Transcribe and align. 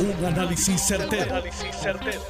Un 0.00 0.24
análisis 0.24 0.80
certero, 0.80 1.42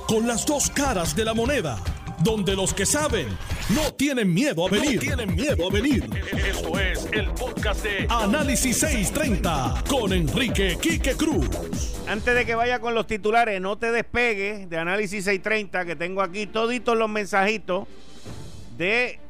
Con 0.06 0.26
las 0.26 0.46
dos 0.46 0.70
caras 0.70 1.14
de 1.14 1.24
la 1.24 1.34
moneda. 1.34 1.78
Donde 2.24 2.56
los 2.56 2.72
que 2.72 2.86
saben 2.86 3.28
no 3.74 3.92
tienen 3.92 4.32
miedo 4.32 4.66
a 4.66 4.70
venir. 4.70 4.98
tienen 5.00 5.34
miedo 5.36 5.68
a 5.68 5.70
venir. 5.70 6.08
Esto 6.32 6.78
es 6.80 7.06
el 7.12 7.28
podcast 7.32 7.84
de 7.84 8.06
Análisis 8.08 8.78
630 8.78 9.84
con 9.86 10.14
Enrique 10.14 10.78
Quique 10.80 11.14
Cruz. 11.14 11.46
Antes 12.08 12.34
de 12.34 12.46
que 12.46 12.54
vaya 12.54 12.80
con 12.80 12.94
los 12.94 13.06
titulares, 13.06 13.60
no 13.60 13.76
te 13.76 13.92
despegues 13.92 14.68
de 14.70 14.78
Análisis 14.78 15.24
630 15.24 15.84
que 15.84 15.94
tengo 15.94 16.22
aquí 16.22 16.46
toditos 16.46 16.96
los 16.96 17.10
mensajitos 17.10 17.86
de 18.78 19.20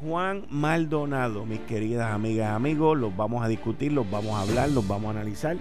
Juan 0.00 0.46
Maldonado, 0.50 1.44
mis 1.44 1.60
queridas 1.60 2.12
amigas, 2.12 2.54
amigos, 2.54 2.96
los 2.96 3.16
vamos 3.16 3.44
a 3.44 3.48
discutir, 3.48 3.92
los 3.92 4.08
vamos 4.08 4.36
a 4.36 4.42
hablar, 4.42 4.70
los 4.70 4.86
vamos 4.86 5.08
a 5.08 5.18
analizar. 5.18 5.56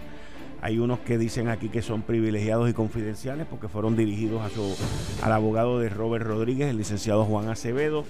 Hay 0.61 0.79
unos 0.79 0.99
que 0.99 1.17
dicen 1.17 1.49
aquí 1.49 1.69
que 1.69 1.81
son 1.81 2.01
privilegiados 2.01 2.69
y 2.69 2.73
confidenciales 2.73 3.45
porque 3.47 3.67
fueron 3.67 3.95
dirigidos 3.95 4.41
a 4.41 4.49
su, 4.49 4.75
al 5.21 5.31
abogado 5.31 5.79
de 5.79 5.89
Robert 5.89 6.25
Rodríguez, 6.25 6.69
el 6.69 6.77
licenciado 6.77 7.25
Juan 7.25 7.49
Acevedo, 7.49 8.05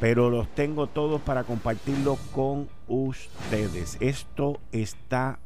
pero 0.00 0.30
los 0.30 0.48
tengo 0.48 0.86
todos 0.86 1.20
para 1.20 1.44
compartirlo 1.44 2.18
con 2.32 2.68
ustedes. 2.88 3.96
Esto 4.00 4.60
está 4.70 5.38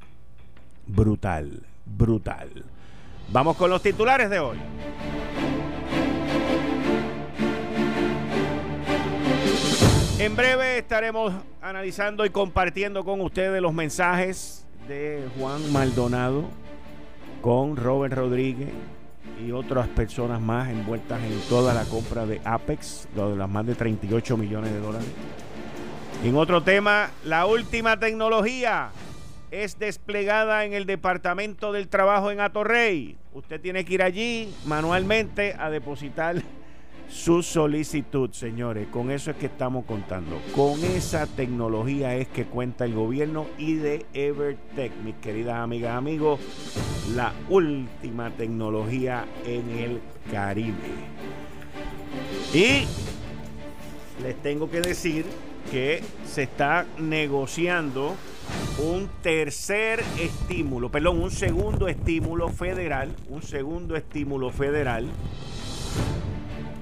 brutal, 0.87 1.62
brutal. 1.87 2.65
Vamos 3.31 3.56
con 3.56 3.70
los 3.70 3.81
titulares 3.81 4.29
de 4.29 4.41
hoy. 4.41 4.59
En 10.19 10.37
breve 10.37 10.79
estaremos 10.79 11.33
analizando 11.61 12.25
y 12.25 12.31
compartiendo 12.31 13.05
con 13.05 13.20
ustedes 13.20 13.61
los 13.61 13.73
mensajes 13.73 14.62
de 14.89 15.29
Juan 15.39 15.73
Maldonado 15.73 16.45
con 17.41 17.77
Robert 17.77 18.15
Rodríguez 18.15 18.71
y 19.45 19.53
otras 19.53 19.89
personas 19.89 20.41
más 20.41 20.69
envueltas 20.69 21.23
en 21.23 21.39
toda 21.48 21.75
la 21.75 21.84
compra 21.84 22.27
de 22.27 22.41
Apex, 22.45 23.09
de 23.15 23.37
las 23.37 23.48
más 23.48 23.67
de 23.67 23.75
38 23.75 24.37
millones 24.37 24.73
de 24.73 24.81
dólares. 24.81 25.09
En 26.25 26.37
otro 26.37 26.62
tema, 26.62 27.11
la 27.25 27.47
última 27.47 27.98
tecnología 27.98 28.91
es 29.51 29.79
desplegada 29.79 30.65
en 30.65 30.73
el 30.73 30.87
Departamento 30.87 31.73
del 31.73 31.89
Trabajo 31.89 32.31
en 32.31 32.41
Atorrey. 32.41 33.17
Usted 33.34 33.61
tiene 33.61 33.84
que 33.84 33.95
ir 33.95 34.03
allí 34.03 34.55
manualmente 34.65 35.55
a 35.59 35.69
depositar 35.69 36.37
su 37.13 37.43
solicitud, 37.43 38.31
señores. 38.33 38.89
Con 38.89 39.11
eso 39.11 39.31
es 39.31 39.37
que 39.37 39.47
estamos 39.47 39.85
contando. 39.85 40.41
Con 40.55 40.83
esa 40.83 41.27
tecnología 41.27 42.17
es 42.17 42.27
que 42.29 42.47
cuenta 42.47 42.85
el 42.85 42.95
gobierno 42.95 43.47
y 43.59 43.75
de 43.75 44.07
Evertech, 44.15 44.93
mis 45.05 45.15
queridas 45.17 45.57
amigas, 45.57 45.97
amigos, 45.97 46.41
la 47.15 47.33
última 47.51 48.31
tecnología 48.31 49.27
en 49.45 49.71
el 49.71 50.01
Caribe. 50.31 50.77
Y 52.55 52.87
les 54.23 54.43
tengo 54.43 54.71
que 54.71 54.81
decir 54.81 55.27
que 55.71 56.03
se 56.25 56.45
está 56.45 56.87
negociando 56.99 58.15
un 58.79 59.09
tercer 59.23 60.03
estímulo, 60.19 60.91
perdón, 60.91 61.21
un 61.21 61.31
segundo 61.31 61.89
estímulo 61.89 62.49
federal, 62.49 63.15
un 63.29 63.43
segundo 63.43 63.97
estímulo 63.97 64.51
federal 64.51 65.09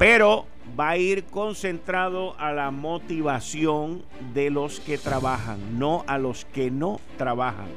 pero 0.00 0.46
va 0.80 0.88
a 0.88 0.96
ir 0.96 1.24
concentrado 1.24 2.34
a 2.38 2.54
la 2.54 2.70
motivación 2.70 4.02
de 4.32 4.48
los 4.48 4.80
que 4.80 4.96
trabajan, 4.96 5.78
no 5.78 6.04
a 6.06 6.16
los 6.16 6.46
que 6.46 6.70
no 6.70 6.98
trabajan. 7.18 7.68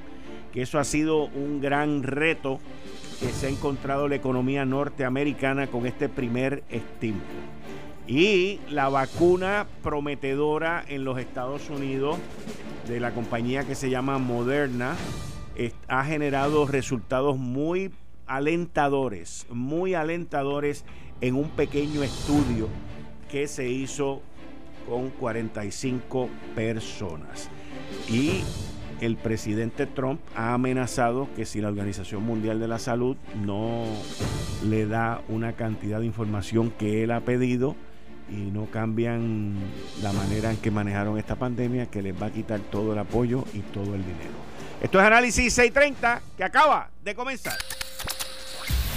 Que 0.54 0.62
eso 0.62 0.80
ha 0.80 0.86
sido 0.86 1.26
un 1.26 1.60
gran 1.60 2.02
reto 2.02 2.62
que 3.20 3.28
se 3.28 3.48
ha 3.48 3.50
encontrado 3.50 4.08
la 4.08 4.16
economía 4.16 4.64
norteamericana 4.64 5.68
con 5.68 5.86
este 5.86 6.08
primer 6.08 6.64
estímulo. 6.70 7.26
Y 8.08 8.62
la 8.70 8.88
vacuna 8.88 9.68
prometedora 9.82 10.82
en 10.88 11.04
los 11.04 11.20
Estados 11.20 11.70
Unidos 11.70 12.20
de 12.88 13.02
la 13.02 13.12
compañía 13.12 13.66
que 13.66 13.76
se 13.76 13.90
llama 13.90 14.18
Moderna 14.18 14.96
ha 15.90 16.06
generado 16.06 16.68
resultados 16.68 17.38
muy 17.38 17.92
alentadores, 18.28 19.46
muy 19.50 19.94
alentadores 19.94 20.86
en 21.24 21.36
un 21.36 21.50
pequeño 21.52 22.04
estudio 22.04 22.68
que 23.32 23.48
se 23.48 23.70
hizo 23.70 24.22
con 24.90 25.10
45 25.10 26.30
personas. 26.54 27.48
Y 28.10 28.44
el 29.00 29.16
presidente 29.16 29.86
Trump 29.86 30.20
ha 30.36 30.54
amenazado 30.54 31.30
que 31.34 31.46
si 31.46 31.62
la 31.62 31.70
Organización 31.70 32.24
Mundial 32.24 32.60
de 32.60 32.68
la 32.68 32.78
Salud 32.78 33.16
no 33.42 33.86
le 34.68 34.86
da 34.86 35.22
una 35.30 35.54
cantidad 35.54 36.02
de 36.02 36.08
información 36.08 36.72
que 36.72 37.06
él 37.06 37.12
ha 37.12 37.22
pedido 37.22 37.78
y 38.30 38.52
no 38.52 38.66
cambian 38.66 39.56
la 40.02 40.12
manera 40.12 40.52
en 40.52 40.58
que 40.58 40.72
manejaron 40.72 41.18
esta 41.18 41.38
pandemia, 41.38 41.86
que 41.86 42.02
les 42.02 42.22
va 42.22 42.26
a 42.28 42.32
quitar 42.32 42.60
todo 42.60 42.92
el 42.92 43.00
apoyo 43.00 43.46
y 43.54 43.60
todo 43.60 43.96
el 43.96 44.02
dinero. 44.02 44.34
Esto 44.82 45.00
es 45.00 45.06
Análisis 45.06 45.54
630 45.54 46.22
que 46.36 46.44
acaba 46.44 46.90
de 47.02 47.16
comenzar. 47.16 47.56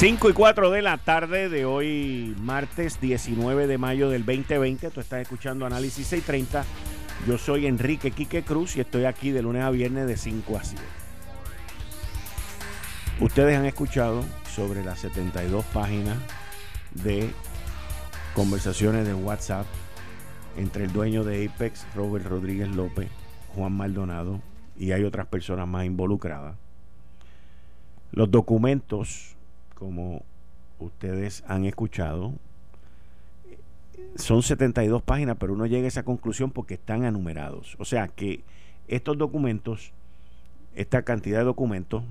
5 0.00 0.30
y 0.30 0.32
4 0.32 0.70
de 0.70 0.80
la 0.80 0.96
tarde 0.96 1.50
de 1.50 1.66
hoy, 1.66 2.34
martes 2.40 3.02
19 3.02 3.66
de 3.66 3.76
mayo 3.76 4.08
del 4.08 4.24
2020. 4.24 4.88
Tú 4.88 5.00
estás 5.00 5.20
escuchando 5.20 5.66
Análisis 5.66 6.06
630. 6.06 6.64
Yo 7.28 7.36
soy 7.36 7.66
Enrique 7.66 8.10
Quique 8.10 8.42
Cruz 8.42 8.76
y 8.76 8.80
estoy 8.80 9.04
aquí 9.04 9.30
de 9.30 9.42
lunes 9.42 9.62
a 9.62 9.68
viernes 9.68 10.06
de 10.06 10.16
5 10.16 10.56
a 10.56 10.64
7. 10.64 10.82
Ustedes 13.20 13.58
han 13.58 13.66
escuchado 13.66 14.24
sobre 14.50 14.82
las 14.82 15.00
72 15.00 15.66
páginas 15.66 16.16
de 16.94 17.28
conversaciones 18.34 19.06
de 19.06 19.12
WhatsApp 19.12 19.66
entre 20.56 20.84
el 20.84 20.94
dueño 20.94 21.24
de 21.24 21.46
Apex, 21.46 21.86
Robert 21.94 22.24
Rodríguez 22.24 22.70
López, 22.70 23.10
Juan 23.54 23.72
Maldonado 23.72 24.40
y 24.78 24.92
hay 24.92 25.04
otras 25.04 25.26
personas 25.26 25.68
más 25.68 25.84
involucradas. 25.84 26.56
Los 28.12 28.30
documentos 28.30 29.36
como 29.80 30.22
ustedes 30.78 31.42
han 31.48 31.64
escuchado, 31.64 32.34
son 34.14 34.42
72 34.42 35.02
páginas, 35.02 35.38
pero 35.40 35.54
uno 35.54 35.64
llega 35.64 35.86
a 35.86 35.88
esa 35.88 36.02
conclusión 36.02 36.50
porque 36.50 36.74
están 36.74 37.04
enumerados. 37.04 37.76
O 37.78 37.86
sea 37.86 38.08
que 38.08 38.44
estos 38.88 39.16
documentos, 39.16 39.94
esta 40.74 41.00
cantidad 41.02 41.38
de 41.38 41.44
documentos, 41.44 42.02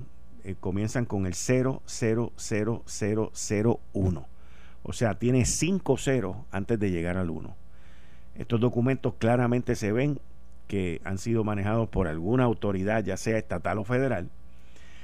eh, 0.42 0.56
comienzan 0.58 1.04
con 1.04 1.26
el 1.26 1.34
000001. 1.34 4.26
O 4.82 4.92
sea, 4.92 5.14
tiene 5.14 5.44
5 5.44 5.96
ceros 5.96 6.38
antes 6.50 6.80
de 6.80 6.90
llegar 6.90 7.18
al 7.18 7.30
1. 7.30 7.54
Estos 8.34 8.60
documentos 8.60 9.14
claramente 9.18 9.76
se 9.76 9.92
ven 9.92 10.18
que 10.66 11.00
han 11.04 11.18
sido 11.18 11.44
manejados 11.44 11.88
por 11.88 12.08
alguna 12.08 12.42
autoridad, 12.44 13.04
ya 13.04 13.16
sea 13.16 13.38
estatal 13.38 13.78
o 13.78 13.84
federal. 13.84 14.28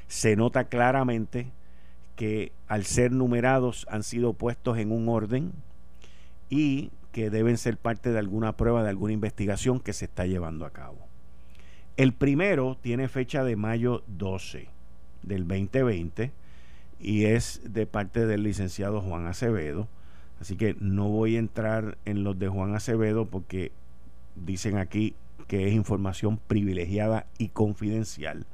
Se 0.08 0.34
nota 0.34 0.64
claramente 0.64 1.52
que 2.16 2.52
al 2.66 2.84
ser 2.84 3.12
numerados 3.12 3.86
han 3.90 4.02
sido 4.02 4.32
puestos 4.32 4.78
en 4.78 4.90
un 4.90 5.08
orden 5.08 5.52
y 6.48 6.90
que 7.12 7.30
deben 7.30 7.56
ser 7.58 7.76
parte 7.76 8.10
de 8.10 8.18
alguna 8.18 8.56
prueba, 8.56 8.82
de 8.82 8.90
alguna 8.90 9.12
investigación 9.12 9.80
que 9.80 9.92
se 9.92 10.06
está 10.06 10.26
llevando 10.26 10.66
a 10.66 10.70
cabo. 10.70 10.98
El 11.96 12.12
primero 12.12 12.76
tiene 12.80 13.08
fecha 13.08 13.44
de 13.44 13.56
mayo 13.56 14.02
12 14.06 14.68
del 15.22 15.46
2020 15.46 16.32
y 17.00 17.24
es 17.24 17.60
de 17.64 17.86
parte 17.86 18.26
del 18.26 18.42
licenciado 18.42 19.00
Juan 19.00 19.26
Acevedo. 19.26 19.88
Así 20.40 20.56
que 20.56 20.76
no 20.78 21.08
voy 21.08 21.36
a 21.36 21.38
entrar 21.38 21.96
en 22.04 22.22
los 22.22 22.38
de 22.38 22.48
Juan 22.48 22.74
Acevedo 22.74 23.26
porque 23.26 23.72
dicen 24.34 24.76
aquí 24.76 25.14
que 25.48 25.68
es 25.68 25.74
información 25.74 26.38
privilegiada 26.46 27.26
y 27.38 27.48
confidencial. 27.48 28.46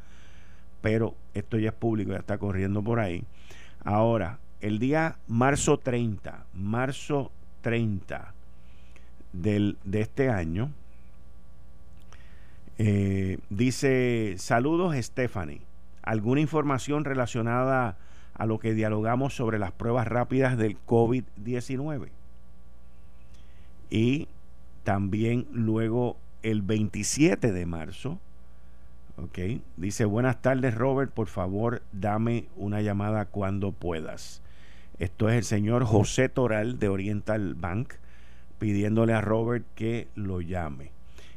Pero 0.82 1.14
esto 1.32 1.58
ya 1.58 1.70
es 1.70 1.75
público, 1.75 2.12
ya 2.12 2.19
está 2.19 2.37
corriendo 2.37 2.82
por 2.82 3.00
ahí. 3.00 3.25
Ahora, 3.84 4.38
el 4.61 4.79
día 4.79 5.17
marzo 5.26 5.79
30, 5.79 6.44
marzo 6.52 7.32
30 7.62 8.34
del, 9.32 9.79
de 9.84 10.00
este 10.00 10.29
año. 10.29 10.70
Eh, 12.79 13.38
dice, 13.50 14.34
saludos 14.38 14.94
Stephanie. 14.96 15.62
¿Alguna 16.02 16.40
información 16.40 17.05
relacionada 17.05 17.96
a 18.35 18.46
lo 18.46 18.58
que 18.58 18.75
dialogamos 18.75 19.35
sobre 19.35 19.58
las 19.58 19.73
pruebas 19.73 20.06
rápidas 20.08 20.56
del 20.58 20.76
COVID-19? 20.85 22.08
Y 23.90 24.28
también 24.85 25.46
luego 25.52 26.17
el 26.43 26.62
27 26.62 27.52
de 27.52 27.67
marzo, 27.67 28.19
dice, 29.76 30.05
buenas 30.05 30.43
tardes 30.43 30.75
Robert, 30.75 31.12
por 31.12 31.26
favor 31.26 31.82
dame 31.93 32.49
una 32.56 32.81
llamada 32.81 33.26
cuando 33.26 33.73
puedas. 33.73 34.43
Esto 34.99 35.29
es 35.29 35.37
el 35.37 35.44
señor 35.44 35.85
José 35.85 36.29
Toral 36.29 36.79
de 36.79 36.88
Oriental 36.88 37.55
Bank 37.55 37.94
pidiéndole 38.59 39.12
a 39.12 39.20
Robert 39.20 39.64
que 39.75 40.09
lo 40.14 40.41
llame. 40.41 40.93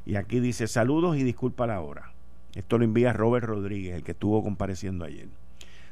Y 0.05 0.15
aquí 0.15 0.39
dice 0.39 0.67
saludos 0.67 1.17
y 1.17 1.23
disculpa 1.23 1.65
la 1.65 1.81
hora. 1.81 2.11
Esto 2.53 2.77
lo 2.77 2.85
envía 2.85 3.13
Robert 3.13 3.45
Rodríguez, 3.45 3.95
el 3.95 4.03
que 4.03 4.11
estuvo 4.11 4.43
compareciendo 4.43 5.03
ayer. 5.03 5.27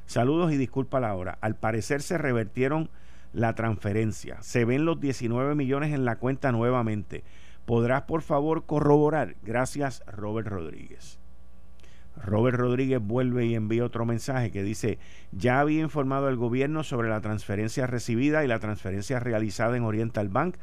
Saludos 0.05 0.51
y 0.53 0.57
disculpa 0.57 0.99
la 0.99 1.15
hora. 1.15 1.37
Al 1.41 1.55
parecer 1.55 2.01
se 2.01 2.17
revertieron 2.17 2.89
la 3.33 3.55
transferencia. 3.55 4.41
Se 4.41 4.63
ven 4.63 4.85
los 4.85 4.99
19 4.99 5.55
millones 5.55 5.93
en 5.93 6.05
la 6.05 6.17
cuenta 6.17 6.51
nuevamente. 6.51 7.23
¿Podrás 7.65 8.03
por 8.03 8.21
favor 8.21 8.65
corroborar? 8.65 9.35
Gracias, 9.41 10.03
Robert 10.05 10.47
Rodríguez. 10.47 11.22
Robert 12.21 12.57
Rodríguez 12.57 13.01
vuelve 13.01 13.45
y 13.45 13.55
envía 13.55 13.85
otro 13.85 14.05
mensaje 14.05 14.51
que 14.51 14.63
dice, 14.63 14.99
ya 15.31 15.59
había 15.59 15.81
informado 15.81 16.27
al 16.27 16.35
gobierno 16.35 16.83
sobre 16.83 17.09
la 17.09 17.21
transferencia 17.21 17.87
recibida 17.87 18.43
y 18.43 18.47
la 18.47 18.59
transferencia 18.59 19.19
realizada 19.19 19.75
en 19.77 19.83
Oriental 19.83 20.29
Bank 20.29 20.55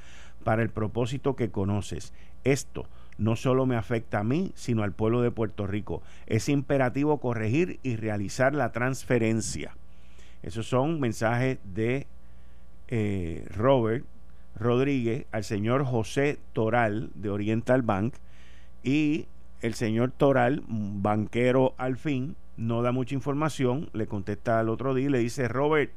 para 0.45 0.63
el 0.63 0.71
propósito 0.71 1.37
que 1.37 1.51
conoces. 1.51 2.13
Esto 2.45 2.87
no 3.19 3.37
solo 3.37 3.67
me 3.67 3.77
afecta 3.77 4.21
a 4.21 4.25
mí, 4.25 4.53
sino 4.55 4.83
al 4.83 4.93
pueblo 4.93 5.21
de 5.21 5.31
Puerto 5.31 5.67
Rico. 5.67 6.03
Es 6.27 6.49
imperativo 6.49 7.19
corregir 7.19 7.79
y 7.83 7.97
realizar 7.97 8.55
la 8.55 8.73
transferencia. 8.73 9.77
Esos 10.43 10.67
son 10.67 11.01
mensajes 11.01 11.59
de 11.65 12.07
eh, 12.89 13.45
Robert 13.55 14.07
Rodríguez 14.57 15.27
al 15.33 15.45
señor 15.45 15.85
José 15.85 16.39
Toral 16.55 17.11
de 17.15 17.29
Oriental 17.29 17.83
Bank 17.83 18.15
y 18.83 19.27
el 19.63 19.75
señor 19.75 20.11
Toral, 20.11 20.63
banquero 20.69 21.75
al 21.77 21.97
fin, 21.97 22.37
no 22.57 22.83
da 22.83 22.93
mucha 22.93 23.15
información, 23.15 23.89
le 23.93 24.07
contesta 24.07 24.59
al 24.61 24.69
otro 24.69 24.95
día 24.95 25.07
y 25.07 25.11
le 25.11 25.19
dice, 25.19 25.49
Robert, 25.49 25.93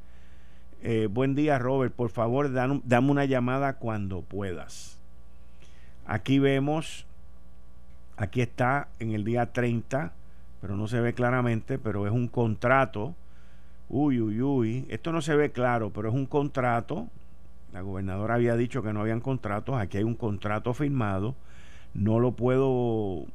eh, 0.82 1.08
buen 1.10 1.34
día 1.34 1.60
Robert, 1.60 1.94
por 1.94 2.10
favor 2.10 2.52
dame 2.52 3.12
una 3.12 3.26
llamada 3.26 3.74
cuando 3.78 4.22
puedas. 4.22 5.00
Aquí 6.06 6.40
vemos, 6.40 7.06
aquí 8.18 8.42
está 8.42 8.90
en 9.00 9.12
el 9.12 9.24
día 9.24 9.54
30, 9.54 10.12
pero 10.60 10.76
no 10.76 10.88
se 10.88 11.00
ve 11.00 11.14
claramente, 11.14 11.78
pero 11.80 12.06
es 12.06 12.12
un 12.12 12.28
contrato. 12.28 13.16
Uy, 13.90 14.20
uy, 14.20 14.42
uy, 14.42 14.86
esto 14.90 15.14
no 15.14 15.22
se 15.22 15.36
ve 15.36 15.52
claro, 15.52 15.92
pero 15.92 16.10
es 16.10 16.16
un 16.16 16.26
contrato. 16.26 17.08
La 17.72 17.82
gobernadora 17.82 18.36
había 18.36 18.56
dicho 18.56 18.84
que 18.84 18.92
no 18.92 19.02
habían 19.02 19.22
contratos, 19.22 19.78
aquí 19.78 19.98
hay 19.98 20.04
un 20.04 20.16
contrato 20.16 20.74
firmado. 20.74 21.36
No 21.94 22.20
lo 22.20 22.34
puedo 22.34 23.26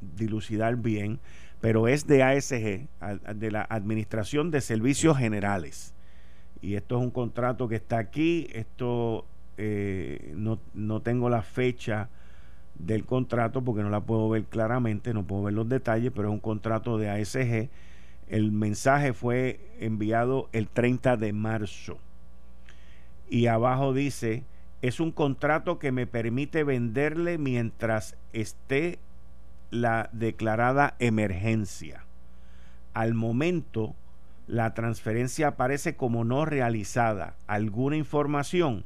dilucidar 0.00 0.76
bien, 0.76 1.20
pero 1.60 1.88
es 1.88 2.06
de 2.06 2.22
ASG, 2.22 2.88
de 3.34 3.50
la 3.50 3.66
Administración 3.68 4.50
de 4.50 4.60
Servicios 4.60 5.18
Generales 5.18 5.94
y 6.60 6.74
esto 6.74 6.96
es 6.96 7.02
un 7.02 7.10
contrato 7.10 7.68
que 7.68 7.76
está 7.76 7.98
aquí, 7.98 8.48
esto 8.52 9.26
eh, 9.56 10.32
no, 10.36 10.58
no 10.74 11.00
tengo 11.00 11.28
la 11.28 11.42
fecha 11.42 12.08
del 12.74 13.04
contrato 13.04 13.62
porque 13.62 13.82
no 13.82 13.90
la 13.90 14.00
puedo 14.00 14.28
ver 14.28 14.44
claramente, 14.44 15.14
no 15.14 15.24
puedo 15.24 15.44
ver 15.44 15.54
los 15.54 15.68
detalles, 15.68 16.12
pero 16.14 16.28
es 16.28 16.34
un 16.34 16.40
contrato 16.40 16.98
de 16.98 17.10
ASG. 17.10 17.70
El 18.28 18.52
mensaje 18.52 19.12
fue 19.12 19.60
enviado 19.78 20.48
el 20.52 20.68
30 20.68 21.16
de 21.16 21.32
marzo. 21.32 21.98
Y 23.28 23.46
abajo 23.46 23.92
dice, 23.92 24.44
es 24.82 25.00
un 25.00 25.12
contrato 25.12 25.78
que 25.78 25.92
me 25.92 26.06
permite 26.06 26.64
venderle 26.64 27.38
mientras 27.38 28.16
esté 28.32 28.98
la 29.70 30.08
declarada 30.12 30.94
emergencia. 30.98 32.04
Al 32.94 33.14
momento 33.14 33.94
la 34.46 34.74
transferencia 34.74 35.48
aparece 35.48 35.96
como 35.96 36.24
no 36.24 36.44
realizada. 36.44 37.34
¿Alguna 37.46 37.96
información? 37.96 38.84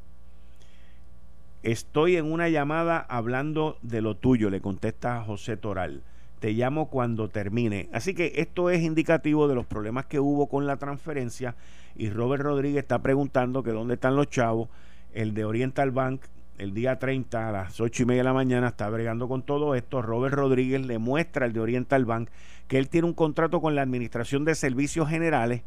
Estoy 1.62 2.16
en 2.16 2.32
una 2.32 2.48
llamada 2.48 2.98
hablando 2.98 3.76
de 3.82 4.00
lo 4.00 4.16
tuyo, 4.16 4.48
le 4.48 4.62
contesta 4.62 5.22
José 5.22 5.58
Toral. 5.58 6.02
Te 6.40 6.52
llamo 6.52 6.88
cuando 6.88 7.28
termine. 7.28 7.90
Así 7.92 8.14
que 8.14 8.32
esto 8.36 8.70
es 8.70 8.80
indicativo 8.80 9.46
de 9.46 9.54
los 9.54 9.66
problemas 9.66 10.06
que 10.06 10.20
hubo 10.20 10.48
con 10.48 10.66
la 10.66 10.78
transferencia 10.78 11.54
y 11.94 12.08
Robert 12.08 12.42
Rodríguez 12.42 12.82
está 12.82 13.00
preguntando 13.00 13.62
que 13.62 13.72
dónde 13.72 13.94
están 13.94 14.16
los 14.16 14.30
chavos. 14.30 14.70
El 15.12 15.34
de 15.34 15.44
Oriental 15.44 15.90
Bank 15.90 16.22
el 16.60 16.74
día 16.74 16.98
30 16.98 17.48
a 17.48 17.52
las 17.52 17.80
8 17.80 18.02
y 18.02 18.06
media 18.06 18.20
de 18.20 18.24
la 18.24 18.34
mañana 18.34 18.68
está 18.68 18.88
bregando 18.90 19.28
con 19.28 19.42
todo 19.42 19.74
esto. 19.74 20.02
Robert 20.02 20.34
Rodríguez 20.34 20.84
le 20.84 20.98
muestra 20.98 21.46
al 21.46 21.54
de 21.54 21.60
Oriental 21.60 22.04
Bank 22.04 22.28
que 22.68 22.76
él 22.76 22.90
tiene 22.90 23.08
un 23.08 23.14
contrato 23.14 23.62
con 23.62 23.74
la 23.74 23.80
Administración 23.80 24.44
de 24.44 24.54
Servicios 24.54 25.08
Generales, 25.08 25.62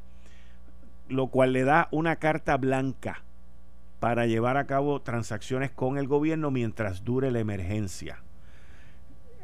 lo 1.10 1.28
cual 1.28 1.52
le 1.52 1.64
da 1.64 1.88
una 1.90 2.18
carta 2.18 2.58
blanca 2.58 3.24
para 4.00 4.28
llevar 4.28 4.56
a 4.58 4.68
cabo 4.68 5.02
transacciones 5.02 5.72
con 5.72 5.98
el 5.98 6.08
gobierno 6.08 6.52
mientras 6.52 7.04
dure 7.04 7.32
la 7.32 7.40
emergencia. 7.40 8.20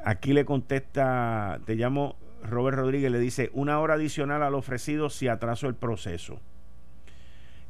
Aquí 0.05 0.33
le 0.33 0.45
contesta, 0.45 1.61
te 1.65 1.75
llamo 1.75 2.15
Robert 2.43 2.77
Rodríguez, 2.77 3.11
le 3.11 3.19
dice 3.19 3.49
una 3.53 3.79
hora 3.79 3.95
adicional 3.95 4.43
al 4.43 4.53
ofrecido 4.53 5.09
si 5.09 5.27
atraso 5.27 5.67
el 5.67 5.73
proceso. 5.73 6.39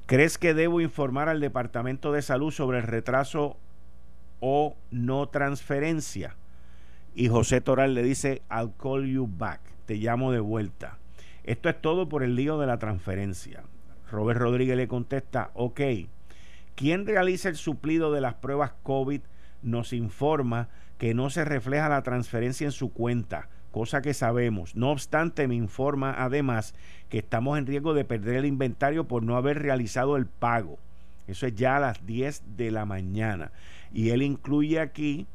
¿Crees 0.05 0.37
que 0.37 0.53
debo 0.53 0.81
informar 0.81 1.29
al 1.29 1.39
Departamento 1.39 2.11
de 2.11 2.21
Salud 2.21 2.51
sobre 2.51 2.79
el 2.79 2.83
retraso 2.83 3.55
o 4.39 4.77
no 4.91 5.27
transferencia. 5.29 6.35
Y 7.15 7.27
José 7.27 7.61
Toral 7.61 7.93
le 7.93 8.03
dice, 8.03 8.41
I'll 8.51 8.73
call 8.77 9.05
you 9.05 9.27
back, 9.27 9.61
te 9.85 9.95
llamo 9.95 10.31
de 10.31 10.39
vuelta. 10.39 10.97
Esto 11.43 11.69
es 11.69 11.81
todo 11.81 12.09
por 12.09 12.23
el 12.23 12.35
lío 12.35 12.59
de 12.59 12.67
la 12.67 12.77
transferencia. 12.77 13.63
Robert 14.11 14.39
Rodríguez 14.39 14.77
le 14.77 14.87
contesta, 14.87 15.51
ok, 15.53 15.81
quien 16.75 17.05
realiza 17.05 17.49
el 17.49 17.55
suplido 17.55 18.11
de 18.11 18.21
las 18.21 18.35
pruebas 18.35 18.73
COVID 18.83 19.21
nos 19.61 19.93
informa 19.93 20.69
que 20.97 21.13
no 21.13 21.29
se 21.29 21.45
refleja 21.45 21.89
la 21.89 22.03
transferencia 22.03 22.65
en 22.65 22.71
su 22.71 22.91
cuenta, 22.93 23.49
cosa 23.71 24.01
que 24.01 24.13
sabemos. 24.13 24.75
No 24.75 24.91
obstante, 24.91 25.47
me 25.47 25.55
informa 25.55 26.15
además 26.17 26.73
que 27.09 27.19
estamos 27.19 27.57
en 27.57 27.65
riesgo 27.65 27.93
de 27.93 28.05
perder 28.05 28.37
el 28.37 28.45
inventario 28.45 29.07
por 29.07 29.23
no 29.23 29.35
haber 29.35 29.61
realizado 29.61 30.17
el 30.17 30.25
pago. 30.25 30.77
Eso 31.27 31.45
es 31.45 31.55
ya 31.55 31.77
a 31.77 31.79
las 31.79 32.05
10 32.05 32.57
de 32.57 32.71
la 32.71 32.85
mañana. 32.85 33.51
Y 33.93 34.09
él 34.09 34.21
incluye 34.21 34.79
aquí 34.79 35.27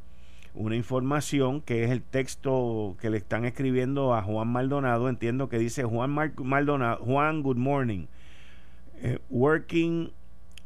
una 0.54 0.76
información 0.76 1.60
que 1.60 1.84
es 1.84 1.90
el 1.90 2.02
texto 2.02 2.96
que 3.00 3.10
le 3.10 3.16
están 3.18 3.44
escribiendo 3.44 4.14
a 4.14 4.22
Juan 4.22 4.48
Maldonado. 4.48 5.08
Entiendo 5.08 5.48
que 5.48 5.58
dice 5.58 5.84
Juan 5.84 6.10
Maldonado, 6.38 7.04
Juan, 7.04 7.42
good 7.42 7.56
morning. 7.56 8.06
Eh, 9.02 9.18
working 9.28 10.12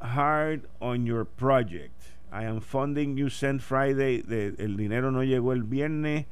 hard 0.00 0.68
on 0.80 1.06
your 1.06 1.24
project. 1.24 1.94
I 2.30 2.44
am 2.44 2.60
funding 2.60 3.16
you 3.16 3.30
sent 3.30 3.62
Friday. 3.62 4.22
el 4.58 4.76
dinero 4.76 5.10
no 5.10 5.24
llegó 5.24 5.54
el 5.54 5.62
viernes 5.62 6.26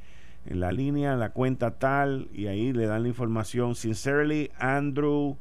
en 0.45 0.59
la 0.59 0.71
línea, 0.71 1.15
la 1.15 1.31
cuenta 1.31 1.71
tal, 1.71 2.29
y 2.33 2.47
ahí 2.47 2.71
le 2.71 2.85
dan 2.85 3.03
la 3.03 3.09
información. 3.09 3.75
Sincerely, 3.75 4.51
Andrew 4.59 5.37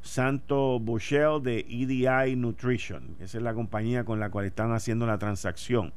Santo 0.00 0.78
Bushel 0.78 1.42
de 1.42 1.60
EDI 1.68 2.36
Nutrition. 2.36 3.16
Esa 3.20 3.38
es 3.38 3.44
la 3.44 3.54
compañía 3.54 4.04
con 4.04 4.20
la 4.20 4.30
cual 4.30 4.46
están 4.46 4.72
haciendo 4.72 5.06
la 5.06 5.18
transacción. 5.18 5.92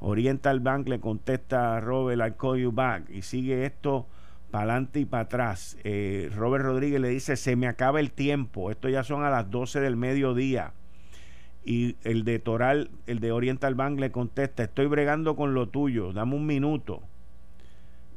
Oriental 0.00 0.60
Bank 0.60 0.88
le 0.88 1.00
contesta 1.00 1.76
a 1.76 1.80
Robert, 1.80 2.20
I 2.26 2.36
call 2.38 2.58
you 2.58 2.72
back. 2.72 3.08
Y 3.10 3.22
sigue 3.22 3.64
esto 3.64 4.06
para 4.50 4.64
adelante 4.64 5.00
y 5.00 5.04
para 5.04 5.24
atrás. 5.24 5.76
Eh, 5.84 6.30
Robert 6.34 6.64
Rodríguez 6.64 7.00
le 7.00 7.08
dice, 7.08 7.36
se 7.36 7.56
me 7.56 7.68
acaba 7.68 8.00
el 8.00 8.10
tiempo. 8.10 8.70
Esto 8.70 8.88
ya 8.88 9.04
son 9.04 9.24
a 9.24 9.30
las 9.30 9.50
12 9.50 9.80
del 9.80 9.96
mediodía. 9.96 10.72
Y 11.64 11.96
el 12.02 12.24
de 12.24 12.38
Toral, 12.40 12.90
el 13.06 13.20
de 13.20 13.30
Oriental 13.30 13.74
Bank 13.74 14.00
le 14.00 14.10
contesta, 14.10 14.64
estoy 14.64 14.86
bregando 14.86 15.36
con 15.36 15.54
lo 15.54 15.68
tuyo, 15.68 16.12
dame 16.12 16.34
un 16.34 16.46
minuto. 16.46 17.02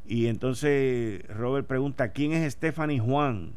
Y 0.07 0.27
entonces 0.27 1.25
Robert 1.27 1.67
pregunta, 1.67 2.09
¿quién 2.09 2.33
es 2.33 2.53
Stephanie 2.53 2.99
Juan? 2.99 3.53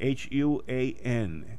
H-U-A-N-G. 0.00 1.58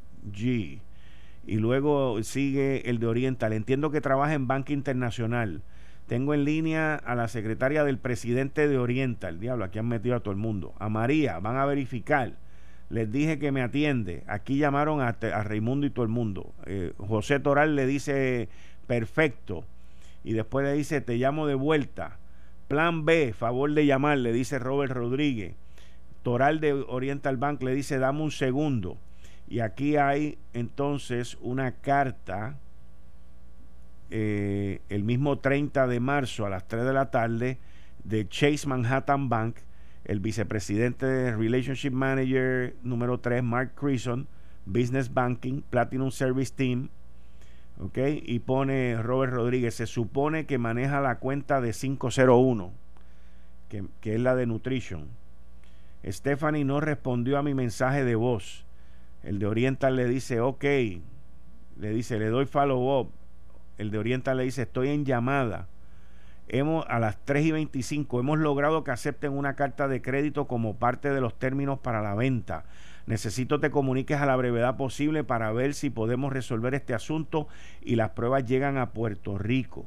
Y 1.48 1.58
luego 1.58 2.22
sigue 2.24 2.90
el 2.90 3.00
de 3.00 3.08
Oriental. 3.08 3.54
Entiendo 3.54 3.92
que 3.92 4.02
trabaja 4.02 4.34
en 4.34 4.48
Banca 4.48 4.74
Internacional. 4.74 5.62
Tengo 6.08 6.34
en 6.34 6.44
línea 6.44 6.96
a 6.96 7.16
la 7.16 7.28
secretaria 7.28 7.84
del 7.84 7.98
presidente 7.98 8.68
de 8.68 8.78
Oriental. 8.78 9.40
Diablo, 9.40 9.66
aquí 9.66 9.80
han 9.80 9.88
metido 9.88 10.16
a 10.16 10.20
todo 10.20 10.32
el 10.32 10.38
mundo. 10.38 10.74
A 10.80 10.90
María, 10.90 11.40
van 11.40 11.58
a 11.58 11.66
verificar. 11.66 12.34
Les 12.90 13.12
dije 13.12 13.40
que 13.40 13.52
me 13.52 13.62
atiende. 13.62 14.24
Aquí 14.28 14.58
llamaron 14.58 15.02
a, 15.02 15.14
Raimundo 15.44 15.88
y 15.88 15.90
todo 15.90 16.06
el 16.06 16.12
mundo. 16.12 16.54
Eh, 16.66 16.94
José 16.98 17.40
Toral 17.40 17.76
le 17.76 17.88
dice 17.88 18.50
perfecto. 18.86 19.66
Y 20.24 20.34
después 20.34 20.66
le 20.66 20.74
dice, 20.74 21.02
te 21.02 21.18
llamo 21.18 21.48
de 21.48 21.56
vuelta. 21.56 22.20
Plan 22.68 23.06
B, 23.06 23.34
favor 23.34 23.72
de 23.74 23.86
llamar, 23.86 24.18
le 24.18 24.32
dice 24.32 24.60
Robert 24.60 24.94
Rodríguez. 24.94 25.56
Toral 26.26 26.60
de 26.60 26.74
Oriental 26.74 27.38
Bank 27.38 27.62
le 27.62 27.76
dice, 27.76 28.00
dame 28.00 28.24
un 28.24 28.32
segundo. 28.32 28.98
Y 29.48 29.60
aquí 29.60 29.96
hay 29.96 30.40
entonces 30.54 31.38
una 31.40 31.74
carta 31.74 32.58
eh, 34.10 34.82
el 34.90 35.04
mismo 35.04 35.38
30 35.38 35.86
de 35.86 36.00
marzo 36.00 36.48
a 36.48 36.50
las 36.50 36.68
3 36.68 36.84
de 36.84 36.94
la 36.94 37.12
tarde 37.12 37.60
de 38.04 38.28
Chase 38.28 38.68
Manhattan 38.68 39.30
Bank, 39.30 39.58
el 40.04 40.20
vicepresidente 40.20 41.06
de 41.06 41.38
Relationship 41.38 41.92
Manager 41.92 42.76
número 42.82 43.20
3, 43.20 43.44
Mark 43.44 43.74
Creason, 43.76 44.28
Business 44.66 45.14
Banking, 45.14 45.62
Platinum 45.62 46.10
Service 46.10 46.52
Team. 46.56 46.90
Y 48.04 48.40
pone 48.40 49.00
Robert 49.00 49.34
Rodríguez, 49.34 49.76
se 49.76 49.86
supone 49.86 50.48
que 50.48 50.58
maneja 50.58 51.02
la 51.02 51.20
cuenta 51.20 51.62
de 51.62 51.72
501, 51.72 52.74
que, 53.70 53.84
que 54.02 54.16
es 54.16 54.22
la 54.22 54.36
de 54.36 54.48
Nutrition. 54.48 55.08
Stephanie 56.06 56.66
no 56.66 56.80
respondió 56.80 57.38
a 57.38 57.44
mi 57.44 57.54
mensaje 57.54 58.04
de 58.04 58.16
voz. 58.16 58.66
El 59.24 59.40
de 59.40 59.48
Oriental 59.48 59.96
le 59.96 60.08
dice, 60.08 60.40
ok, 60.40 60.64
le 60.64 61.90
dice, 61.90 62.20
le 62.20 62.28
doy 62.28 62.46
follow 62.46 63.00
up 63.00 63.12
el 63.78 63.92
de 63.92 63.98
Oriental 63.98 64.38
le 64.38 64.44
dice, 64.44 64.64
estoy 64.64 64.90
en 64.90 65.06
llamada. 65.06 65.68
Hemos, 66.48 66.86
a 66.88 67.00
las 67.00 67.18
3 67.26 67.46
y 67.46 67.52
25 67.52 68.20
hemos 68.20 68.38
logrado 68.40 68.84
que 68.84 68.92
acepten 68.92 69.34
una 69.34 69.56
carta 69.56 69.88
de 69.88 70.02
crédito 70.02 70.46
como 70.48 70.78
parte 70.78 71.10
de 71.10 71.22
los 71.22 71.38
términos 71.38 71.80
para 71.80 72.02
la 72.02 72.14
venta. 72.14 72.66
Necesito 73.08 73.60
te 73.60 73.72
comuniques 73.72 74.20
a 74.20 74.26
la 74.26 74.36
brevedad 74.36 74.78
posible 74.78 75.24
para 75.24 75.52
ver 75.52 75.74
si 75.74 75.90
podemos 75.90 76.32
resolver 76.32 76.74
este 76.74 76.94
asunto 76.94 77.48
y 77.82 77.96
las 77.96 78.12
pruebas 78.12 78.46
llegan 78.46 78.78
a 78.78 78.92
Puerto 78.92 79.38
Rico. 79.38 79.86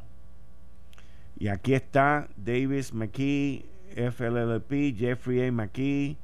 Y 1.39 1.49
aquí 1.49 1.75
está 1.75 2.29
Davis 2.37 2.93
McKee, 2.93 3.65
FLLP, 3.95 4.97
Jeffrey 4.97 5.47
A. 5.47 5.53
McKee, 5.53 6.17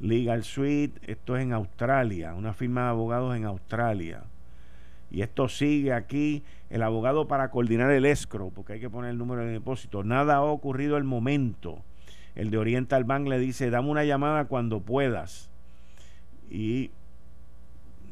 Legal 0.00 0.44
Suite. 0.44 1.00
Esto 1.10 1.36
es 1.36 1.42
en 1.42 1.52
Australia, 1.52 2.34
una 2.34 2.52
firma 2.52 2.82
de 2.82 2.88
abogados 2.88 3.36
en 3.36 3.44
Australia. 3.44 4.22
Y 5.10 5.22
esto 5.22 5.48
sigue 5.48 5.92
aquí 5.92 6.44
el 6.70 6.82
abogado 6.82 7.28
para 7.28 7.50
coordinar 7.50 7.90
el 7.90 8.04
escro, 8.04 8.50
porque 8.50 8.74
hay 8.74 8.80
que 8.80 8.90
poner 8.90 9.10
el 9.10 9.18
número 9.18 9.42
de 9.42 9.52
depósito. 9.52 10.04
Nada 10.04 10.36
ha 10.36 10.42
ocurrido 10.42 10.96
al 10.96 11.04
momento. 11.04 11.82
El 12.34 12.50
de 12.50 12.58
Oriental 12.58 13.04
Bank 13.04 13.26
le 13.26 13.38
dice, 13.38 13.70
dame 13.70 13.88
una 13.88 14.04
llamada 14.04 14.44
cuando 14.44 14.80
puedas. 14.80 15.50
Y 16.50 16.90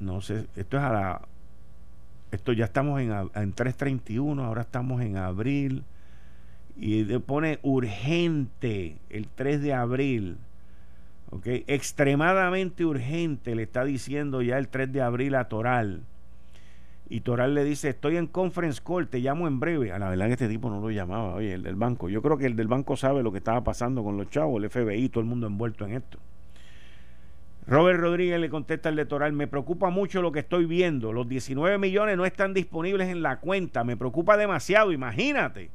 no 0.01 0.21
sé, 0.21 0.47
esto 0.57 0.77
es 0.79 0.83
a 0.83 0.93
la... 0.93 1.29
Esto 2.33 2.53
ya 2.53 2.65
estamos 2.65 3.01
en, 3.01 3.13
en 3.13 3.53
331, 3.53 4.45
ahora 4.45 4.63
estamos 4.63 5.01
en 5.01 5.17
abril. 5.17 5.85
Y 6.79 7.05
pone 7.21 7.59
urgente 7.63 8.97
el 9.09 9.29
3 9.29 9.63
de 9.63 9.73
abril. 9.73 10.37
¿ok? 11.31 11.47
Extremadamente 11.67 12.85
urgente, 12.85 13.55
le 13.55 13.63
está 13.63 13.85
diciendo 13.85 14.43
ya 14.43 14.59
el 14.59 14.69
3 14.69 14.93
de 14.93 15.03
abril 15.03 15.35
a 15.35 15.49
Toral 15.49 16.03
y 17.09 17.21
Toral 17.21 17.55
le 17.55 17.65
dice, 17.65 17.91
estoy 17.91 18.17
en 18.17 18.27
conference 18.27 18.81
call, 18.85 19.07
te 19.07 19.21
llamo 19.21 19.47
en 19.47 19.61
breve. 19.61 19.93
A 19.93 19.99
la 19.99 20.09
verdad 20.09 20.27
que 20.27 20.33
este 20.33 20.49
tipo 20.49 20.69
no 20.71 20.81
lo 20.81 20.91
llamaba, 20.91 21.35
oye, 21.35 21.55
el 21.55 21.63
del 21.63 21.77
banco. 21.77 22.09
Yo 22.09 22.21
creo 22.21 22.37
que 22.37 22.47
el 22.47 22.57
del 22.57 22.67
banco 22.67 22.97
sabe 22.97 23.23
lo 23.23 23.31
que 23.31 23.39
estaba 23.39 23.63
pasando 23.63 24.03
con 24.03 24.17
los 24.17 24.29
chavos, 24.29 24.63
el 24.63 24.69
FBI, 24.69 25.09
todo 25.09 25.21
el 25.21 25.27
mundo 25.27 25.47
envuelto 25.47 25.85
en 25.85 25.95
esto. 25.95 26.19
Robert 27.69 28.01
Rodríguez 28.01 28.41
le 28.41 28.49
contesta 28.49 28.89
al 28.89 28.97
de 28.97 29.07
Toral, 29.07 29.33
me 29.33 29.47
preocupa 29.47 29.91
mucho 29.91 30.21
lo 30.21 30.33
que 30.33 30.41
estoy 30.41 30.67
viendo. 30.67 31.13
Los 31.13 31.29
19 31.29 31.79
millones 31.79 32.17
no 32.17 32.25
están 32.25 32.55
disponibles 32.55 33.09
en 33.09 33.23
la 33.23 33.39
cuenta, 33.39 33.85
me 33.85 33.97
preocupa 33.97 34.37
demasiado, 34.37 34.93
imagínate. 34.93 35.71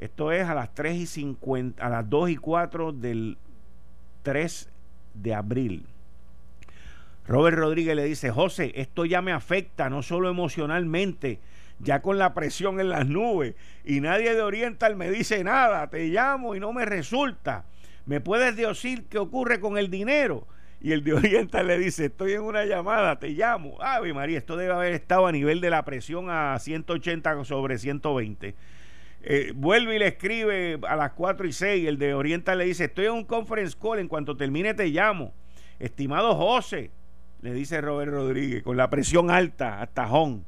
Esto 0.00 0.32
es 0.32 0.48
a 0.48 0.54
las 0.54 0.74
3 0.74 0.96
y 0.96 1.06
50, 1.06 1.86
a 1.86 1.90
las 1.90 2.08
2 2.08 2.30
y 2.30 2.36
4 2.36 2.92
del 2.92 3.36
3 4.22 4.70
de 5.12 5.34
abril. 5.34 5.84
Robert 7.26 7.58
Rodríguez 7.58 7.94
le 7.94 8.04
dice, 8.04 8.30
José, 8.30 8.72
esto 8.76 9.04
ya 9.04 9.20
me 9.20 9.32
afecta, 9.32 9.90
no 9.90 10.02
solo 10.02 10.30
emocionalmente, 10.30 11.38
ya 11.80 12.00
con 12.00 12.16
la 12.16 12.32
presión 12.32 12.80
en 12.80 12.88
las 12.88 13.06
nubes 13.06 13.54
y 13.84 14.00
nadie 14.00 14.34
de 14.34 14.40
Oriental 14.40 14.96
me 14.96 15.10
dice 15.10 15.44
nada, 15.44 15.90
te 15.90 16.06
llamo 16.08 16.54
y 16.54 16.60
no 16.60 16.72
me 16.72 16.86
resulta. 16.86 17.66
¿Me 18.06 18.22
puedes 18.22 18.56
decir 18.56 19.04
qué 19.04 19.18
ocurre 19.18 19.60
con 19.60 19.76
el 19.76 19.90
dinero? 19.90 20.46
Y 20.80 20.92
el 20.92 21.04
de 21.04 21.12
Oriental 21.12 21.66
le 21.66 21.78
dice, 21.78 22.06
estoy 22.06 22.32
en 22.32 22.40
una 22.40 22.64
llamada, 22.64 23.18
te 23.18 23.28
llamo. 23.28 23.76
Ave 23.82 24.14
María, 24.14 24.38
esto 24.38 24.56
debe 24.56 24.72
haber 24.72 24.94
estado 24.94 25.26
a 25.26 25.32
nivel 25.32 25.60
de 25.60 25.68
la 25.68 25.84
presión 25.84 26.30
a 26.30 26.58
180 26.58 27.44
sobre 27.44 27.76
120. 27.76 28.54
Eh, 29.22 29.52
vuelve 29.54 29.96
y 29.96 29.98
le 29.98 30.06
escribe 30.06 30.78
a 30.88 30.96
las 30.96 31.12
4 31.12 31.46
y 31.46 31.52
6. 31.52 31.88
El 31.88 31.98
de 31.98 32.14
Oriental 32.14 32.58
le 32.58 32.64
dice, 32.64 32.84
estoy 32.84 33.06
en 33.06 33.12
un 33.12 33.24
conference 33.24 33.76
call, 33.80 33.98
en 33.98 34.08
cuanto 34.08 34.36
termine 34.36 34.74
te 34.74 34.86
llamo. 34.86 35.32
Estimado 35.78 36.34
José, 36.34 36.90
le 37.42 37.52
dice 37.52 37.80
Robert 37.80 38.12
Rodríguez, 38.12 38.62
con 38.62 38.76
la 38.76 38.90
presión 38.90 39.30
alta, 39.30 39.80
hasta 39.80 40.02
tajón. 40.02 40.44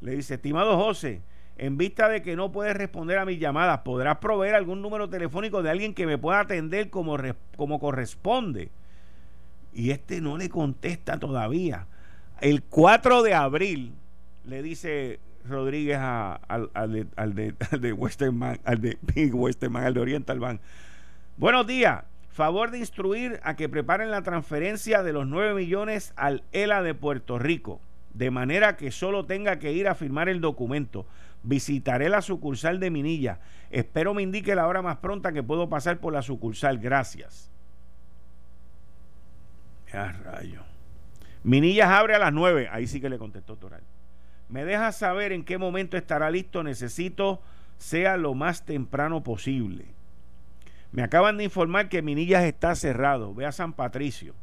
Le 0.00 0.16
dice, 0.16 0.34
estimado 0.34 0.76
José, 0.76 1.22
en 1.58 1.78
vista 1.78 2.08
de 2.08 2.22
que 2.22 2.36
no 2.36 2.52
puedes 2.52 2.76
responder 2.76 3.18
a 3.18 3.24
mis 3.24 3.38
llamadas, 3.38 3.80
¿podrás 3.80 4.18
proveer 4.18 4.54
algún 4.54 4.82
número 4.82 5.08
telefónico 5.08 5.62
de 5.62 5.70
alguien 5.70 5.94
que 5.94 6.06
me 6.06 6.18
pueda 6.18 6.40
atender 6.40 6.90
como, 6.90 7.16
como 7.56 7.80
corresponde? 7.80 8.70
Y 9.72 9.90
este 9.90 10.20
no 10.20 10.36
le 10.36 10.48
contesta 10.48 11.18
todavía. 11.18 11.86
El 12.40 12.62
4 12.62 13.22
de 13.22 13.34
abril 13.34 13.94
le 14.44 14.62
dice 14.62 15.20
Rodríguez 15.48 15.98
al, 15.98 16.70
de, 16.92 17.06
al, 17.16 17.34
de, 17.34 17.54
al 17.70 17.80
de 17.80 17.92
Western 17.92 18.42
al 18.64 18.80
de 18.80 18.98
Big 19.14 19.34
Western 19.34 19.76
al 19.76 19.94
de 19.94 20.00
Oriental 20.00 20.40
Bank. 20.40 20.60
Buenos 21.36 21.66
días 21.66 22.04
favor 22.36 22.70
de 22.70 22.78
instruir 22.78 23.40
a 23.44 23.56
que 23.56 23.66
preparen 23.66 24.10
la 24.10 24.20
transferencia 24.20 25.02
de 25.02 25.14
los 25.14 25.26
9 25.26 25.54
millones 25.54 26.12
al 26.16 26.44
ELA 26.52 26.82
de 26.82 26.92
Puerto 26.92 27.38
Rico, 27.38 27.80
de 28.12 28.30
manera 28.30 28.76
que 28.76 28.90
solo 28.90 29.24
tenga 29.24 29.58
que 29.58 29.72
ir 29.72 29.88
a 29.88 29.94
firmar 29.94 30.28
el 30.28 30.42
documento. 30.42 31.06
Visitaré 31.42 32.10
la 32.10 32.20
sucursal 32.20 32.78
de 32.78 32.90
Minilla. 32.90 33.40
Espero 33.70 34.12
me 34.12 34.20
indique 34.20 34.54
la 34.54 34.66
hora 34.66 34.82
más 34.82 34.98
pronta 34.98 35.32
que 35.32 35.42
puedo 35.42 35.70
pasar 35.70 35.98
por 35.98 36.12
la 36.12 36.20
sucursal. 36.20 36.76
Gracias. 36.76 37.50
Ya 39.90 40.12
rayo. 40.12 40.60
Minillas 41.42 41.88
abre 41.88 42.16
a 42.16 42.18
las 42.18 42.34
9. 42.34 42.68
Ahí 42.70 42.86
sí 42.86 43.00
que 43.00 43.08
le 43.08 43.16
contestó 43.16 43.56
Toral. 43.56 43.82
Me 44.48 44.64
deja 44.64 44.92
saber 44.92 45.32
en 45.32 45.44
qué 45.44 45.58
momento 45.58 45.96
estará 45.96 46.30
listo. 46.30 46.62
Necesito 46.62 47.40
sea 47.78 48.16
lo 48.16 48.34
más 48.34 48.64
temprano 48.64 49.22
posible. 49.22 49.86
Me 50.92 51.02
acaban 51.02 51.36
de 51.36 51.44
informar 51.44 51.88
que 51.88 52.02
Minillas 52.02 52.44
está 52.44 52.74
cerrado. 52.74 53.34
Ve 53.34 53.46
a 53.46 53.52
San 53.52 53.72
Patricio. 53.72 54.34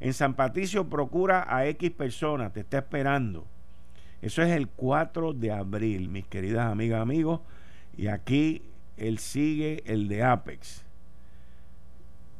En 0.00 0.14
San 0.14 0.34
Patricio 0.34 0.88
procura 0.88 1.44
a 1.46 1.66
X 1.66 1.90
personas, 1.90 2.52
te 2.52 2.60
está 2.60 2.78
esperando. 2.78 3.46
Eso 4.22 4.42
es 4.42 4.50
el 4.50 4.66
4 4.68 5.34
de 5.34 5.52
abril, 5.52 6.08
mis 6.08 6.26
queridas 6.26 6.66
amigas, 6.66 7.02
amigos. 7.02 7.40
Y 7.96 8.06
aquí 8.06 8.62
él 8.96 9.18
sigue 9.18 9.82
el 9.86 10.08
de 10.08 10.22
Apex. 10.22 10.84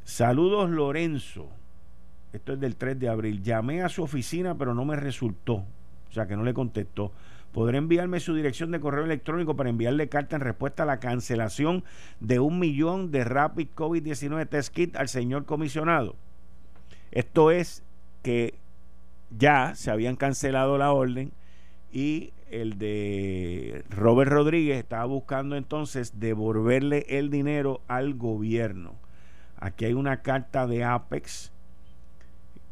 Saludos 0.03 0.69
Lorenzo. 0.69 1.49
Esto 2.33 2.53
es 2.53 2.59
del 2.59 2.75
3 2.75 2.99
de 2.99 3.09
abril. 3.09 3.43
Llamé 3.43 3.83
a 3.83 3.89
su 3.89 4.03
oficina, 4.03 4.57
pero 4.57 4.73
no 4.73 4.85
me 4.85 4.95
resultó. 4.95 5.65
O 6.11 6.13
sea 6.13 6.27
que 6.27 6.35
no 6.35 6.43
le 6.43 6.53
contestó 6.53 7.11
podrá 7.51 7.77
enviarme 7.77 8.19
su 8.19 8.33
dirección 8.33 8.71
de 8.71 8.79
correo 8.79 9.03
electrónico 9.03 9.55
para 9.55 9.69
enviarle 9.69 10.09
carta 10.09 10.35
en 10.35 10.41
respuesta 10.41 10.83
a 10.83 10.85
la 10.85 10.99
cancelación 10.99 11.83
de 12.19 12.39
un 12.39 12.59
millón 12.59 13.11
de 13.11 13.23
Rapid 13.23 13.69
COVID-19 13.75 14.47
Test 14.47 14.73
Kit 14.73 14.95
al 14.95 15.09
señor 15.09 15.45
comisionado. 15.45 16.15
Esto 17.11 17.51
es 17.51 17.83
que 18.23 18.55
ya 19.37 19.75
se 19.75 19.91
habían 19.91 20.15
cancelado 20.15 20.77
la 20.77 20.91
orden 20.93 21.31
y 21.91 22.31
el 22.49 22.77
de 22.77 23.83
Robert 23.89 24.31
Rodríguez 24.31 24.77
estaba 24.77 25.05
buscando 25.05 25.55
entonces 25.55 26.19
devolverle 26.19 27.05
el 27.09 27.29
dinero 27.29 27.81
al 27.87 28.13
gobierno. 28.13 28.95
Aquí 29.57 29.85
hay 29.85 29.93
una 29.93 30.21
carta 30.21 30.67
de 30.67 30.83
Apex 30.83 31.51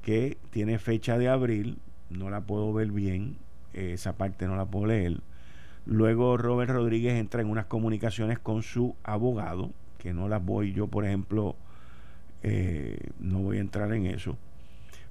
que 0.01 0.37
tiene 0.51 0.79
fecha 0.79 1.17
de 1.17 1.27
abril, 1.27 1.79
no 2.09 2.29
la 2.29 2.41
puedo 2.41 2.73
ver 2.73 2.91
bien, 2.91 3.37
esa 3.73 4.13
parte 4.13 4.47
no 4.47 4.55
la 4.55 4.65
puedo 4.65 4.87
leer. 4.87 5.17
Luego 5.85 6.37
Robert 6.37 6.71
Rodríguez 6.71 7.19
entra 7.19 7.41
en 7.41 7.49
unas 7.49 7.65
comunicaciones 7.65 8.39
con 8.39 8.63
su 8.63 8.95
abogado, 9.03 9.71
que 9.97 10.13
no 10.13 10.27
las 10.27 10.43
voy 10.43 10.73
yo, 10.73 10.87
por 10.87 11.05
ejemplo, 11.05 11.55
eh, 12.43 12.97
no 13.19 13.39
voy 13.39 13.57
a 13.57 13.61
entrar 13.61 13.91
en 13.93 14.05
eso. 14.05 14.37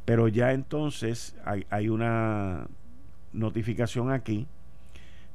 Pero 0.05 0.29
ya 0.29 0.53
entonces 0.53 1.37
hay, 1.45 1.67
hay 1.71 1.89
una 1.89 2.67
notificación 3.33 4.11
aquí 4.11 4.47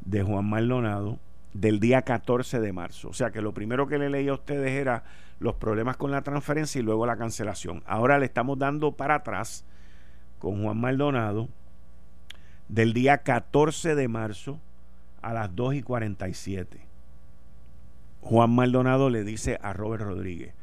de 0.01 0.23
Juan 0.23 0.45
Maldonado 0.45 1.19
del 1.53 1.79
día 1.79 2.01
14 2.01 2.59
de 2.59 2.73
marzo. 2.73 3.09
O 3.09 3.13
sea 3.13 3.31
que 3.31 3.41
lo 3.41 3.53
primero 3.53 3.87
que 3.87 3.97
le 3.97 4.09
leí 4.09 4.27
a 4.27 4.33
ustedes 4.33 4.71
era 4.71 5.03
los 5.39 5.55
problemas 5.55 5.97
con 5.97 6.11
la 6.11 6.21
transferencia 6.21 6.79
y 6.79 6.83
luego 6.83 7.05
la 7.05 7.17
cancelación. 7.17 7.83
Ahora 7.85 8.17
le 8.17 8.25
estamos 8.25 8.57
dando 8.57 8.93
para 8.93 9.15
atrás 9.15 9.65
con 10.43 10.61
Juan 10.61 10.77
Maldonado 10.77 11.47
del 12.67 12.91
día 12.91 13.19
14 13.19 13.95
de 13.95 14.09
marzo 14.09 14.59
a 15.21 15.31
las 15.31 15.55
2 15.55 15.75
y 15.75 15.83
47. 15.83 16.81
Juan 18.19 18.49
Maldonado 18.53 19.09
le 19.09 19.23
dice 19.23 19.57
a 19.61 19.71
Robert 19.71 20.03
Rodríguez, 20.03 20.53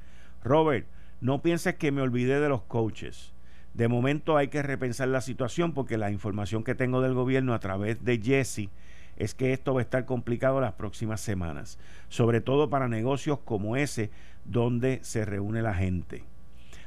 Robert, 0.45 0.87
no 1.23 1.41
pienses 1.41 1.77
que 1.77 1.93
me 1.93 2.03
olvidé 2.03 2.41
de 2.41 2.51
los 2.51 2.61
coaches. 2.61 3.33
De 3.73 3.89
momento 3.89 4.37
hay 4.37 4.49
que 4.49 4.63
repensar 4.63 5.09
la 5.09 5.23
situación 5.23 5.73
porque 5.73 5.97
la 5.97 6.11
información 6.11 6.63
que 6.63 6.75
tengo 6.75 7.01
del 7.01 7.15
gobierno 7.15 7.55
a 7.55 7.61
través 7.61 8.05
de 8.05 8.21
Jesse 8.21 8.69
es 9.17 9.35
que 9.35 9.55
esto 9.55 9.73
va 9.73 9.81
a 9.81 9.85
estar 9.85 10.05
complicado 10.05 10.61
las 10.61 10.75
próximas 10.75 11.23
semanas, 11.23 11.79
sobre 12.11 12.43
todo 12.43 12.69
para 12.69 12.87
negocios 12.87 13.39
como 13.39 13.77
ese 13.77 14.11
donde 14.45 15.01
se 15.05 15.25
reúne 15.25 15.63
la 15.63 15.73
gente. 15.73 16.25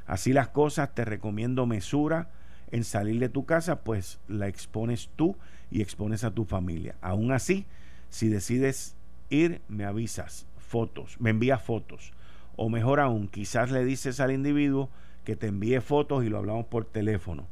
Así 0.06 0.32
las 0.32 0.50
cosas, 0.50 0.94
te 0.94 1.06
recomiendo 1.06 1.66
mesura 1.66 2.30
en 2.74 2.84
salir 2.84 3.20
de 3.20 3.30
tu 3.30 3.46
casa, 3.46 3.84
pues 3.84 4.20
la 4.28 4.48
expones 4.48 5.12
tú 5.16 5.38
y 5.70 5.84
expones 5.84 6.24
a 6.24 6.32
tu 6.32 6.44
familia. 6.44 6.96
Aún 7.02 7.32
así, 7.32 7.68
si 8.10 8.30
decides 8.30 8.96
ir, 9.30 9.62
me 9.68 9.86
avisas, 9.86 10.48
fotos, 10.58 11.18
me 11.20 11.30
envías 11.30 11.62
fotos. 11.62 12.14
O 12.56 12.70
mejor 12.70 13.00
aún, 13.00 13.28
quizás 13.28 13.70
le 13.70 13.86
dices 13.86 14.20
al 14.20 14.32
individuo 14.32 14.90
que 15.24 15.36
te 15.36 15.48
envíe 15.48 15.82
fotos 15.82 16.26
y 16.26 16.30
lo 16.30 16.40
hablamos 16.40 16.66
por 16.66 16.86
teléfono. 16.86 17.46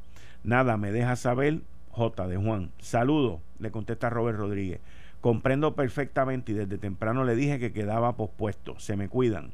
Nada, 0.44 0.76
me 0.78 0.92
deja 0.92 1.16
saber, 1.16 1.62
J 1.92 2.28
de 2.28 2.38
Juan. 2.38 2.72
Saludo, 2.80 3.42
le 3.60 3.70
contesta 3.70 4.10
Robert 4.10 4.40
Rodríguez. 4.40 4.80
Comprendo 5.22 5.76
perfectamente 5.76 6.52
y 6.52 6.56
desde 6.56 6.80
temprano 6.80 7.26
le 7.26 7.36
dije 7.36 7.60
que 7.60 7.74
quedaba 7.74 8.18
pospuesto. 8.18 8.80
Se 8.80 8.96
me 8.96 9.08
cuidan. 9.08 9.52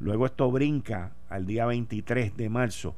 Luego 0.00 0.26
esto 0.26 0.50
brinca 0.50 1.12
al 1.28 1.46
día 1.46 1.64
23 1.64 2.36
de 2.36 2.48
marzo 2.48 2.96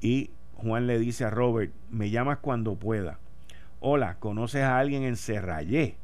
y 0.00 0.30
Juan 0.56 0.86
le 0.86 0.98
dice 0.98 1.24
a 1.24 1.30
Robert, 1.30 1.72
me 1.90 2.10
llamas 2.10 2.38
cuando 2.38 2.74
pueda. 2.76 3.18
Hola, 3.80 4.16
¿conoces 4.18 4.62
a 4.62 4.78
alguien 4.78 5.02
en 5.02 5.16
Serrayé? 5.16 5.96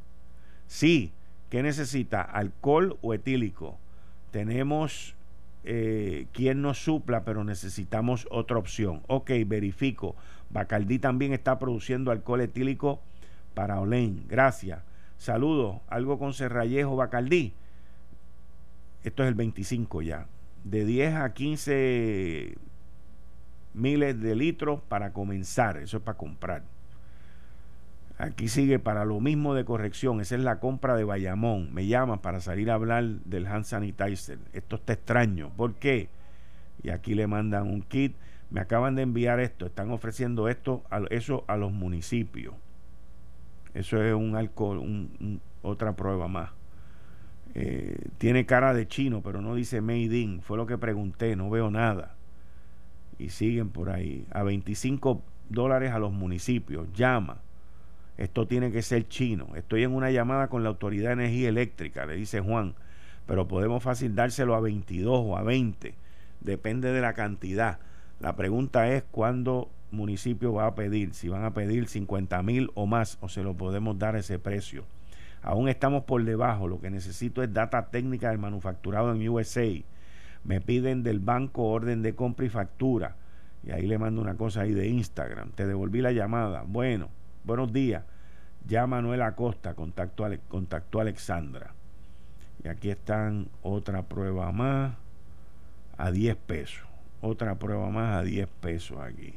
Sí, 0.67 1.13
¿qué 1.49 1.63
necesita? 1.63 2.23
¿Alcohol 2.23 2.99
o 3.03 3.15
etílico? 3.15 3.79
Tenemos 4.31 5.15
eh, 5.65 6.27
quien 6.33 6.63
nos 6.63 6.79
supla, 6.79 7.25
pero 7.25 7.45
necesitamos 7.45 8.27
otra 8.31 8.59
opción. 8.59 9.03
Ok, 9.09 9.31
verifico. 9.47 10.15
Bacardí 10.51 10.99
también 10.99 11.33
está 11.33 11.59
produciendo 11.59 12.11
alcohol 12.11 12.41
etílico 12.41 13.01
para 13.55 13.81
Olén. 13.81 14.25
Gracias. 14.29 14.81
Saludos. 15.19 15.77
¿Algo 15.89 16.19
con 16.19 16.33
Serrallejo 16.33 16.97
Bacardí? 16.97 17.53
Esto 19.05 19.23
es 19.23 19.29
el 19.29 19.35
25 19.35 20.03
ya. 20.03 20.27
De 20.65 20.85
10 20.85 21.15
a 21.15 21.33
15 21.33 22.57
miles 23.75 24.21
de 24.21 24.35
litros 24.35 24.81
para 24.89 25.13
comenzar. 25.13 25.79
Eso 25.79 25.99
es 25.99 26.03
para 26.03 26.19
comprar. 26.19 26.63
Aquí 28.19 28.49
sigue 28.49 28.79
para 28.79 29.07
lo 29.07 29.19
mismo 29.19 29.55
de 29.55 29.65
corrección. 29.65 30.21
Esa 30.21 30.35
es 30.35 30.43
la 30.43 30.61
compra 30.61 30.95
de 30.95 31.05
Bayamón. 31.05 31.73
Me 31.73 31.87
llama 31.87 32.21
para 32.21 32.41
salir 32.41 32.71
a 32.71 32.75
hablar 32.75 33.05
del 33.05 33.47
hand 33.47 33.65
sanitizer. 33.65 34.39
Esto 34.53 34.77
está 34.77 34.93
extraño. 34.93 35.51
¿Por 35.57 35.75
qué? 35.77 36.11
Y 36.83 36.91
aquí 36.91 37.15
le 37.15 37.27
mandan 37.27 37.67
un 37.67 37.81
kit. 37.81 38.15
Me 38.51 38.61
acaban 38.61 38.95
de 38.95 39.03
enviar 39.03 39.41
esto. 39.41 39.65
Están 39.65 39.91
ofreciendo 39.91 40.49
esto, 40.49 40.85
a, 40.91 41.01
eso 41.09 41.45
a 41.47 41.57
los 41.57 41.73
municipios. 41.73 42.55
Eso 43.73 44.03
es 44.03 44.13
un 44.13 44.37
alcohol, 44.37 45.09
otra 45.63 45.97
prueba 45.97 46.29
más. 46.29 46.51
Eh, 47.55 48.09
tiene 48.19 48.45
cara 48.45 48.75
de 48.75 48.87
chino, 48.87 49.23
pero 49.23 49.41
no 49.41 49.55
dice 49.55 49.81
made 49.81 50.15
in. 50.19 50.43
Fue 50.43 50.59
lo 50.59 50.67
que 50.67 50.77
pregunté. 50.77 51.37
No 51.37 51.49
veo 51.49 51.71
nada. 51.71 52.17
Y 53.21 53.31
siguen 53.31 53.71
por 53.71 53.91
ahí. 53.91 54.27
A 54.31 54.43
25 54.43 55.23
dólares 55.49 55.93
a 55.93 55.99
los 55.99 56.13
municipios. 56.13 56.89
Llama 56.95 57.39
esto 58.21 58.47
tiene 58.47 58.71
que 58.71 58.83
ser 58.83 59.09
chino. 59.09 59.49
Estoy 59.57 59.83
en 59.83 59.95
una 59.95 60.11
llamada 60.11 60.49
con 60.49 60.63
la 60.63 60.69
Autoridad 60.69 61.09
de 61.09 61.25
Energía 61.25 61.49
Eléctrica, 61.49 62.05
le 62.05 62.17
dice 62.17 62.41
Juan, 62.41 62.75
pero 63.27 63.49
podemos 63.49 63.83
fácil 63.83 64.15
dárselo 64.15 64.55
a 64.55 64.61
22 64.61 65.23
o 65.25 65.39
a 65.39 65.43
20, 65.43 65.95
depende 66.43 66.93
de 66.93 67.01
la 67.01 67.15
cantidad. 67.15 67.79
La 68.21 68.37
pregunta 68.37 68.93
es 68.93 69.05
cuándo 69.11 69.71
municipio 69.91 70.53
va 70.53 70.67
a 70.67 70.75
pedir, 70.75 71.15
si 71.15 71.31
van 71.31 71.45
a 71.45 71.55
pedir 71.55 71.89
50 71.89 72.43
mil 72.43 72.71
o 72.75 72.85
más, 72.85 73.17
o 73.23 73.31
se 73.31 73.43
lo 73.43 73.55
podemos 73.55 73.99
dar 73.99 74.17
ese 74.17 74.39
precio. 74.39 74.85
Aún 75.41 75.71
estamos 75.71 76.05
por 76.05 76.23
debajo, 76.23 76.69
lo 76.69 76.79
que 76.79 76.91
necesito 76.91 77.43
es 77.43 77.55
data 77.55 77.87
técnica 77.87 78.29
del 78.29 78.39
manufacturado 78.39 79.15
en 79.15 79.27
USA. 79.27 79.67
Me 80.45 80.61
piden 80.61 81.03
del 81.03 81.21
banco 81.21 81.63
orden 81.63 82.03
de 82.03 82.15
compra 82.15 82.45
y 82.45 82.51
factura. 82.51 83.17
Y 83.63 83.73
ahí 83.73 83.87
le 83.87 83.99
mando 83.99 84.21
una 84.21 84.37
cosa 84.37 84.63
ahí 84.63 84.73
de 84.73 84.89
Instagram. 84.89 85.51
Te 85.53 85.67
devolví 85.67 86.01
la 86.01 86.13
llamada. 86.13 86.65
Bueno, 86.67 87.09
Buenos 87.43 87.73
días. 87.73 88.05
Ya 88.67 88.87
Manuel 88.87 89.23
Acosta 89.23 89.75
contactó, 89.75 90.25
a 90.25 91.01
Alexandra. 91.01 91.73
Y 92.63 92.69
aquí 92.69 92.91
están 92.91 93.49
otra 93.63 94.03
prueba 94.03 94.53
más 94.53 94.95
a 95.97 96.11
10 96.11 96.37
pesos. 96.37 96.87
Otra 97.23 97.59
prueba 97.59 97.89
más 97.89 98.17
a 98.17 98.23
10 98.23 98.47
pesos 98.61 98.99
aquí. 99.01 99.35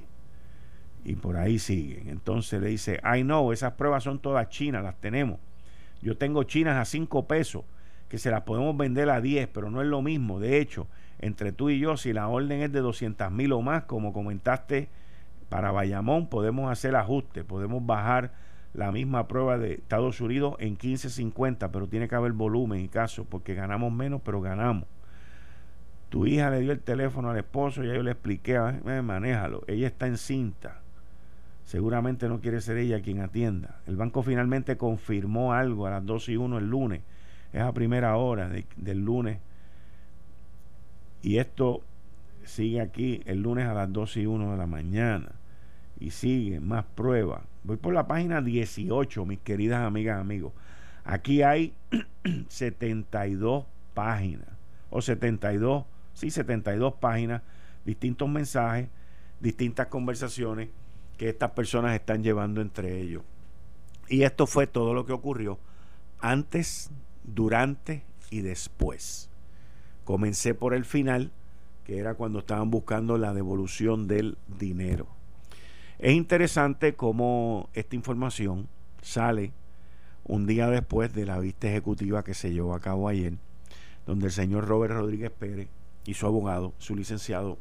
Y 1.06 1.16
por 1.16 1.38
ahí 1.38 1.60
siguen. 1.60 2.10
Entonces 2.10 2.62
le 2.62 2.68
dice, 2.68 3.00
ay 3.04 3.24
no, 3.24 3.54
esas 3.54 3.74
pruebas 3.74 4.04
son 4.04 4.20
todas 4.20 4.50
chinas, 4.50 4.84
las 4.84 5.00
tenemos. 5.00 5.40
Yo 6.02 6.18
tengo 6.18 6.44
chinas 6.44 6.78
a 6.78 6.84
5 6.84 7.26
pesos, 7.26 7.64
que 8.10 8.18
se 8.18 8.30
las 8.30 8.42
podemos 8.42 8.76
vender 8.76 9.10
a 9.10 9.22
10, 9.22 9.48
pero 9.48 9.72
no 9.72 9.82
es 9.82 9.88
lo 9.88 10.02
mismo. 10.02 10.42
De 10.42 10.60
hecho, 10.60 10.88
entre 11.26 11.52
tú 11.52 11.70
y 11.70 11.80
yo, 11.80 11.98
si 11.98 12.14
la 12.14 12.28
orden 12.28 12.62
es 12.62 12.72
de 12.72 12.80
200 12.80 13.32
mil 13.32 13.54
o 13.54 13.62
más, 13.62 13.84
como 13.84 14.14
comentaste 14.14 14.90
para 15.50 15.72
Bayamón 15.72 16.28
podemos 16.28 16.72
hacer 16.72 16.96
ajustes, 16.96 17.44
podemos 17.44 17.86
bajar 17.86 18.32
la 18.74 18.92
misma 18.92 19.28
prueba 19.28 19.58
de 19.58 19.74
Estados 19.74 20.20
Unidos 20.20 20.56
en 20.60 20.78
15.50, 20.78 21.70
pero 21.72 21.88
tiene 21.88 22.08
que 22.08 22.16
haber 22.16 22.32
volumen 22.32 22.80
y 22.80 22.88
caso, 22.88 23.26
porque 23.26 23.54
ganamos 23.54 23.94
menos, 23.94 24.22
pero 24.24 24.42
ganamos. 24.42 24.86
Tu 26.10 26.26
hija 26.26 26.50
le 26.50 26.60
dio 26.62 26.72
el 26.72 26.80
teléfono 26.80 27.30
al 27.30 27.38
esposo, 27.38 27.84
ya 27.84 27.94
yo 27.94 28.04
le 28.04 28.12
expliqué, 28.12 28.56
eh, 28.56 29.02
manéjalo, 29.02 29.64
ella 29.68 29.88
está 29.88 30.08
en 30.08 30.18
cinta. 30.18 30.82
Seguramente 31.64 32.28
no 32.28 32.42
quiere 32.42 32.60
ser 32.60 32.78
ella 32.78 33.02
quien 33.02 33.22
atienda. 33.22 33.80
El 33.88 33.96
banco 33.96 34.22
finalmente 34.24 34.76
confirmó 34.76 35.54
algo 35.54 35.88
a 35.88 35.92
las 35.92 36.06
12 36.06 36.34
y 36.34 36.38
1 36.38 36.58
el 36.58 36.70
lunes. 36.70 37.02
Es 37.54 37.62
a 37.62 37.72
primera 37.72 38.16
hora 38.18 38.50
del 38.76 39.06
lunes. 39.06 39.40
Y 41.24 41.38
esto 41.38 41.82
sigue 42.44 42.82
aquí 42.82 43.22
el 43.26 43.42
lunes 43.42 43.66
a 43.66 43.74
las 43.74 43.92
12 43.92 44.22
y 44.22 44.26
1 44.26 44.52
de 44.52 44.58
la 44.58 44.68
mañana 44.68 45.32
y 46.00 46.12
sigue 46.12 46.60
más 46.60 46.84
pruebas. 46.84 47.42
Voy 47.64 47.78
por 47.78 47.94
la 47.94 48.08
página 48.08 48.42
18, 48.42 49.26
mis 49.26 49.40
queridas 49.40 49.82
amigas, 49.86 50.20
amigos. 50.20 50.52
Aquí 51.06 51.42
hay 51.42 51.74
72 52.50 53.66
páginas, 53.94 54.50
o 54.90 55.02
72, 55.02 55.86
sí, 56.14 56.30
72 56.30 56.96
páginas, 56.96 57.42
distintos 57.86 58.28
mensajes, 58.28 58.90
distintas 59.40 59.88
conversaciones 59.88 60.70
que 61.18 61.30
estas 61.30 61.52
personas 61.52 61.96
están 61.96 62.22
llevando 62.22 62.60
entre 62.60 63.00
ellos. 63.00 63.24
Y 64.10 64.24
esto 64.24 64.46
fue 64.46 64.68
todo 64.68 64.94
lo 64.94 65.06
que 65.06 65.14
ocurrió 65.14 65.58
antes, 66.20 66.92
durante 67.24 68.04
y 68.30 68.42
después. 68.42 69.30
Comencé 70.04 70.54
por 70.54 70.74
el 70.74 70.86
final, 70.86 71.32
que 71.86 71.98
era 71.98 72.16
cuando 72.16 72.40
estaban 72.40 72.70
buscando 72.72 73.18
la 73.18 73.34
devolución 73.34 74.08
del 74.08 74.38
dinero. 74.60 75.08
Es 76.00 76.14
interesante 76.14 76.96
cómo 76.96 77.70
esta 77.74 77.96
información 77.96 78.68
sale 79.02 79.54
un 80.26 80.46
día 80.46 80.68
después 80.68 81.14
de 81.14 81.26
la 81.26 81.40
vista 81.40 81.68
ejecutiva 81.68 82.24
que 82.24 82.34
se 82.34 82.52
llevó 82.52 82.76
a 82.76 82.80
cabo 82.80 83.08
ayer, 83.08 83.34
donde 84.06 84.28
el 84.28 84.32
señor 84.32 84.68
Robert 84.68 84.94
Rodríguez 84.94 85.32
Pérez 85.32 85.68
y 86.06 86.14
su 86.14 86.26
abogado, 86.26 86.74
su 86.78 86.96
licenciado, 86.96 87.58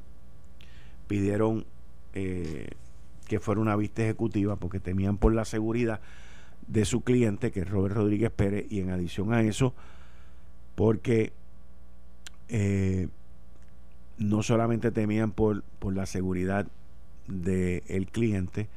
pidieron 1.08 1.66
eh, 2.14 2.68
que 3.26 3.40
fuera 3.40 3.60
una 3.60 3.76
vista 3.76 4.02
ejecutiva 4.02 4.56
porque 4.56 4.80
temían 4.80 5.18
por 5.18 5.34
la 5.34 5.44
seguridad 5.44 6.00
de 6.66 6.84
su 6.84 7.02
cliente, 7.02 7.50
que 7.50 7.60
es 7.60 7.70
Robert 7.70 7.94
Rodríguez 7.94 8.30
Pérez, 8.30 8.66
y 8.70 8.80
en 8.80 8.90
adición 8.90 9.32
a 9.32 9.42
eso, 9.42 9.74
porque 10.74 11.32
eh, 12.54 13.08
no 14.18 14.42
solamente 14.42 14.90
temían 14.90 15.32
por, 15.32 15.62
por 15.78 15.96
la 15.96 16.04
seguridad 16.04 16.66
del 17.26 18.06
cliente, 18.12 18.68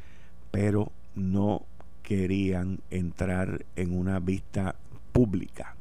pero 0.50 0.94
no 1.14 1.66
querían 2.02 2.80
entrar 2.90 3.66
en 3.76 3.98
una 3.98 4.20
vista 4.20 4.76
pública, 5.12 5.76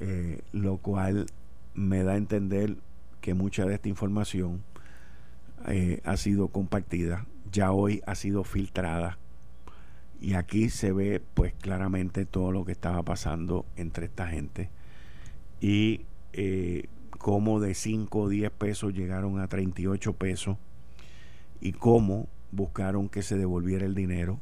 eh, 0.00 0.40
lo 0.52 0.78
cual 0.78 1.26
me 1.74 2.02
da 2.02 2.12
a 2.12 2.16
entender 2.16 2.76
que 3.20 3.34
mucha 3.34 3.66
de 3.66 3.74
esta 3.74 3.90
información 3.90 4.62
eh, 5.68 6.00
ha 6.04 6.16
sido 6.16 6.48
compartida, 6.48 7.26
ya 7.52 7.72
hoy 7.72 8.00
ha 8.06 8.14
sido 8.14 8.42
filtrada 8.42 9.18
y 10.18 10.32
aquí 10.32 10.70
se 10.70 10.92
ve 10.92 11.20
pues 11.34 11.52
claramente 11.60 12.24
todo 12.24 12.52
lo 12.52 12.64
que 12.64 12.72
estaba 12.72 13.02
pasando 13.02 13.66
entre 13.76 14.06
esta 14.06 14.26
gente 14.28 14.70
y 15.60 16.06
eh, 16.32 16.86
cómo 17.18 17.60
de 17.60 17.74
5 17.74 18.18
o 18.18 18.28
10 18.28 18.50
pesos 18.50 18.94
llegaron 18.94 19.40
a 19.40 19.48
38 19.48 20.12
pesos 20.14 20.56
y 21.60 21.72
cómo 21.72 22.28
buscaron 22.52 23.08
que 23.08 23.22
se 23.22 23.36
devolviera 23.36 23.84
el 23.84 23.94
dinero. 23.94 24.40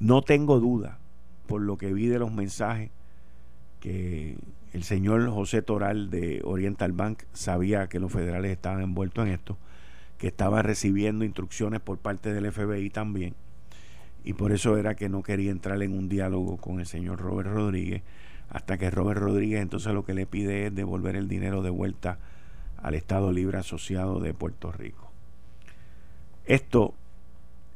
No 0.00 0.22
tengo 0.22 0.60
duda 0.60 0.98
por 1.46 1.60
lo 1.62 1.76
que 1.78 1.92
vi 1.92 2.06
de 2.06 2.18
los 2.18 2.32
mensajes, 2.32 2.90
que 3.80 4.36
el 4.72 4.84
señor 4.84 5.28
José 5.30 5.62
Toral 5.62 6.10
de 6.10 6.42
Oriental 6.44 6.92
Bank 6.92 7.22
sabía 7.32 7.88
que 7.88 8.00
los 8.00 8.12
federales 8.12 8.52
estaban 8.52 8.82
envueltos 8.82 9.26
en 9.26 9.32
esto, 9.32 9.56
que 10.18 10.28
estaba 10.28 10.62
recibiendo 10.62 11.24
instrucciones 11.24 11.80
por 11.80 11.98
parte 11.98 12.32
del 12.32 12.52
FBI 12.52 12.90
también, 12.90 13.34
y 14.24 14.34
por 14.34 14.52
eso 14.52 14.76
era 14.76 14.94
que 14.94 15.08
no 15.08 15.22
quería 15.22 15.50
entrar 15.50 15.82
en 15.82 15.92
un 15.92 16.08
diálogo 16.08 16.58
con 16.58 16.80
el 16.80 16.86
señor 16.86 17.18
Robert 17.18 17.50
Rodríguez, 17.50 18.02
hasta 18.48 18.78
que 18.78 18.90
Robert 18.90 19.20
Rodríguez 19.20 19.60
entonces 19.60 19.92
lo 19.92 20.04
que 20.04 20.14
le 20.14 20.26
pide 20.26 20.66
es 20.66 20.74
devolver 20.74 21.16
el 21.16 21.28
dinero 21.28 21.62
de 21.62 21.70
vuelta 21.70 22.18
al 22.76 22.94
Estado 22.94 23.32
Libre 23.32 23.58
Asociado 23.58 24.20
de 24.20 24.34
Puerto 24.34 24.72
Rico. 24.72 25.10
Esto 26.44 26.94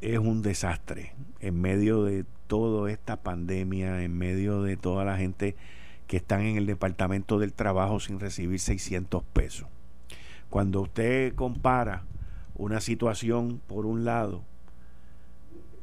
es 0.01 0.19
un 0.19 0.43
desastre 0.43 1.13
en 1.41 1.61
medio 1.61 2.05
de 2.05 2.25
toda 2.47 2.91
esta 2.91 3.17
pandemia, 3.17 4.03
en 4.03 4.17
medio 4.17 4.63
de 4.63 4.77
toda 4.77 5.05
la 5.05 5.17
gente 5.17 5.57
que 6.07 6.17
están 6.17 6.43
en 6.43 6.57
el 6.57 6.67
Departamento 6.67 7.39
del 7.39 7.53
Trabajo 7.53 8.01
sin 8.01 8.21
recibir 8.21 8.61
600 8.61 9.23
pesos. 9.25 9.69
Cuando 10.51 10.83
usted 10.83 11.35
compara 11.35 12.05
una 12.55 12.81
situación, 12.81 13.61
por 13.67 13.87
un 13.87 14.05
lado, 14.05 14.45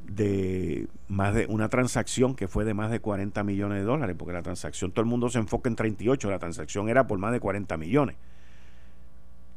de 0.10 0.88
más 1.08 1.34
de 1.34 1.46
una 1.48 1.70
transacción 1.70 2.36
que 2.36 2.48
fue 2.48 2.66
de 2.66 2.74
más 2.74 2.92
de 2.92 3.00
40 3.00 3.44
millones 3.44 3.80
de 3.80 3.84
dólares, 3.84 4.16
porque 4.18 4.34
la 4.34 4.42
transacción, 4.42 4.92
todo 4.92 5.02
el 5.02 5.10
mundo 5.10 5.30
se 5.30 5.40
enfoca 5.40 5.70
en 5.70 5.76
38, 5.76 6.30
la 6.30 6.40
transacción 6.40 6.90
era 6.90 7.08
por 7.08 7.20
más 7.20 7.32
de 7.32 7.40
40 7.40 7.78
millones, 7.78 8.16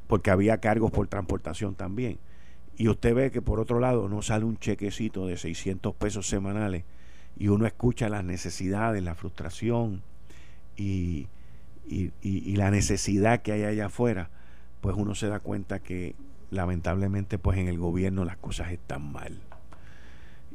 porque 0.07 0.31
había 0.31 0.59
cargos 0.59 0.91
por 0.91 1.09
transportación 1.09 1.75
también. 1.75 2.19
Y 2.77 2.89
usted 2.89 3.15
ve 3.15 3.31
que 3.31 3.43
por 3.43 3.61
otro 3.61 3.81
lado 3.81 4.09
no 4.09 4.23
sale 4.23 4.45
un 4.45 4.57
chequecito 4.57 5.27
de 5.27 5.37
600 5.37 5.95
pesos 5.95 6.29
semanales 6.29 6.85
y 7.37 7.49
uno 7.49 7.67
escucha 7.67 8.09
las 8.09 8.25
necesidades, 8.25 9.03
la 9.03 9.15
frustración 9.15 10.03
y, 10.77 11.29
y, 11.89 12.57
la 12.57 12.71
necesidad 12.71 13.43
que 13.43 13.53
hay 13.53 13.65
allá 13.65 13.87
afuera, 13.87 14.31
pues 14.81 14.97
uno 14.97 15.15
se 15.15 15.29
da 15.29 15.41
cuenta 15.41 15.81
que 15.81 16.15
lamentablemente 16.51 17.39
pues 17.39 17.59
en 17.59 17.69
el 17.69 17.79
gobierno 17.79 18.25
las 18.25 18.37
cosas 18.37 18.73
están 18.73 19.13
mal. 19.13 19.41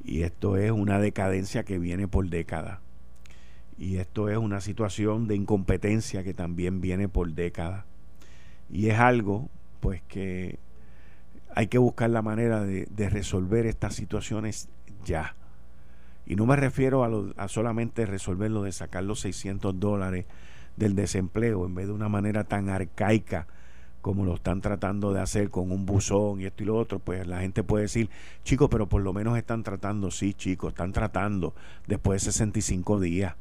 Y 0.04 0.24
esto 0.24 0.58
es 0.58 0.72
una 0.72 1.00
decadencia 1.00 1.64
que 1.64 1.80
viene 1.80 2.08
por 2.08 2.30
décadas. 2.30 2.80
Y 3.78 3.98
esto 3.98 4.30
es 4.30 4.38
una 4.38 4.62
situación 4.62 5.28
de 5.28 5.36
incompetencia 5.36 6.24
que 6.24 6.34
también 6.34 6.82
viene 6.82 7.08
por 7.08 7.32
décadas. 7.34 7.86
Y 8.70 8.90
es 8.90 9.00
algo 9.00 9.50
pues 9.80 10.02
que 10.08 10.58
hay 11.54 11.68
que 11.68 11.78
buscar 11.78 12.10
la 12.10 12.22
manera 12.22 12.64
de, 12.64 13.10
resolver 13.10 13.66
estas 13.66 13.96
situaciones 13.96 14.70
ya. 15.06 15.36
Y 16.26 16.36
no 16.36 16.46
me 16.46 16.56
refiero 16.56 17.04
a, 17.04 17.44
a 17.44 17.48
solamente 17.48 18.06
resolver 18.06 18.52
lo 18.52 18.64
de 18.64 18.72
sacar 18.72 19.04
los 19.04 19.22
600 19.22 19.80
dólares 19.80 20.26
del 20.76 20.96
desempleo 20.96 21.66
en 21.66 21.76
vez 21.76 21.88
de 21.88 21.94
una 21.94 22.10
manera 22.10 22.44
tan 22.44 22.70
arcaica 22.70 23.48
como 24.08 24.26
lo 24.26 24.36
están 24.36 24.62
tratando 24.62 25.12
de 25.12 25.20
hacer 25.20 25.50
con 25.50 25.72
un 25.72 25.86
buzón 25.86 26.42
y 26.42 26.46
esto 26.46 26.64
y 26.64 26.66
lo 26.66 26.78
otro, 26.78 27.00
pues 27.00 27.28
la 27.28 27.42
gente 27.42 27.64
puede 27.64 27.84
decir, 27.84 28.10
chicos, 28.44 28.70
pero 28.72 28.88
por 28.88 29.02
lo 29.02 29.12
menos 29.12 29.38
están 29.38 29.64
tratando, 29.64 30.12
sí, 30.12 30.34
chicos, 30.34 30.70
están 30.70 30.94
tratando 30.94 31.54
después 31.88 32.22
de 32.22 32.32
65 32.32 33.00
días. 33.00 33.36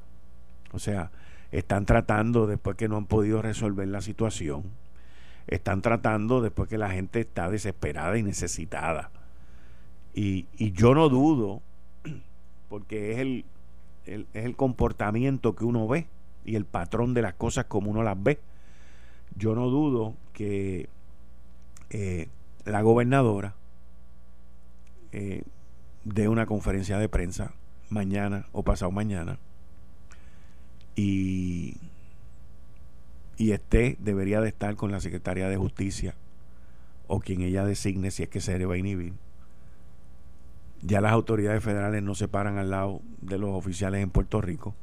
O 0.73 0.79
sea, 0.79 1.11
están 1.53 1.87
tratando 1.87 2.47
después 2.47 2.77
que 2.77 2.89
no 2.89 2.97
han 2.97 3.07
podido 3.07 3.43
resolver 3.43 3.87
la 3.87 4.01
situación 4.01 4.65
están 5.47 5.81
tratando 5.81 6.41
después 6.41 6.69
que 6.69 6.79
la 6.79 6.91
gente 6.91 7.21
está 7.21 7.49
desesperada 7.51 8.19
y 8.19 8.23
necesitada. 8.23 9.11
Y, 10.15 10.47
yo 10.73 10.95
no 10.95 11.09
dudo, 11.09 11.63
porque 12.69 13.13
es 13.13 13.19
el, 13.19 13.45
es 14.07 14.45
el 14.45 14.57
comportamiento 14.57 15.55
que 15.55 15.65
uno 15.65 15.87
ve 15.87 16.07
y 16.45 16.57
el 16.57 16.65
patrón 16.65 17.15
de 17.15 17.23
las 17.23 17.35
cosas 17.35 17.67
como 17.67 17.91
uno 17.91 18.03
las 18.03 18.21
ve. 18.21 18.41
Yo 19.37 19.55
no 19.55 19.69
dudo 19.69 20.15
que 20.37 20.91
eh, 21.89 22.29
la 22.67 22.83
gobernadora 22.83 23.55
eh, 25.13 25.45
dé 26.05 26.29
una 26.29 26.45
conferencia 26.45 26.99
de 26.99 27.09
prensa 27.09 27.55
mañana 27.89 28.45
o 28.53 28.63
pasado 28.63 28.91
mañana 28.91 29.39
y 30.95 31.79
y 33.39 33.53
esté, 33.53 33.97
debería 34.01 34.41
de 34.41 34.49
estar 34.49 34.77
con 34.77 34.91
la 34.93 35.01
Secretaría 35.01 35.49
de 35.49 35.57
Justicia 35.57 36.15
o 37.07 37.21
quien 37.21 37.41
ella 37.43 37.65
designe 37.65 38.11
si 38.11 38.23
es 38.23 38.29
que 38.29 38.41
se 38.41 38.59
le 38.59 38.67
va 38.67 38.75
a 38.75 38.79
inhibir. 38.79 39.15
Ya 40.83 41.01
las 41.01 41.13
autoridades 41.13 41.63
federales 41.63 42.03
no 42.03 42.15
se 42.15 42.29
paran 42.29 42.59
al 42.59 42.71
lado 42.71 43.01
de 43.21 43.39
los 43.39 43.51
oficiales 43.51 44.03
en 44.03 44.11
Puerto 44.11 44.41
Rico. 44.41 44.75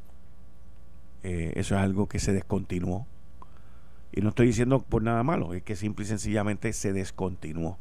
Eh, 1.23 1.53
eso 1.55 1.75
es 1.75 1.81
algo 1.81 2.07
que 2.07 2.19
se 2.19 2.33
descontinuó. 2.33 3.07
Y 4.13 4.21
no 4.21 4.29
estoy 4.29 4.47
diciendo 4.47 4.79
por 4.79 5.01
nada 5.01 5.23
malo, 5.23 5.53
es 5.53 5.63
que 5.63 5.75
simple 5.75 6.05
y 6.05 6.07
sencillamente 6.07 6.71
se 6.71 6.93
descontinuó. 6.93 7.77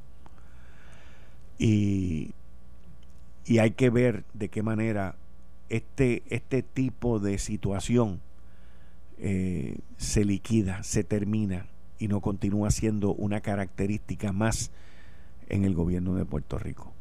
Y, 1.59 2.33
y 3.45 3.59
hay 3.59 3.73
que 3.73 3.91
ver 3.91 4.25
de 4.33 4.49
qué 4.49 4.63
manera 4.63 5.17
este, 5.69 6.23
este 6.29 6.63
tipo 6.63 7.19
de 7.19 7.39
situación 7.39 8.21
eh, 9.19 9.79
se 9.99 10.25
liquida, 10.25 10.83
se 10.83 11.05
termina 11.05 11.67
y 11.99 12.09
no 12.09 12.21
continúa 12.21 12.71
siendo 12.71 13.15
una 13.15 13.41
característica 13.41 14.33
más 14.33 14.71
en 15.49 15.65
el 15.65 15.75
gobierno 15.75 16.15
de 16.15 16.25
Puerto 16.25 16.59
Rico. 16.59 16.93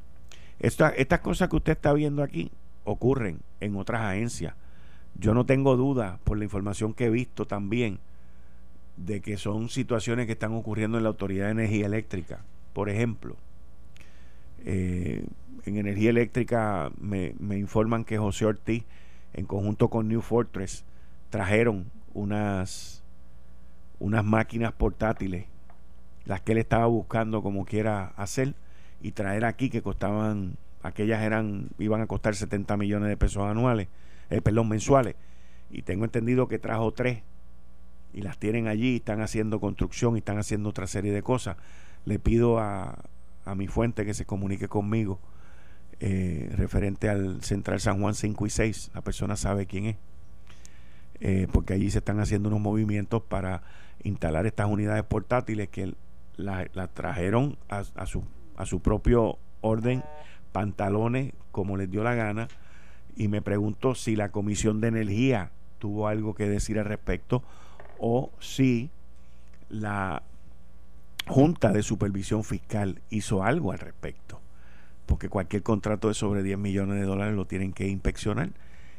estas 0.59 1.19
cosas 1.21 1.49
que 1.49 1.55
usted 1.55 1.71
está 1.71 1.93
viendo 1.93 2.21
aquí 2.21 2.51
ocurren 2.83 3.39
en 3.59 3.75
otras 3.75 4.01
agencias. 4.01 4.55
Yo 5.15 5.33
no 5.33 5.45
tengo 5.45 5.75
duda, 5.75 6.19
por 6.23 6.37
la 6.37 6.43
información 6.43 6.93
que 6.93 7.05
he 7.05 7.09
visto 7.09 7.45
también, 7.45 7.99
de 8.97 9.21
que 9.21 9.37
son 9.37 9.69
situaciones 9.69 10.25
que 10.25 10.33
están 10.33 10.53
ocurriendo 10.53 10.97
en 10.97 11.03
la 11.03 11.09
Autoridad 11.09 11.45
de 11.45 11.51
Energía 11.51 11.85
Eléctrica. 11.85 12.43
Por 12.73 12.89
ejemplo, 12.89 13.35
eh, 14.65 15.25
en 15.65 15.77
Energía 15.77 16.09
Eléctrica 16.09 16.91
me, 16.99 17.33
me 17.39 17.57
informan 17.57 18.03
que 18.03 18.17
José 18.17 18.45
Ortiz, 18.45 18.83
en 19.33 19.45
conjunto 19.45 19.89
con 19.89 20.07
New 20.07 20.21
Fortress, 20.21 20.83
trajeron 21.29 21.89
unas, 22.13 23.03
unas 23.99 24.23
máquinas 24.23 24.73
portátiles, 24.73 25.45
las 26.25 26.41
que 26.41 26.51
él 26.51 26.57
estaba 26.59 26.85
buscando 26.85 27.41
como 27.41 27.65
quiera 27.65 28.13
hacer, 28.17 28.53
y 29.01 29.11
traer 29.11 29.45
aquí 29.45 29.69
que 29.69 29.81
costaban, 29.81 30.57
aquellas 30.83 31.21
eran, 31.23 31.69
iban 31.79 32.01
a 32.01 32.07
costar 32.07 32.35
70 32.35 32.77
millones 32.77 33.09
de 33.09 33.17
pesos 33.17 33.43
anuales, 33.43 33.87
eh, 34.29 34.41
perdón, 34.41 34.69
mensuales. 34.69 35.15
Y 35.71 35.81
tengo 35.83 36.05
entendido 36.05 36.47
que 36.47 36.59
trajo 36.59 36.91
tres 36.91 37.23
y 38.13 38.21
las 38.21 38.37
tienen 38.37 38.67
allí, 38.67 38.97
están 38.97 39.21
haciendo 39.21 39.59
construcción 39.59 40.15
y 40.15 40.19
están 40.19 40.37
haciendo 40.37 40.69
otra 40.69 40.87
serie 40.87 41.11
de 41.11 41.21
cosas. 41.21 41.57
Le 42.05 42.19
pido 42.19 42.59
a, 42.59 42.97
a 43.45 43.55
mi 43.55 43.67
fuente 43.67 44.05
que 44.05 44.13
se 44.13 44.25
comunique 44.25 44.67
conmigo 44.67 45.19
eh, 46.03 46.49
referente 46.57 47.09
al 47.09 47.43
Central 47.43 47.79
San 47.79 48.01
Juan 48.01 48.15
5 48.15 48.47
y 48.47 48.49
6. 48.49 48.91
La 48.95 49.01
persona 49.01 49.35
sabe 49.35 49.67
quién 49.67 49.85
es. 49.85 49.97
Eh, 51.19 51.47
porque 51.51 51.73
allí 51.73 51.91
se 51.91 51.99
están 51.99 52.19
haciendo 52.19 52.49
unos 52.49 52.61
movimientos 52.61 53.21
para 53.21 53.61
instalar 54.03 54.47
estas 54.47 54.67
unidades 54.67 55.03
portátiles 55.03 55.69
que 55.69 55.93
las 56.35 56.75
la 56.75 56.87
trajeron 56.87 57.57
a, 57.69 57.83
su, 58.07 58.23
a 58.57 58.65
su 58.65 58.79
propio 58.79 59.37
orden, 59.61 60.03
pantalones, 60.51 61.33
como 61.51 61.77
les 61.77 61.91
dio 61.91 62.03
la 62.03 62.15
gana, 62.15 62.47
y 63.15 63.27
me 63.27 63.43
pregunto 63.43 63.93
si 63.93 64.15
la 64.15 64.31
Comisión 64.31 64.81
de 64.81 64.87
Energía 64.87 65.51
tuvo 65.77 66.07
algo 66.07 66.33
que 66.33 66.49
decir 66.49 66.79
al 66.79 66.85
respecto 66.85 67.43
o 68.03 68.31
si 68.39 68.89
la 69.69 70.23
Junta 71.27 71.71
de 71.71 71.83
Supervisión 71.83 72.43
Fiscal 72.43 72.99
hizo 73.11 73.43
algo 73.43 73.71
al 73.71 73.77
respecto. 73.77 74.41
Porque 75.05 75.29
cualquier 75.29 75.61
contrato 75.61 76.07
de 76.07 76.15
sobre 76.15 76.41
10 76.41 76.57
millones 76.57 76.99
de 76.99 77.05
dólares 77.05 77.35
lo 77.35 77.45
tienen 77.45 77.73
que 77.73 77.87
inspeccionar 77.87 78.49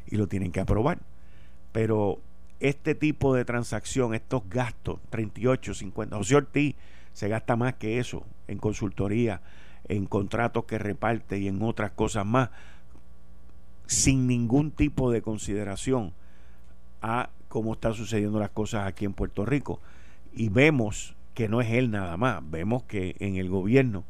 y 0.07 0.17
lo 0.17 0.29
tienen 0.29 0.53
que 0.53 0.61
aprobar. 0.61 1.01
Pero 1.73 2.21
este 2.61 2.95
tipo 2.95 3.35
de 3.35 3.45
transacción, 3.45 4.15
estos 4.15 4.49
gastos, 4.49 5.01
38, 5.11 5.75
50, 5.75 6.17
José 6.17 6.37
Ortiz 6.37 6.77
se 7.13 7.29
gasta 7.29 7.57
más 7.57 7.75
que 7.75 7.99
eso 7.99 8.25
en 8.47 8.59
consultoría, 8.59 9.43
en 9.89 10.07
contratos 10.07 10.65
que 10.65 10.79
reparte 10.79 11.39
y 11.39 11.49
en 11.49 11.61
otras 11.61 11.91
cosas 11.91 12.25
más, 12.25 12.51
sin 13.87 14.29
ningún 14.29 14.71
tipo 14.71 15.11
de 15.11 15.23
consideración 15.23 16.15
a 17.01 17.31
cómo 17.53 17.75
están 17.75 17.93
sucediendo 17.93 18.39
las 18.39 18.49
cosas 18.49 18.87
aquí 18.87 19.05
en 19.05 19.13
Puerto 19.13 19.45
Rico. 19.45 19.79
Y 20.33 20.49
vemos 20.49 21.15
que 21.35 21.51
no 21.51 21.61
es 21.61 21.71
él 21.71 21.91
nada 21.91 22.17
más, 22.17 22.43
vemos 22.51 22.85
que 22.85 23.15
en 23.19 23.37
el 23.37 23.51
gobierno, 23.51 24.05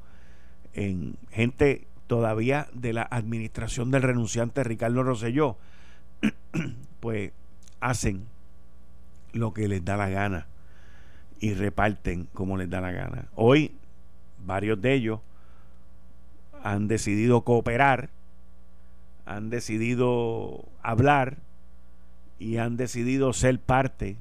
en 0.74 1.16
gente 1.33 1.88
todavía 2.07 2.68
de 2.72 2.92
la 2.92 3.02
administración 3.02 3.90
del 3.90 4.02
renunciante 4.02 4.62
Ricardo 4.62 5.02
Rosselló, 5.02 5.57
pues 7.00 7.33
hacen 7.81 8.28
lo 9.33 9.52
que 9.52 9.66
les 9.66 9.85
da 9.85 9.96
la 9.96 10.09
gana 10.09 10.46
y 11.40 11.55
reparten 11.55 12.28
como 12.33 12.57
les 12.57 12.70
da 12.70 12.81
la 12.81 12.92
gana. 12.92 13.26
Hoy 13.35 13.74
varios 14.38 14.81
de 14.81 14.92
ellos 14.92 15.18
han 16.62 16.87
decidido 16.87 17.40
cooperar, 17.40 18.11
han 19.26 19.50
decidido 19.50 20.64
hablar 20.81 21.38
y 22.42 22.59
han 22.59 22.76
decidido 22.76 23.33
ser 23.33 23.61
parte 23.61 24.16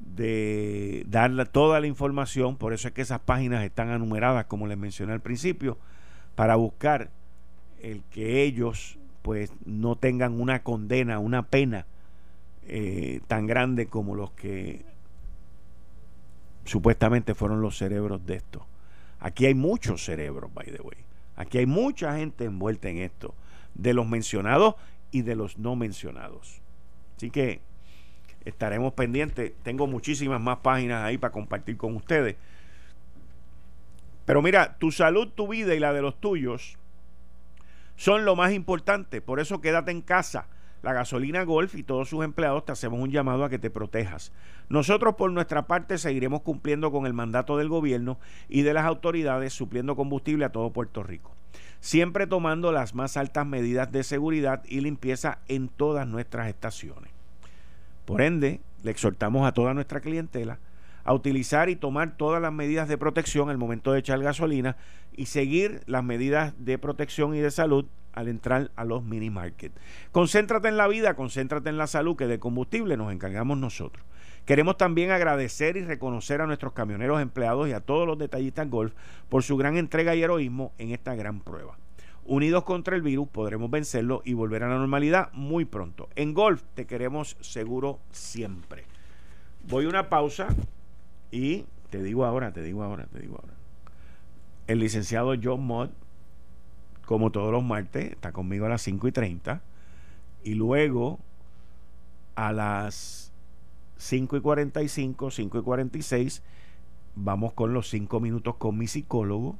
de 0.00 1.04
dar 1.06 1.46
toda 1.46 1.78
la 1.78 1.86
información, 1.86 2.56
por 2.56 2.72
eso 2.72 2.88
es 2.88 2.94
que 2.94 3.02
esas 3.02 3.20
páginas 3.20 3.62
están 3.62 3.90
enumeradas, 3.90 4.46
como 4.46 4.66
les 4.66 4.76
mencioné 4.76 5.12
al 5.12 5.20
principio, 5.20 5.78
para 6.34 6.56
buscar 6.56 7.10
el 7.82 8.02
que 8.10 8.42
ellos 8.42 8.98
pues 9.22 9.52
no 9.64 9.94
tengan 9.94 10.40
una 10.40 10.64
condena, 10.64 11.20
una 11.20 11.42
pena 11.42 11.86
eh, 12.66 13.20
tan 13.28 13.46
grande 13.46 13.86
como 13.86 14.16
los 14.16 14.32
que 14.32 14.84
supuestamente 16.64 17.36
fueron 17.36 17.60
los 17.60 17.78
cerebros 17.78 18.26
de 18.26 18.36
esto. 18.36 18.66
Aquí 19.20 19.46
hay 19.46 19.54
muchos 19.54 20.04
cerebros, 20.04 20.52
by 20.52 20.66
the 20.66 20.82
way. 20.82 20.98
Aquí 21.36 21.58
hay 21.58 21.66
mucha 21.66 22.16
gente 22.16 22.44
envuelta 22.44 22.88
en 22.88 22.98
esto, 22.98 23.34
de 23.74 23.94
los 23.94 24.08
mencionados 24.08 24.74
y 25.12 25.22
de 25.22 25.36
los 25.36 25.58
no 25.58 25.76
mencionados. 25.76 26.59
Así 27.20 27.30
que 27.30 27.60
estaremos 28.46 28.94
pendientes. 28.94 29.52
Tengo 29.62 29.86
muchísimas 29.86 30.40
más 30.40 30.60
páginas 30.60 31.04
ahí 31.04 31.18
para 31.18 31.32
compartir 31.32 31.76
con 31.76 31.94
ustedes. 31.94 32.36
Pero 34.24 34.40
mira, 34.40 34.78
tu 34.78 34.90
salud, 34.90 35.28
tu 35.28 35.46
vida 35.46 35.74
y 35.74 35.80
la 35.80 35.92
de 35.92 36.00
los 36.00 36.18
tuyos 36.18 36.78
son 37.94 38.24
lo 38.24 38.36
más 38.36 38.54
importante. 38.54 39.20
Por 39.20 39.38
eso 39.38 39.60
quédate 39.60 39.90
en 39.90 40.00
casa. 40.00 40.46
La 40.80 40.94
gasolina 40.94 41.42
Golf 41.42 41.74
y 41.74 41.82
todos 41.82 42.08
sus 42.08 42.24
empleados 42.24 42.64
te 42.64 42.72
hacemos 42.72 43.00
un 43.00 43.10
llamado 43.10 43.44
a 43.44 43.50
que 43.50 43.58
te 43.58 43.68
protejas. 43.68 44.32
Nosotros 44.70 45.16
por 45.16 45.30
nuestra 45.30 45.66
parte 45.66 45.98
seguiremos 45.98 46.40
cumpliendo 46.40 46.90
con 46.90 47.04
el 47.04 47.12
mandato 47.12 47.58
del 47.58 47.68
gobierno 47.68 48.18
y 48.48 48.62
de 48.62 48.72
las 48.72 48.86
autoridades 48.86 49.52
supliendo 49.52 49.94
combustible 49.94 50.46
a 50.46 50.52
todo 50.52 50.72
Puerto 50.72 51.02
Rico. 51.02 51.36
Siempre 51.80 52.26
tomando 52.26 52.72
las 52.72 52.94
más 52.94 53.16
altas 53.16 53.46
medidas 53.46 53.90
de 53.90 54.04
seguridad 54.04 54.62
y 54.66 54.80
limpieza 54.80 55.38
en 55.48 55.68
todas 55.68 56.06
nuestras 56.06 56.48
estaciones. 56.48 57.10
Por 58.04 58.20
ende, 58.20 58.60
le 58.82 58.90
exhortamos 58.90 59.46
a 59.46 59.52
toda 59.52 59.74
nuestra 59.74 60.00
clientela 60.00 60.58
a 61.04 61.14
utilizar 61.14 61.68
y 61.68 61.76
tomar 61.76 62.16
todas 62.16 62.42
las 62.42 62.52
medidas 62.52 62.88
de 62.88 62.98
protección 62.98 63.48
al 63.48 63.58
momento 63.58 63.92
de 63.92 64.00
echar 64.00 64.20
gasolina 64.20 64.76
y 65.16 65.26
seguir 65.26 65.82
las 65.86 66.04
medidas 66.04 66.54
de 66.58 66.78
protección 66.78 67.34
y 67.34 67.40
de 67.40 67.50
salud 67.50 67.86
al 68.12 68.28
entrar 68.28 68.70
a 68.76 68.84
los 68.84 69.02
mini 69.02 69.30
market. 69.30 69.72
Concéntrate 70.12 70.68
en 70.68 70.76
la 70.76 70.88
vida, 70.88 71.14
concéntrate 71.14 71.68
en 71.68 71.78
la 71.78 71.86
salud, 71.86 72.16
que 72.16 72.26
de 72.26 72.38
combustible 72.38 72.96
nos 72.96 73.12
encargamos 73.12 73.58
nosotros. 73.58 74.04
Queremos 74.44 74.76
también 74.76 75.10
agradecer 75.10 75.76
y 75.76 75.84
reconocer 75.84 76.40
a 76.40 76.46
nuestros 76.46 76.72
camioneros 76.72 77.20
empleados 77.20 77.68
y 77.68 77.72
a 77.72 77.80
todos 77.80 78.06
los 78.06 78.18
detallistas 78.18 78.68
golf 78.68 78.94
por 79.28 79.42
su 79.42 79.56
gran 79.56 79.76
entrega 79.76 80.14
y 80.14 80.22
heroísmo 80.22 80.72
en 80.78 80.90
esta 80.90 81.14
gran 81.14 81.40
prueba. 81.40 81.78
Unidos 82.24 82.64
contra 82.64 82.96
el 82.96 83.02
virus 83.02 83.28
podremos 83.28 83.70
vencerlo 83.70 84.22
y 84.24 84.34
volver 84.34 84.62
a 84.64 84.68
la 84.68 84.76
normalidad 84.76 85.30
muy 85.32 85.64
pronto. 85.64 86.08
En 86.16 86.34
golf 86.34 86.62
te 86.74 86.86
queremos 86.86 87.36
seguro 87.40 88.00
siempre. 88.12 88.84
Voy 89.68 89.86
a 89.86 89.88
una 89.88 90.08
pausa 90.08 90.48
y 91.30 91.64
te 91.90 92.02
digo 92.02 92.24
ahora, 92.24 92.52
te 92.52 92.62
digo 92.62 92.82
ahora, 92.82 93.06
te 93.06 93.20
digo 93.20 93.36
ahora. 93.40 93.54
El 94.66 94.78
licenciado 94.78 95.34
John 95.42 95.66
Mott 95.66 95.92
como 97.10 97.32
todos 97.32 97.50
los 97.50 97.64
martes, 97.64 98.12
está 98.12 98.30
conmigo 98.30 98.66
a 98.66 98.68
las 98.68 98.82
5 98.82 99.08
y 99.08 99.10
30. 99.10 99.60
Y 100.44 100.54
luego 100.54 101.18
a 102.36 102.52
las 102.52 103.32
5 103.96 104.36
y 104.36 104.40
45, 104.40 105.32
5 105.32 105.58
y 105.58 105.62
46, 105.62 106.40
vamos 107.16 107.52
con 107.52 107.74
los 107.74 107.90
5 107.90 108.20
minutos 108.20 108.54
con 108.54 108.78
mi 108.78 108.86
psicólogo. 108.86 109.58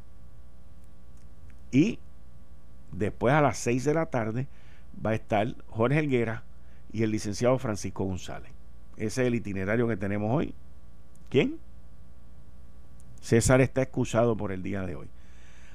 Y 1.72 1.98
después 2.92 3.34
a 3.34 3.40
las 3.40 3.58
6 3.58 3.84
de 3.84 3.94
la 3.94 4.06
tarde 4.06 4.46
va 5.04 5.10
a 5.10 5.14
estar 5.14 5.52
Jorge 5.70 5.98
Helguera 5.98 6.44
y 6.92 7.02
el 7.02 7.10
licenciado 7.10 7.58
Francisco 7.58 8.04
González. 8.04 8.52
Ese 8.96 9.22
es 9.22 9.26
el 9.26 9.34
itinerario 9.34 9.88
que 9.88 9.96
tenemos 9.96 10.32
hoy. 10.32 10.54
¿Quién? 11.30 11.58
César 13.20 13.60
está 13.60 13.82
excusado 13.82 14.36
por 14.36 14.52
el 14.52 14.62
día 14.62 14.82
de 14.82 14.94
hoy. 14.94 15.08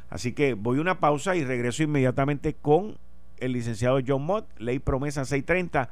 Así 0.10 0.34
que 0.34 0.54
voy 0.54 0.78
a 0.78 0.82
una 0.82 1.00
pausa 1.00 1.36
y 1.36 1.44
regreso 1.44 1.84
inmediatamente 1.84 2.54
con 2.54 2.98
el 3.38 3.54
licenciado 3.54 4.00
John 4.06 4.24
Mott, 4.24 4.48
Ley 4.60 4.80
Promesa 4.80 5.26
630. 5.26 5.90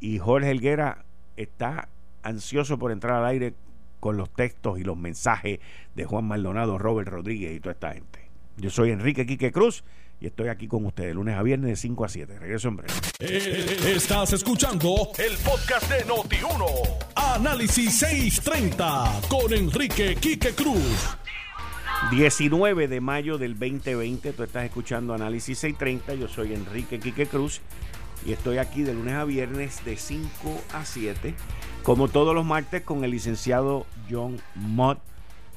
Y 0.00 0.18
Jorge 0.18 0.50
Helguera 0.50 1.04
está 1.36 1.88
ansioso 2.22 2.78
por 2.78 2.92
entrar 2.92 3.16
al 3.16 3.26
aire 3.26 3.54
con 4.00 4.16
los 4.16 4.30
textos 4.30 4.78
y 4.78 4.84
los 4.84 4.96
mensajes 4.96 5.58
de 5.94 6.04
Juan 6.04 6.24
Maldonado, 6.24 6.78
Robert 6.78 7.08
Rodríguez 7.08 7.56
y 7.56 7.60
toda 7.60 7.72
esta 7.72 7.92
gente. 7.92 8.28
Yo 8.56 8.70
soy 8.70 8.90
Enrique 8.90 9.26
Quique 9.26 9.52
Cruz 9.52 9.84
y 10.20 10.26
estoy 10.26 10.48
aquí 10.48 10.66
con 10.66 10.84
ustedes 10.84 11.14
lunes 11.14 11.36
a 11.36 11.42
viernes 11.42 11.70
de 11.70 11.76
5 11.76 12.04
a 12.04 12.08
7. 12.08 12.38
Regreso 12.38 12.68
en 12.68 12.76
breve. 12.76 12.92
Eh, 13.20 13.92
estás 13.94 14.32
escuchando 14.32 15.10
el 15.18 15.36
podcast 15.38 15.90
de 15.90 16.04
Noti1. 16.04 16.64
Análisis 17.14 17.98
630 17.98 19.20
con 19.28 19.52
Enrique 19.52 20.16
Quique 20.16 20.54
Cruz. 20.54 21.16
19 22.10 22.88
de 22.88 23.00
mayo 23.02 23.36
del 23.36 23.58
2020, 23.58 24.32
tú 24.32 24.42
estás 24.42 24.64
escuchando 24.64 25.12
Análisis 25.12 25.58
630, 25.58 26.14
yo 26.14 26.28
soy 26.28 26.54
Enrique 26.54 26.98
Quique 27.00 27.26
Cruz 27.26 27.60
y 28.24 28.32
estoy 28.32 28.58
aquí 28.58 28.82
de 28.82 28.94
lunes 28.94 29.14
a 29.14 29.24
viernes 29.24 29.84
de 29.84 29.96
5 29.96 30.28
a 30.72 30.86
7, 30.86 31.34
como 31.82 32.08
todos 32.08 32.34
los 32.34 32.46
martes 32.46 32.82
con 32.82 33.04
el 33.04 33.10
licenciado 33.10 33.84
John 34.08 34.40
Mott. 34.54 35.00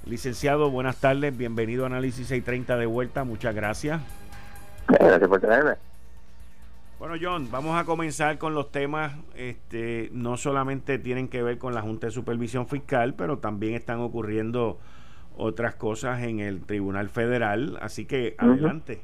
Licenciado, 0.03 0.71
buenas 0.71 0.97
tardes, 0.97 1.37
bienvenido 1.37 1.83
a 1.83 1.87
Análisis 1.87 2.27
630 2.27 2.75
de 2.75 2.85
vuelta, 2.85 3.23
muchas 3.23 3.55
gracias. 3.55 4.01
Gracias 4.87 5.29
por 5.29 5.39
tenerme. 5.39 5.75
Bueno, 6.99 7.15
John, 7.21 7.49
vamos 7.49 7.79
a 7.79 7.85
comenzar 7.85 8.39
con 8.39 8.55
los 8.55 8.71
temas, 8.71 9.13
este, 9.35 10.09
no 10.11 10.35
solamente 10.35 10.99
tienen 10.99 11.29
que 11.29 11.43
ver 11.43 11.59
con 11.59 11.73
la 11.73 11.81
Junta 11.81 12.07
de 12.07 12.11
Supervisión 12.11 12.67
Fiscal, 12.67 13.13
pero 13.13 13.37
también 13.37 13.75
están 13.75 14.01
ocurriendo 14.01 14.79
otras 15.41 15.75
cosas 15.75 16.21
en 16.21 16.39
el 16.39 16.61
Tribunal 16.61 17.09
Federal, 17.09 17.77
así 17.81 18.05
que 18.05 18.35
adelante. 18.37 19.01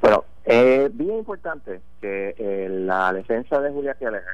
Bueno, 0.00 0.24
es 0.44 0.94
bien 0.96 1.18
importante 1.18 1.80
que 2.00 2.34
eh, 2.36 2.68
la 2.68 3.12
defensa 3.12 3.60
de 3.60 3.70
Julia 3.70 3.94
Keller, 3.94 4.24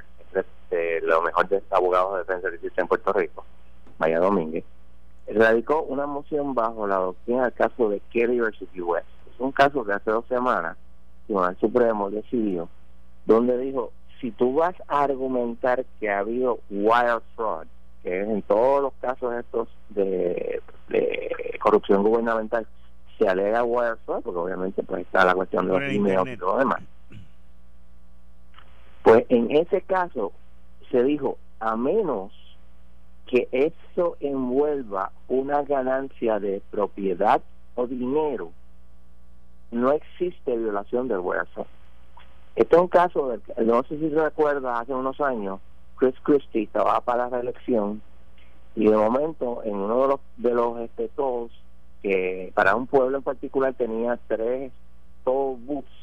de, 0.70 1.00
lo 1.02 1.22
mejor 1.22 1.46
de 1.48 1.62
abogados 1.70 2.14
de 2.14 2.18
defensa 2.34 2.58
que 2.58 2.80
en 2.80 2.88
Puerto 2.88 3.12
Rico, 3.12 3.44
Maya 3.98 4.18
Domínguez, 4.18 4.64
radicó 5.26 5.82
una 5.82 6.06
moción 6.06 6.54
bajo 6.54 6.86
la 6.86 6.96
doctrina 6.96 7.44
del 7.44 7.52
caso 7.52 7.90
de 7.90 8.00
Kelly 8.10 8.40
versus 8.40 8.68
US. 8.78 9.04
Es 9.30 9.38
un 9.38 9.52
caso 9.52 9.84
que 9.84 9.92
hace 9.92 10.10
dos 10.10 10.24
semanas 10.26 10.76
el 10.76 11.26
Tribunal 11.26 11.56
Supremo 11.60 12.10
decidió, 12.10 12.68
donde 13.26 13.58
dijo, 13.58 13.92
si 14.22 14.30
tú 14.30 14.54
vas 14.54 14.74
a 14.88 15.02
argumentar 15.02 15.84
que 16.00 16.08
ha 16.08 16.20
habido 16.20 16.60
wire 16.70 17.20
fraud, 17.36 17.66
que 18.02 18.20
en 18.20 18.40
todos 18.42 18.82
los 18.82 18.92
casos 19.00 19.34
estos 19.34 19.68
de, 19.90 20.62
corrupción 21.60 22.02
gubernamental 22.02 22.66
se 23.18 23.28
alega 23.28 23.64
wire 23.64 23.96
fraud, 24.04 24.22
porque 24.22 24.38
obviamente 24.38 24.82
pues 24.82 25.02
está 25.02 25.24
la 25.24 25.34
cuestión 25.34 25.66
de 25.66 25.72
los 25.72 25.92
emails 25.92 26.28
y 26.28 26.36
todo 26.36 26.52
lo 26.52 26.58
demás. 26.58 26.82
Pues 29.02 29.24
en 29.28 29.50
ese 29.50 29.82
caso 29.82 30.32
se 30.90 31.02
dijo, 31.02 31.38
a 31.60 31.76
menos 31.76 32.32
que 33.26 33.48
eso 33.52 34.16
envuelva 34.20 35.12
una 35.28 35.62
ganancia 35.62 36.38
de 36.38 36.62
propiedad 36.70 37.42
o 37.74 37.86
dinero, 37.86 38.52
no 39.70 39.92
existe 39.92 40.56
violación 40.56 41.08
del 41.08 41.18
wire 41.18 41.44
fraud. 41.52 41.66
Este 42.56 42.74
es 42.74 42.82
un 42.82 42.88
caso, 42.88 43.38
no 43.64 43.82
sé 43.84 43.98
si 43.98 44.10
se 44.10 44.22
recuerda, 44.22 44.80
hace 44.80 44.92
unos 44.92 45.20
años, 45.20 45.60
Chris 45.96 46.14
Christie 46.22 46.64
estaba 46.64 47.00
para 47.00 47.28
la 47.28 47.36
reelección 47.36 48.02
y 48.78 48.84
de 48.86 48.96
momento 48.96 49.62
en 49.64 49.74
uno 49.74 50.02
de 50.02 50.08
los 50.08 50.20
de 50.36 50.54
los 50.54 50.80
este, 50.80 51.10
que 52.00 52.52
para 52.54 52.76
un 52.76 52.86
pueblo 52.86 53.18
en 53.18 53.24
particular 53.24 53.74
tenía 53.74 54.18
tres 54.28 54.70
toll 55.24 55.58
booths 55.58 55.98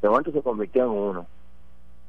de 0.00 0.08
momento 0.08 0.32
se 0.32 0.42
convirtió 0.42 0.84
en 0.84 0.90
uno. 0.90 1.26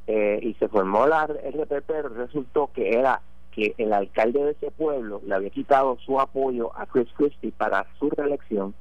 Eh, 0.07 0.39
y 0.41 0.53
se 0.53 0.69
formó 0.69 1.05
la 1.05 1.25
RPP 1.25 1.89
resultó 2.15 2.69
que 2.73 2.93
era 2.93 3.21
que 3.51 3.75
el 3.77 3.91
alcalde 3.91 4.41
de 4.41 4.51
ese 4.51 4.71
pueblo 4.71 5.19
le 5.25 5.35
había 5.35 5.49
quitado 5.49 5.97
su 6.05 6.19
apoyo 6.19 6.71
a 6.77 6.85
Chris 6.85 7.09
Christie 7.17 7.51
para 7.51 7.85
su 7.99 8.09
reelección 8.09 8.73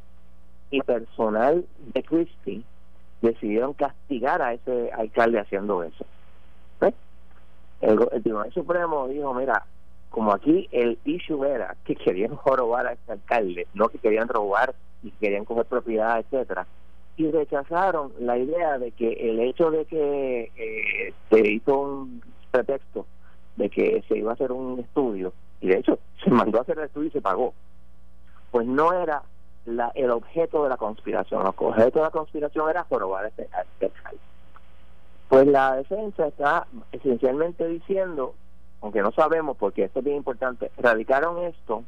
y 0.71 0.81
personal 0.83 1.67
de 1.95 2.03
Christie 2.05 2.63
decidieron 3.23 3.73
castigar 3.73 4.41
a 4.41 4.53
ese 4.53 4.93
alcalde 4.93 5.41
haciendo 5.41 5.83
eso. 5.83 6.05
El, 7.81 8.23
Tribunal 8.23 8.53
Supremo 8.53 9.09
dijo, 9.09 9.35
mira, 9.35 9.67
como 10.11 10.33
aquí 10.33 10.69
el 10.73 10.99
issue 11.05 11.45
era 11.45 11.77
que 11.85 11.95
querían 11.95 12.39
robar 12.45 12.87
a 12.87 12.93
este 12.93 13.13
alcalde, 13.13 13.67
no 13.75 13.89
que 13.89 13.99
querían 13.99 14.29
robar 14.29 14.75
y 15.03 15.11
querían 15.13 15.45
coger 15.45 15.67
propiedad, 15.67 16.19
etcétera, 16.19 16.67
y 17.17 17.31
rechazaron 17.31 18.13
la 18.21 18.39
idea 18.39 18.79
de 18.79 18.93
que 18.93 19.13
el 19.13 19.41
hecho 19.41 19.71
de 19.71 19.85
que 19.85 20.51
eh, 20.57 21.15
se 21.31 21.49
hizo 21.49 21.79
un 21.79 22.23
pretexto 22.51 23.07
de 23.57 23.71
que 23.71 24.05
se 24.09 24.19
iba 24.19 24.31
a 24.31 24.35
hacer 24.35 24.53
un 24.53 24.81
estudio, 24.81 25.33
y 25.61 25.69
de 25.69 25.79
hecho 25.79 25.99
se 26.23 26.31
mandó 26.31 26.59
a 26.59 26.63
hacer 26.63 26.79
el 26.79 26.85
estudio 26.85 27.09
y 27.09 27.13
se 27.13 27.21
pagó, 27.21 27.55
pues 28.51 28.67
no 28.67 28.93
era 28.93 29.23
la, 29.65 29.91
el 29.95 30.11
objeto 30.11 30.63
de 30.63 30.69
la 30.69 30.77
conspiración, 30.77 31.43
el 31.43 31.49
objeto 31.49 31.99
de 31.99 32.05
la 32.05 32.11
conspiración 32.11 32.71
era 32.71 32.87
robar 32.91 33.25
a 33.25 33.29
este, 33.29 33.49
a 33.53 33.63
este 33.63 33.87
alcalde. 33.87 34.21
Pues 35.29 35.47
la 35.49 35.77
defensa 35.77 36.29
está 36.29 36.67
esencialmente 36.93 37.67
diciendo, 37.67 38.35
aunque 38.81 39.03
no 39.03 39.13
sabemos, 39.13 39.57
porque 39.57 39.85
esto 39.85 40.01
es 40.01 40.05
bien 40.05 40.19
importante, 40.19 40.71
radicaron 40.79 41.45
esto. 41.45 41.85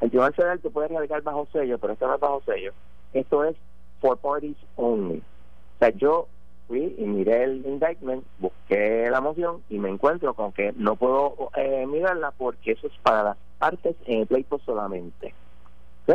El 0.00 0.10
Tribunal 0.10 0.34
Federal 0.34 0.60
te 0.60 0.70
puede 0.70 0.88
radicar 0.88 1.22
bajo 1.22 1.46
sello, 1.52 1.78
pero 1.78 1.94
esto 1.94 2.06
no 2.06 2.14
es 2.14 2.20
bajo 2.20 2.42
sello. 2.44 2.72
Esto 3.12 3.44
es 3.44 3.56
for 4.00 4.18
parties 4.18 4.56
only. 4.76 5.18
O 5.18 5.78
sea, 5.78 5.90
yo 5.90 6.28
fui 6.68 6.94
y 6.98 7.04
miré 7.04 7.44
el 7.44 7.66
indictment, 7.66 8.24
busqué 8.38 9.08
la 9.10 9.20
moción 9.20 9.62
y 9.68 9.78
me 9.78 9.88
encuentro 9.88 10.34
con 10.34 10.52
que 10.52 10.72
no 10.76 10.96
puedo 10.96 11.50
eh, 11.56 11.86
mirarla 11.86 12.32
porque 12.32 12.72
eso 12.72 12.86
es 12.86 12.92
para 13.02 13.22
las 13.22 13.36
partes 13.58 13.96
en 14.06 14.20
el 14.20 14.26
pleito 14.26 14.58
solamente. 14.58 15.34
¿Sí? 16.06 16.14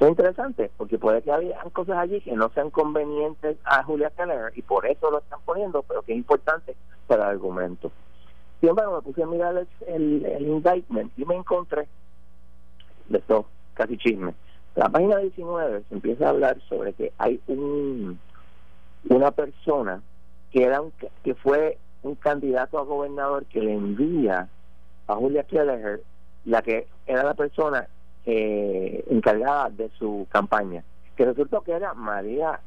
es 0.00 0.08
interesante 0.08 0.70
porque 0.76 0.98
puede 0.98 1.22
que 1.22 1.32
haya 1.32 1.58
cosas 1.72 1.96
allí 1.96 2.20
que 2.20 2.32
no 2.32 2.48
sean 2.50 2.70
convenientes 2.70 3.56
a 3.64 3.82
Julia 3.84 4.10
Keller 4.10 4.52
y 4.54 4.62
por 4.62 4.86
eso 4.86 5.10
lo 5.10 5.18
están 5.18 5.40
poniendo, 5.44 5.82
pero 5.82 6.02
que 6.02 6.12
es 6.12 6.18
importante 6.18 6.76
para 7.06 7.24
el 7.24 7.30
argumento. 7.30 7.90
Sin 8.60 8.70
embargo, 8.70 8.96
me 8.96 9.02
puse 9.02 9.22
a 9.22 9.26
mirar 9.26 9.66
el, 9.86 10.24
el, 10.24 10.46
indictment 10.46 11.12
y 11.18 11.24
me 11.24 11.34
encontré 11.34 11.86
de 13.08 13.18
esto 13.18 13.46
casi 13.74 13.96
chisme. 13.98 14.34
La 14.74 14.88
página 14.88 15.18
19 15.18 15.82
se 15.88 15.94
empieza 15.94 16.26
a 16.26 16.30
hablar 16.30 16.60
sobre 16.68 16.92
que 16.94 17.12
hay 17.18 17.40
un 17.46 18.18
una 19.08 19.30
persona 19.30 20.00
que 20.50 20.64
era 20.64 20.80
un, 20.80 20.92
que 21.22 21.34
fue 21.34 21.78
un 22.02 22.14
candidato 22.14 22.78
a 22.78 22.84
gobernador 22.84 23.44
que 23.46 23.60
le 23.60 23.74
envía 23.74 24.48
a 25.06 25.14
Julia 25.14 25.44
Keller 25.44 26.00
la 26.44 26.62
que 26.62 26.86
era 27.06 27.24
la 27.24 27.34
persona 27.34 27.86
eh, 28.26 29.04
encargada 29.10 29.70
de 29.70 29.90
su 29.98 30.26
campaña, 30.30 30.84
que 31.16 31.24
resultó 31.24 31.62
que 31.62 31.72
era 31.72 31.94
María 31.94 32.60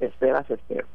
Estela 0.00 0.42
Cestero. 0.44 0.86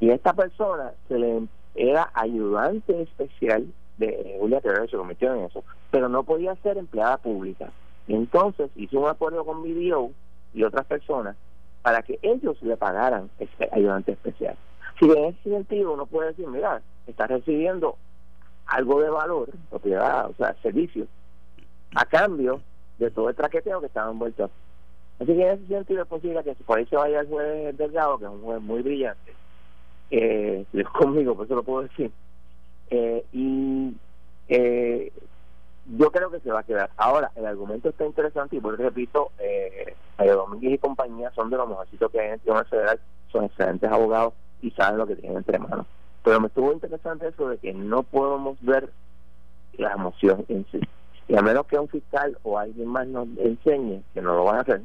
Y 0.00 0.10
esta 0.10 0.32
persona 0.32 0.92
se 1.08 1.18
le 1.18 1.36
era 1.78 2.10
ayudante 2.14 3.02
especial 3.02 3.66
de 3.98 4.36
Julia 4.40 4.60
Terrero, 4.60 4.88
se 4.88 4.96
convirtió 4.96 5.34
en 5.34 5.44
eso, 5.44 5.64
pero 5.90 6.08
no 6.08 6.24
podía 6.24 6.54
ser 6.56 6.76
empleada 6.76 7.18
pública. 7.18 7.70
Entonces 8.08 8.70
hizo 8.76 9.00
un 9.00 9.08
acuerdo 9.08 9.44
con 9.44 9.62
BDO 9.62 10.10
y 10.54 10.64
otras 10.64 10.86
personas 10.86 11.36
para 11.82 12.02
que 12.02 12.18
ellos 12.22 12.60
le 12.62 12.76
pagaran 12.76 13.30
este 13.38 13.68
ayudante 13.72 14.12
especial. 14.12 14.56
Si 14.98 15.06
en 15.06 15.26
ese 15.26 15.50
sentido 15.50 15.92
uno 15.92 16.06
puede 16.06 16.28
decir, 16.28 16.48
mira, 16.48 16.82
está 17.06 17.26
recibiendo 17.26 17.96
algo 18.66 19.00
de 19.00 19.10
valor, 19.10 19.48
propiedad, 19.70 20.28
o 20.28 20.34
sea, 20.34 20.54
servicios, 20.62 21.08
a 21.94 22.04
cambio 22.04 22.60
de 22.98 23.10
todo 23.10 23.28
el 23.28 23.36
traqueteo 23.36 23.80
que 23.80 23.86
estaba 23.86 24.10
envuelto. 24.10 24.50
Así 25.20 25.26
que 25.26 25.42
en 25.42 25.58
ese 25.58 25.66
sentido 25.66 26.02
es 26.02 26.08
posible 26.08 26.42
que 26.44 26.54
por 26.64 26.78
ahí 26.78 26.86
se 26.86 26.96
vaya 26.96 27.20
el 27.20 27.28
juez 27.28 27.76
Delgado, 27.76 28.18
que 28.18 28.24
es 28.24 28.30
un 28.30 28.42
juez 28.42 28.60
muy 28.60 28.82
brillante, 28.82 29.32
eh, 30.10 30.64
conmigo, 30.98 31.34
por 31.34 31.46
eso 31.46 31.54
lo 31.54 31.62
puedo 31.62 31.82
decir, 31.82 32.10
eh, 32.90 33.24
y 33.32 33.94
eh, 34.48 35.12
yo 35.96 36.10
creo 36.10 36.30
que 36.30 36.40
se 36.40 36.50
va 36.50 36.60
a 36.60 36.64
quedar. 36.64 36.90
Ahora, 36.96 37.30
el 37.34 37.46
argumento 37.46 37.88
está 37.88 38.04
interesante 38.04 38.56
y 38.56 38.60
por 38.60 38.78
repito, 38.78 39.30
eh, 39.38 39.94
Domínguez 40.18 40.74
y 40.74 40.78
compañía 40.78 41.30
son 41.34 41.50
de 41.50 41.56
los 41.56 41.68
mejorcitos 41.68 42.10
que 42.10 42.20
hay 42.20 42.26
en 42.28 42.32
el 42.34 42.40
Tribunal 42.40 42.66
Federal, 42.66 43.00
son 43.32 43.44
excelentes 43.44 43.90
abogados 43.90 44.34
y 44.62 44.70
saben 44.72 44.98
lo 44.98 45.06
que 45.06 45.16
tienen 45.16 45.38
entre 45.38 45.58
manos. 45.58 45.86
Pero 46.24 46.40
me 46.40 46.48
estuvo 46.48 46.72
interesante 46.72 47.28
eso 47.28 47.48
de 47.48 47.58
que 47.58 47.72
no 47.72 48.02
podemos 48.02 48.58
ver 48.60 48.90
la 49.74 49.92
emoción 49.92 50.44
en 50.48 50.66
sí. 50.70 50.80
Y 51.28 51.36
a 51.36 51.42
menos 51.42 51.66
que 51.66 51.78
un 51.78 51.88
fiscal 51.88 52.36
o 52.42 52.58
alguien 52.58 52.88
más 52.88 53.06
nos 53.06 53.28
enseñe 53.38 54.02
que 54.12 54.20
no 54.20 54.34
lo 54.34 54.44
van 54.44 54.56
a 54.56 54.60
hacer, 54.60 54.82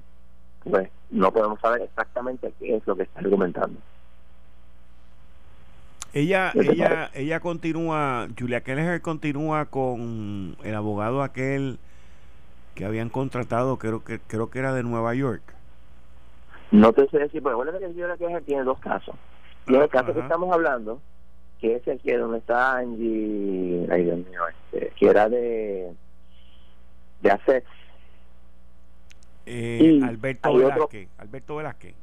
pues 0.64 0.90
no 1.10 1.32
podemos 1.32 1.60
saber 1.60 1.82
exactamente 1.82 2.54
qué 2.60 2.76
es 2.76 2.88
lo 2.88 2.96
que 2.96 3.04
está 3.04 3.20
argumentando. 3.20 3.80
Ella, 6.14 6.52
ella, 6.54 7.10
ella 7.16 7.40
continúa, 7.40 8.28
Julia 8.38 8.62
Keller 8.62 9.02
continúa 9.02 9.66
con 9.66 10.56
el 10.64 10.76
abogado 10.76 11.24
aquel 11.24 11.80
que 12.76 12.86
habían 12.86 13.10
contratado, 13.10 13.78
creo 13.78 14.04
que 14.04 14.20
creo 14.20 14.52
que 14.52 14.60
era 14.60 14.74
de 14.74 14.84
Nueva 14.84 15.16
York. 15.16 15.42
No 16.70 16.94
te 16.94 17.08
sé 17.10 17.18
decir, 17.18 17.42
pero 17.42 17.58
bueno, 17.58 17.72
que 17.80 17.88
Julia 17.88 18.16
Keller 18.18 18.44
tiene 18.44 18.64
dos 18.64 18.78
casos. 18.80 19.16
Y 19.68 19.76
el 19.76 19.90
caso 19.90 20.14
que 20.14 20.20
estamos 20.20 20.54
hablando, 20.54 21.02
que 21.60 21.78
es 21.78 21.88
el 21.88 22.00
que 22.00 22.18
donde 22.18 22.38
está 22.40 22.78
Angie, 22.78 23.88
ay 23.92 24.04
Dios 24.04 24.18
mío, 24.18 24.42
este, 24.48 24.92
que 24.96 25.08
era 25.08 25.30
de 25.30 25.94
de 27.22 27.32
hacer 27.32 27.64
eh, 29.46 30.00
Alberto 30.04 30.54
Velázquez 30.54 31.10
Alberto 31.18 31.56
Velázquez 31.56 31.96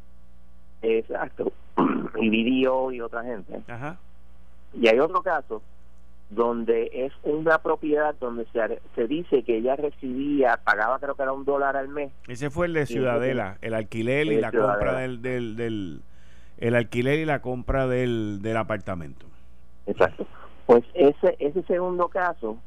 exacto 0.83 1.53
y 2.21 2.29
Vidio 2.29 2.93
y 2.93 3.01
otra 3.01 3.23
gente 3.25 3.61
Ajá. 3.69 3.99
y 4.75 4.89
hay 4.89 4.99
otro 4.99 5.23
caso 5.23 5.63
donde 6.31 6.91
es 6.93 7.13
una 7.25 7.59
propiedad 7.59 8.15
donde 8.21 8.47
se, 8.53 8.81
se 8.95 9.09
dice 9.09 9.43
que 9.43 9.59
ella 9.59 9.75
recibía, 9.77 10.61
pagaba 10.63 10.99
creo 11.01 11.17
que 11.17 11.23
era 11.23 11.33
un 11.33 11.45
dólar 11.45 11.77
al 11.77 11.89
mes. 11.89 12.13
Ese 12.29 12.51
fue 12.51 12.67
el 12.67 12.75
de 12.75 12.87
Ciudadela, 12.87 13.59
el 13.61 13.75
alquiler 13.75 14.29
y 14.29 14.41
la 14.41 14.53
compra 14.53 15.01
del, 15.01 15.23
del, 15.23 15.57
del, 15.57 16.03
el 16.59 16.75
alquiler 16.77 17.19
y 17.19 17.25
la 17.25 17.43
compra 17.43 17.89
del, 17.89 18.43
del 18.43 18.57
apartamento. 18.57 19.27
Exacto. 19.87 20.25
Pues 20.67 20.85
ese 20.95 21.35
ese 21.41 21.63
segundo 21.65 22.09
caso 22.09 22.59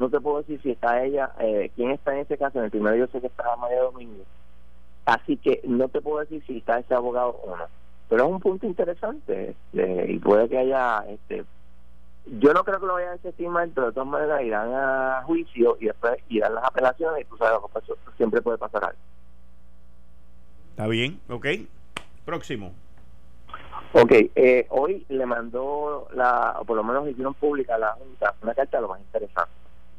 no 0.00 0.10
te 0.10 0.20
puedo 0.20 0.38
decir 0.38 0.60
si 0.62 0.72
está 0.72 1.04
ella, 1.04 1.30
eh, 1.38 1.70
quién 1.76 1.92
está 1.92 2.12
en 2.14 2.20
ese 2.20 2.36
caso. 2.36 2.58
En 2.58 2.64
el 2.64 2.70
primero 2.72 2.96
yo 2.96 3.06
sé 3.06 3.20
que 3.20 3.28
estaba 3.28 3.56
María 3.56 3.80
Domingo. 3.80 4.24
Así 5.06 5.36
que 5.36 5.60
no 5.64 5.88
te 5.88 6.00
puedo 6.00 6.20
decir 6.20 6.42
si 6.46 6.58
está 6.58 6.78
ese 6.78 6.94
abogado 6.94 7.30
o 7.30 7.56
no. 7.56 7.66
Pero 8.08 8.24
es 8.24 8.30
un 8.30 8.40
punto 8.40 8.66
interesante 8.66 9.50
este, 9.50 10.12
y 10.12 10.18
puede 10.18 10.48
que 10.48 10.58
haya. 10.58 11.04
este 11.08 11.44
Yo 12.26 12.52
no 12.52 12.64
creo 12.64 12.80
que 12.80 12.86
lo 12.86 12.94
vaya 12.94 13.10
a 13.10 13.16
desestimar, 13.16 13.68
pero 13.74 13.88
de 13.88 13.92
todas 13.92 14.08
maneras 14.08 14.42
irán 14.42 14.72
a 14.72 15.22
juicio 15.24 15.76
y 15.80 15.86
después 15.86 16.18
irán 16.28 16.54
las 16.54 16.64
apelaciones 16.64 17.22
y 17.22 17.24
tú 17.24 17.36
sabes 17.36 17.54
lo 17.54 17.66
que 17.66 17.72
pasó. 17.72 17.96
Siempre 18.16 18.42
puede 18.42 18.58
pasar 18.58 18.84
algo. 18.84 18.98
Está 20.70 20.86
bien, 20.86 21.20
ok. 21.28 21.46
Próximo. 22.24 22.72
Ok, 23.92 24.10
eh, 24.34 24.66
hoy 24.70 25.06
le 25.08 25.24
mandó, 25.24 26.08
la, 26.14 26.56
o 26.58 26.64
por 26.64 26.76
lo 26.76 26.82
menos 26.82 27.08
hicieron 27.08 27.34
pública 27.34 27.78
la 27.78 27.92
Junta, 27.92 28.34
una 28.42 28.54
carta 28.54 28.80
lo 28.80 28.88
más 28.88 29.00
interesante 29.00 29.52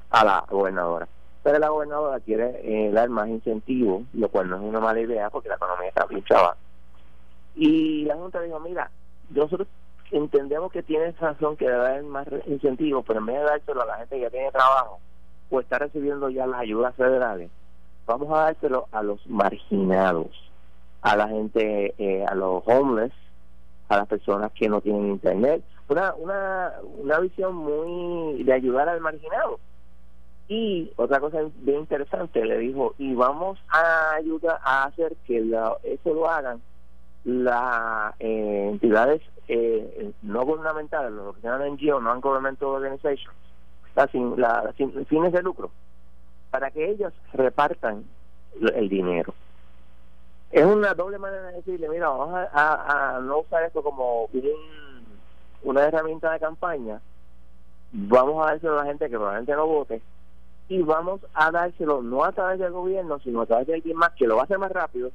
a 0.09 0.25
la 0.25 0.45
gobernadora. 0.49 1.07
Pero 1.45 1.59
la 1.59 1.69
gobernadora 1.69 2.19
quiere 2.21 2.59
eh, 2.63 2.91
dar 2.91 3.07
más 3.09 3.27
incentivos, 3.27 4.01
lo 4.13 4.29
cual 4.29 4.49
no 4.49 4.55
es 4.55 4.63
una 4.63 4.79
mala 4.79 4.99
idea 4.99 5.29
porque 5.29 5.47
la 5.47 5.57
economía 5.57 5.89
está 5.89 6.07
pinchada. 6.07 6.57
Y 7.53 8.03
la 8.05 8.15
Junta 8.15 8.41
dijo, 8.41 8.59
mira, 8.59 8.89
nosotros 9.29 9.67
entendemos 10.09 10.71
que 10.71 10.81
tiene 10.81 11.11
razón 11.11 11.55
que 11.55 11.69
dar 11.69 12.01
más 12.01 12.25
incentivos, 12.47 13.05
pero 13.05 13.19
en 13.19 13.27
vez 13.27 13.35
de 13.37 13.43
dárselo 13.43 13.83
a 13.83 13.85
la 13.85 13.97
gente 13.97 14.15
que 14.15 14.21
ya 14.23 14.29
tiene 14.31 14.51
trabajo 14.51 14.99
o 15.51 15.59
está 15.59 15.77
recibiendo 15.77 16.29
ya 16.29 16.47
las 16.47 16.61
ayudas 16.61 16.95
federales, 16.95 17.51
vamos 18.07 18.35
a 18.35 18.45
dárselo 18.45 18.87
a 18.91 19.03
los 19.03 19.23
marginados, 19.27 20.31
a 21.03 21.15
la 21.15 21.27
gente, 21.27 21.93
eh, 21.99 22.25
a 22.25 22.33
los 22.33 22.63
homeless, 22.65 23.13
a 23.89 23.97
las 23.97 24.07
personas 24.07 24.51
que 24.53 24.67
no 24.67 24.81
tienen 24.81 25.11
internet. 25.11 25.63
Una, 25.89 26.15
una, 26.15 26.73
una 26.97 27.19
visión 27.19 27.53
muy 27.53 28.41
de 28.43 28.51
ayudar 28.51 28.89
al 28.89 28.99
marginado 28.99 29.59
y 30.47 30.91
otra 30.95 31.19
cosa 31.19 31.39
bien 31.57 31.79
interesante, 31.79 32.45
le 32.45 32.59
dijo, 32.59 32.93
y 32.97 33.15
vamos 33.15 33.57
a 33.69 34.13
ayudar 34.15 34.59
a 34.63 34.85
hacer 34.85 35.15
que 35.25 35.39
eso 35.83 36.13
lo 36.13 36.29
hagan 36.29 36.61
las 37.23 38.13
eh, 38.19 38.67
entidades 38.71 39.21
eh, 39.47 40.11
no 40.21 40.45
gubernamentales, 40.45 41.11
los 41.11 41.35
que 41.35 41.41
se 41.41 41.47
llaman 41.47 41.73
NGO, 41.73 41.99
Non-Governmental 41.99 42.67
Organizations, 42.67 43.35
la, 43.95 44.73
sin, 44.77 45.05
fines 45.07 45.31
de 45.33 45.41
lucro, 45.41 45.71
para 46.51 46.69
que 46.69 46.91
ellos 46.91 47.13
repartan 47.33 48.05
el 48.75 48.89
dinero. 48.89 49.33
Es 50.51 50.65
una 50.65 50.93
doble 50.93 51.17
manera 51.17 51.47
de 51.47 51.57
decirle, 51.57 51.89
mira, 51.89 52.09
vamos 52.09 52.47
a, 52.53 53.19
no 53.23 53.39
usar 53.39 53.63
esto 53.63 53.81
como 53.81 54.25
un, 54.25 55.05
una 55.63 55.83
herramienta 55.83 56.31
de 56.31 56.39
campaña, 56.39 57.01
vamos 57.91 58.43
a 58.43 58.51
dárselo 58.51 58.79
a 58.79 58.83
la 58.83 58.89
gente 58.89 59.09
que 59.09 59.15
probablemente 59.15 59.53
no 59.53 59.65
vote, 59.65 60.01
y 60.67 60.81
vamos 60.81 61.21
a 61.33 61.51
dárselo 61.51 62.01
no 62.01 62.23
a 62.23 62.31
través 62.31 62.59
del 62.59 62.71
gobierno, 62.71 63.19
sino 63.19 63.41
a 63.41 63.45
través 63.45 63.67
de 63.67 63.75
alguien 63.75 63.97
más 63.97 64.11
que 64.11 64.27
lo 64.27 64.35
va 64.35 64.41
a 64.41 64.45
hacer 64.45 64.57
más 64.57 64.71
rápido, 64.71 65.11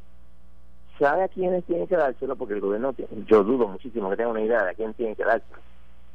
sabe 0.98 1.24
a 1.24 1.28
quiénes 1.28 1.64
tienen 1.64 1.86
que 1.86 1.96
dárselo, 1.96 2.36
porque 2.36 2.55
el 2.55 2.61
gobierno, 2.61 2.94
yo 3.26 3.42
dudo 3.42 3.66
muchísimo 3.66 4.11
que 4.11 4.16
tenga 4.16 4.30
una 4.30 4.42
idea 4.42 4.64
de 4.64 4.70
a 4.70 4.74
quién 4.74 4.94
tiene 4.94 5.16
que 5.16 5.24
dárselo, 5.24 5.59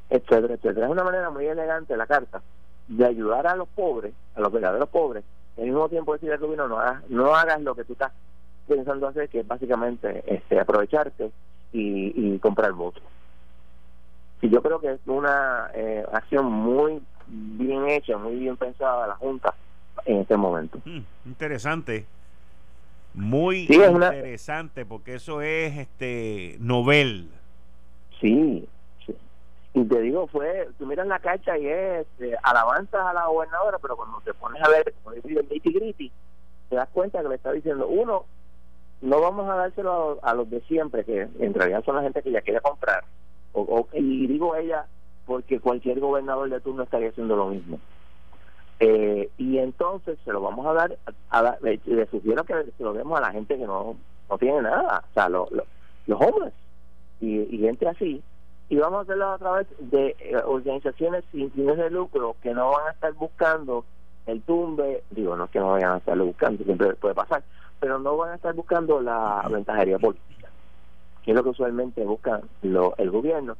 etcétera, 0.09 0.53
etcétera. 0.53 0.86
Es 0.86 0.91
una 0.91 1.03
manera 1.03 1.29
muy 1.29 1.45
elegante 1.47 1.97
la 1.97 2.07
carta 2.07 2.41
de 2.88 3.05
ayudar 3.05 3.47
a 3.47 3.55
los 3.55 3.67
pobres, 3.69 4.13
a 4.36 4.41
los 4.41 4.51
verdaderos 4.51 4.89
pobres, 4.89 5.23
y 5.57 5.61
al 5.61 5.67
mismo 5.67 5.89
tiempo 5.89 6.13
decir 6.13 6.31
al 6.31 6.39
gobierno 6.39 6.67
no 6.67 6.79
hagas, 6.79 7.09
no 7.09 7.36
hagas 7.36 7.61
lo 7.61 7.75
que 7.75 7.83
tú 7.83 7.93
estás 7.93 8.11
pensando 8.67 9.07
hacer, 9.07 9.29
que 9.29 9.41
es 9.41 9.47
básicamente 9.47 10.23
este, 10.27 10.59
aprovecharte 10.59 11.31
y, 11.71 12.39
comprar 12.39 12.71
votos. 12.73 13.03
Y 14.41 14.49
yo 14.49 14.61
creo 14.61 14.79
que 14.79 14.91
es 14.91 14.99
una 15.07 15.71
eh, 15.73 16.05
acción 16.11 16.45
muy 16.45 17.01
bien 17.28 17.89
hecha, 17.89 18.17
muy 18.17 18.36
bien 18.36 18.57
pensada 18.57 19.07
la 19.07 19.15
Junta 19.15 19.53
en 20.05 20.17
este 20.19 20.38
momento. 20.38 20.80
Hmm, 20.86 21.01
interesante. 21.26 22.05
Muy 23.13 23.65
interesante, 23.69 24.86
porque 24.86 25.15
eso 25.15 25.41
es 25.41 25.78
este 25.78 26.57
novel. 26.59 27.30
Sí, 28.19 28.67
sí. 29.05 29.15
Y 29.73 29.86
te 29.86 30.01
digo, 30.01 30.28
fue, 30.28 30.67
tú 30.78 30.86
miras 30.86 31.07
la 31.07 31.19
carta 31.19 31.57
y 31.57 31.65
es 31.65 32.05
eh, 32.19 32.36
alabanzas 32.43 33.01
a 33.01 33.13
la 33.13 33.28
gobernadora, 33.28 33.78
pero 33.82 33.95
cuando 33.95 34.19
te 34.21 34.34
pones 34.34 34.61
a 34.61 34.69
ver, 34.69 34.93
como 35.01 35.15
dice 35.15 35.39
el 35.39 35.82
nitty 35.82 36.11
te 36.69 36.76
das 36.76 36.89
cuenta 36.89 37.21
que 37.21 37.30
le 37.30 37.36
está 37.36 37.51
diciendo, 37.51 37.88
uno, 37.88 38.26
no 39.01 39.21
vamos 39.21 39.49
a 39.49 39.55
dárselo 39.55 40.19
a, 40.21 40.34
los 40.34 40.49
de 40.49 40.61
siempre, 40.61 41.05
que 41.05 41.28
en 41.39 41.53
realidad 41.53 41.84
son 41.86 41.95
la 41.95 42.01
gente 42.01 42.21
que 42.21 42.32
ya 42.32 42.41
quiere 42.41 42.59
comprar. 42.59 43.03
O, 43.53 43.88
y 43.93 44.28
digo 44.28 44.55
ella 44.55 44.86
porque 45.26 45.59
cualquier 45.59 45.99
gobernador 45.99 46.49
de 46.49 46.59
turno 46.59 46.84
estaría 46.84 47.09
haciendo 47.09 47.36
lo 47.36 47.47
mismo. 47.47 47.80
Eh, 48.80 49.30
y 49.38 49.57
entonces 49.57 50.17
se 50.26 50.34
lo 50.34 50.41
vamos 50.41 50.65
a 50.67 50.73
dar, 50.73 50.97
a, 51.30 51.57
le, 51.61 51.80
sugiero 52.07 52.43
que 52.43 52.53
se 52.78 52.84
lo 52.84 52.93
demos 52.93 53.17
a 53.17 53.21
la 53.21 53.32
gente 53.32 53.57
que 53.57 53.65
no, 53.65 53.95
no 54.30 54.38
tiene 54.38 54.61
nada, 54.61 55.03
o 55.09 55.13
sea, 55.13 55.30
los 55.30 55.49
hombres 56.07 56.53
y, 57.21 57.57
gente 57.57 57.88
así. 57.88 58.21
Y 58.67 58.78
vamos 58.78 58.99
a 58.99 59.01
hacerlo 59.03 59.30
a 59.30 59.38
través 59.38 59.67
de 59.80 60.15
eh, 60.19 60.36
organizaciones 60.43 61.23
sin 61.32 61.51
fines 61.51 61.78
de 61.78 61.89
lucro 61.89 62.36
que 62.41 62.53
no 62.53 62.71
van 62.71 62.88
a 62.88 62.91
estar 62.91 63.13
buscando 63.13 63.86
el 64.26 64.41
tumbe, 64.41 65.03
digo, 65.11 65.36
no 65.36 65.45
es 65.45 65.51
que 65.51 65.59
no 65.59 65.71
vayan 65.71 65.91
a 65.91 65.97
estarlo 65.97 66.26
buscando, 66.26 66.63
siempre 66.63 66.95
puede 66.95 67.13
pasar, 67.13 67.43
pero 67.80 67.99
no 67.99 68.17
van 68.17 68.32
a 68.32 68.36
estar 68.36 68.53
buscando 68.55 68.99
la 68.99 69.47
ventajería 69.51 69.99
política, 69.99 70.49
que 71.23 71.32
es 71.32 71.38
lo 71.38 71.43
que 71.43 71.49
usualmente 71.49 72.03
busca 72.03 72.41
lo, 72.63 72.95
el 72.97 73.11
gobierno, 73.11 73.55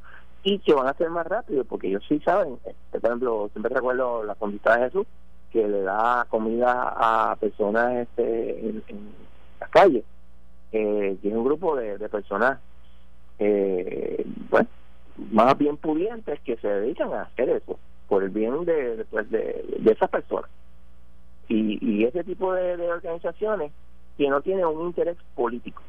y 0.46 0.60
que 0.60 0.72
van 0.74 0.86
a 0.86 0.94
ser 0.94 1.10
más 1.10 1.26
rápido, 1.26 1.64
porque 1.64 1.88
ellos 1.88 2.04
sí 2.08 2.20
saben, 2.20 2.56
este, 2.64 3.00
por 3.00 3.10
ejemplo, 3.10 3.50
siempre 3.52 3.74
recuerdo 3.74 4.22
la 4.22 4.36
conquista 4.36 4.76
de 4.76 4.84
Jesús, 4.84 5.04
que 5.50 5.66
le 5.66 5.82
da 5.82 6.24
comida 6.28 6.94
a 6.96 7.34
personas 7.34 7.94
este, 7.94 8.60
en, 8.60 8.84
las 9.58 9.68
calles, 9.70 10.04
eh, 10.70 11.16
y 11.20 11.28
es 11.28 11.34
un 11.34 11.44
grupo 11.44 11.74
de, 11.74 11.98
personas, 12.08 12.60
eh, 13.40 14.24
bueno, 14.48 14.68
más 15.32 15.58
bien 15.58 15.78
pudientes 15.78 16.38
que 16.42 16.56
se 16.58 16.68
dedican 16.68 17.12
a 17.12 17.22
hacer 17.22 17.48
eso 17.48 17.76
por 18.08 18.22
el 18.22 18.30
bien 18.30 18.64
de, 18.64 19.04
pues, 19.10 19.28
de, 19.28 19.64
de, 19.80 19.90
esas 19.90 20.08
personas. 20.10 20.48
Y, 21.48 21.84
y 21.84 22.04
ese 22.04 22.22
tipo 22.22 22.54
de, 22.54 22.76
de, 22.76 22.88
organizaciones 22.88 23.72
que 24.16 24.28
no 24.28 24.40
tienen 24.42 24.66
un 24.66 24.86
interés 24.86 25.16
político. 25.34 25.82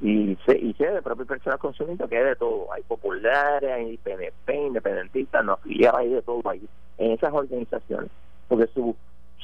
Y 0.00 0.36
sé, 0.46 0.56
y 0.58 0.74
sé 0.74 0.86
de 0.86 1.02
propias 1.02 1.26
personas 1.26 1.58
consumiendo 1.58 2.08
que 2.08 2.16
hay 2.16 2.24
de 2.24 2.36
todo. 2.36 2.72
Hay 2.72 2.82
populares, 2.82 3.70
hay 3.70 3.96
PNP, 3.96 4.66
independentistas, 4.66 5.44
no 5.44 5.54
afiliados, 5.54 6.00
hay 6.00 6.08
de 6.10 6.22
todo 6.22 6.48
ahí 6.48 6.68
en 6.98 7.12
esas 7.12 7.32
organizaciones. 7.32 8.10
Porque 8.46 8.68
su, 8.68 8.94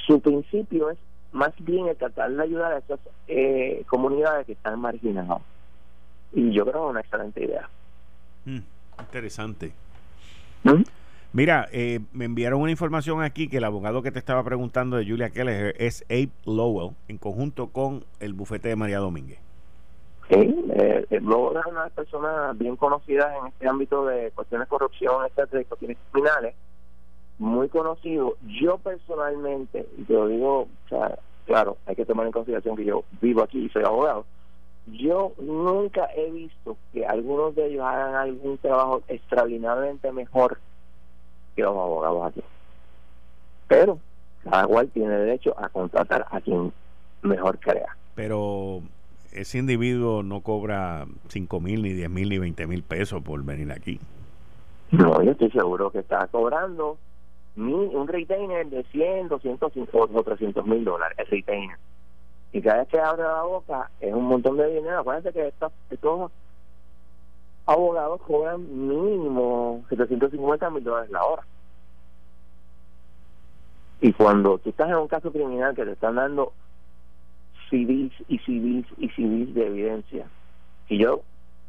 su 0.06 0.20
principio 0.20 0.90
es 0.90 0.98
más 1.32 1.52
bien 1.58 1.88
el 1.88 1.96
tratar 1.96 2.30
de 2.30 2.42
ayudar 2.42 2.72
a 2.72 2.78
esas 2.78 3.00
eh, 3.26 3.82
comunidades 3.88 4.46
que 4.46 4.52
están 4.52 4.80
marginadas. 4.80 5.42
Y 6.32 6.52
yo 6.52 6.64
creo 6.64 6.74
que 6.74 6.86
es 6.86 6.90
una 6.90 7.00
excelente 7.00 7.44
idea. 7.44 7.68
Mm, 8.44 8.60
interesante. 9.00 9.72
¿Mm? 10.62 10.82
Mira, 11.32 11.68
eh, 11.72 11.98
me 12.12 12.26
enviaron 12.26 12.60
una 12.60 12.70
información 12.70 13.20
aquí 13.20 13.48
que 13.48 13.56
el 13.56 13.64
abogado 13.64 14.02
que 14.02 14.12
te 14.12 14.20
estaba 14.20 14.44
preguntando 14.44 14.96
de 14.96 15.04
Julia 15.04 15.30
Keller 15.30 15.74
es 15.80 16.04
Abe 16.08 16.30
Lowell, 16.44 16.94
en 17.08 17.18
conjunto 17.18 17.68
con 17.68 18.04
el 18.20 18.34
bufete 18.34 18.68
de 18.68 18.76
María 18.76 18.98
Domínguez. 18.98 19.40
Sí, 20.28 20.64
eh, 20.70 21.06
Lowell 21.20 21.58
es 21.58 21.66
una 21.66 21.88
persona 21.90 22.52
bien 22.54 22.76
conocida 22.76 23.36
en 23.36 23.48
este 23.48 23.68
ámbito 23.68 24.06
de 24.06 24.30
cuestiones 24.30 24.66
de 24.66 24.70
corrupción, 24.70 25.24
etcétera, 25.26 25.58
de 25.58 25.64
cuestiones 25.66 25.98
criminales, 26.10 26.54
muy 27.38 27.68
conocido. 27.68 28.36
Yo 28.46 28.78
personalmente, 28.78 29.86
y 29.98 30.04
te 30.04 30.12
lo 30.14 30.28
digo, 30.28 30.68
claro, 31.44 31.76
hay 31.86 31.94
que 31.94 32.06
tomar 32.06 32.26
en 32.26 32.32
consideración 32.32 32.76
que 32.76 32.86
yo 32.86 33.04
vivo 33.20 33.42
aquí 33.42 33.66
y 33.66 33.68
soy 33.68 33.84
abogado, 33.84 34.24
yo 34.86 35.32
nunca 35.38 36.08
he 36.14 36.30
visto 36.30 36.76
que 36.92 37.06
algunos 37.06 37.54
de 37.54 37.66
ellos 37.66 37.84
hagan 37.84 38.14
algún 38.14 38.58
trabajo 38.58 39.02
extraordinariamente 39.08 40.10
mejor 40.12 40.58
que 41.56 41.62
los 41.62 41.76
abogados 41.76 42.26
aquí. 42.26 42.42
Pero 43.68 43.98
cada 44.42 44.66
cual 44.66 44.88
tiene 44.88 45.16
derecho 45.16 45.54
a 45.58 45.68
contratar 45.68 46.26
a 46.30 46.40
quien 46.40 46.72
mejor 47.22 47.58
crea. 47.58 47.96
Pero 48.14 48.82
ese 49.34 49.58
individuo 49.58 50.22
no 50.22 50.40
cobra 50.40 51.06
5 51.28 51.60
mil, 51.60 51.82
ni 51.82 51.92
10 51.92 52.10
mil, 52.10 52.28
ni 52.28 52.38
20 52.38 52.66
mil 52.66 52.82
pesos 52.82 53.22
por 53.22 53.42
venir 53.44 53.70
aquí. 53.72 54.00
No, 54.90 55.22
yo 55.22 55.32
estoy 55.32 55.50
seguro 55.50 55.90
que 55.90 55.98
está 55.98 56.26
cobrando 56.28 56.98
un 57.56 58.08
retainer 58.08 58.66
de 58.66 58.84
100, 58.84 59.28
200 59.28 59.72
o 59.92 60.22
300 60.22 60.66
mil 60.66 60.84
dólares, 60.84 61.18
el 61.18 61.26
retainer. 61.26 61.76
Y 62.52 62.62
cada 62.62 62.78
vez 62.78 62.88
que 62.88 63.00
abre 63.00 63.22
la 63.22 63.42
boca 63.42 63.90
es 64.00 64.14
un 64.14 64.24
montón 64.24 64.56
de 64.56 64.68
dinero. 64.68 65.00
Acuérdense 65.00 65.32
que 65.32 65.48
estos, 65.48 65.72
estos 65.90 66.30
abogados 67.66 68.20
cobran 68.22 68.60
mínimo 68.88 69.84
750 69.88 70.70
mil 70.70 70.84
dólares 70.84 71.10
la 71.10 71.24
hora. 71.24 71.42
Y 74.00 74.12
cuando 74.12 74.58
tú 74.58 74.70
estás 74.70 74.88
en 74.88 74.96
un 74.96 75.08
caso 75.08 75.32
criminal 75.32 75.74
que 75.74 75.84
te 75.84 75.92
están 75.92 76.16
dando 76.16 76.52
civiles 77.70 78.12
y 78.28 78.38
civiles 78.38 78.86
y 78.98 79.08
civiles 79.10 79.54
de 79.54 79.66
evidencia, 79.66 80.26
y 80.88 80.98
yo 80.98 81.22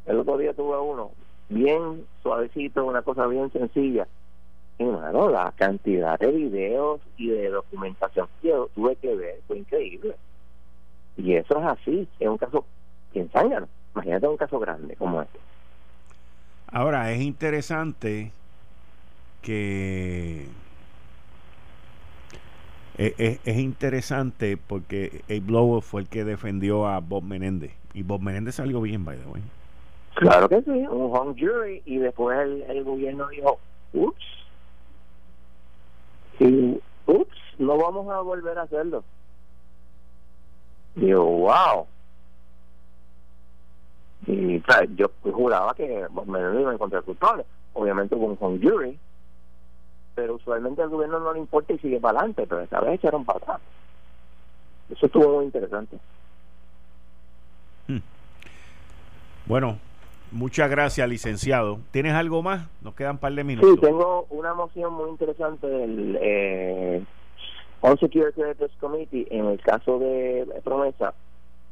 el 0.06 0.18
otro 0.18 0.38
día 0.38 0.52
tuve 0.54 0.78
uno 0.78 1.10
bien 1.48 2.04
suavecito, 2.22 2.84
una 2.84 3.02
cosa 3.02 3.26
bien 3.26 3.50
sencilla, 3.52 4.06
y 4.78 4.84
bueno, 4.84 5.30
la 5.30 5.52
cantidad 5.56 6.18
de 6.18 6.30
videos 6.30 7.00
y 7.16 7.28
de 7.28 7.48
documentación 7.48 8.28
que 8.42 8.48
yo 8.48 8.68
tuve 8.74 8.96
que 8.96 9.14
ver 9.14 9.40
fue 9.46 9.58
increíble. 9.58 10.16
Y 11.16 11.34
eso 11.34 11.58
es 11.58 11.64
así, 11.64 12.08
es 12.20 12.28
un 12.28 12.36
caso 12.36 12.64
que. 13.12 13.26
Imagínate 13.94 14.28
un 14.28 14.36
caso 14.36 14.58
grande 14.58 14.94
como 14.96 15.22
este. 15.22 15.38
Ahora, 16.66 17.10
es 17.12 17.22
interesante 17.22 18.32
que 19.40 20.46
es, 22.98 23.40
es, 23.44 23.58
interesante 23.58 24.56
porque 24.56 25.22
Abe 25.28 25.40
Blower 25.40 25.82
fue 25.82 26.02
el 26.02 26.08
que 26.08 26.24
defendió 26.24 26.86
a 26.86 27.00
Bob 27.00 27.22
Menéndez 27.24 27.72
y 27.92 28.02
Bob 28.02 28.22
Menéndez 28.22 28.54
salió 28.56 28.80
bien, 28.80 29.04
by 29.04 29.16
the 29.18 29.26
way. 29.26 29.42
Claro 30.14 30.48
que 30.48 30.62
sí, 30.62 30.70
un 30.70 31.14
home 31.14 31.34
jury 31.38 31.82
y 31.84 31.98
después 31.98 32.38
el, 32.38 32.62
el 32.62 32.84
gobierno 32.84 33.28
dijo, 33.28 33.58
ups, 33.92 34.24
y 36.38 36.80
ups, 37.06 37.36
no 37.58 37.76
vamos 37.76 38.08
a 38.10 38.20
volver 38.20 38.58
a 38.58 38.62
hacerlo. 38.62 39.04
Digo, 40.94 41.24
wow. 41.24 41.86
Y 44.26 44.62
yo 44.96 45.10
juraba 45.22 45.74
que 45.74 46.06
me 46.26 46.60
iba 46.60 46.70
a 46.70 46.74
encontrar 46.74 47.02
culpable. 47.02 47.44
Obviamente 47.74 48.14
hubo 48.14 48.26
un 48.26 48.36
con 48.36 48.60
jury, 48.60 48.98
pero 50.16 50.34
usualmente 50.34 50.82
al 50.82 50.88
gobierno 50.88 51.20
no 51.20 51.32
le 51.34 51.38
importa 51.38 51.74
y 51.74 51.78
sigue 51.78 52.00
para 52.00 52.18
adelante, 52.18 52.46
pero 52.48 52.62
esta 52.62 52.80
vez 52.80 52.94
echaron 52.94 53.24
para 53.24 53.38
atrás. 53.38 53.60
Eso 54.90 55.06
estuvo 55.06 55.36
muy 55.36 55.44
interesante. 55.44 55.98
Hmm. 57.86 57.98
Bueno, 59.44 59.78
muchas 60.32 60.70
gracias, 60.70 61.06
licenciado. 61.08 61.78
¿Tienes 61.90 62.14
algo 62.14 62.42
más? 62.42 62.66
Nos 62.80 62.94
quedan 62.94 63.12
un 63.12 63.18
par 63.18 63.34
de 63.34 63.44
minutos. 63.44 63.70
Sí, 63.70 63.80
tengo 63.80 64.26
una 64.30 64.54
moción 64.54 64.94
muy 64.94 65.10
interesante 65.10 65.66
del 65.66 66.18
eh, 66.20 67.04
On 67.82 67.98
Security 67.98 68.40
Committee 68.80 69.26
en 69.30 69.44
el 69.46 69.60
caso 69.60 69.98
de 69.98 70.48
Promesa, 70.64 71.12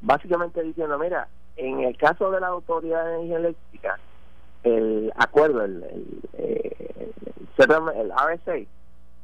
básicamente 0.02 0.62
diciendo, 0.62 0.98
mira, 0.98 1.28
en 1.56 1.80
el 1.80 1.96
caso 1.96 2.30
de 2.30 2.40
la 2.40 2.48
Autoridad 2.48 3.06
de 3.06 3.14
Energía 3.14 3.38
Eléctrica, 3.38 3.98
el 4.64 5.12
acuerdo, 5.16 5.62
el, 5.62 5.82
el, 5.84 6.06
eh, 6.32 7.12
el, 7.56 8.68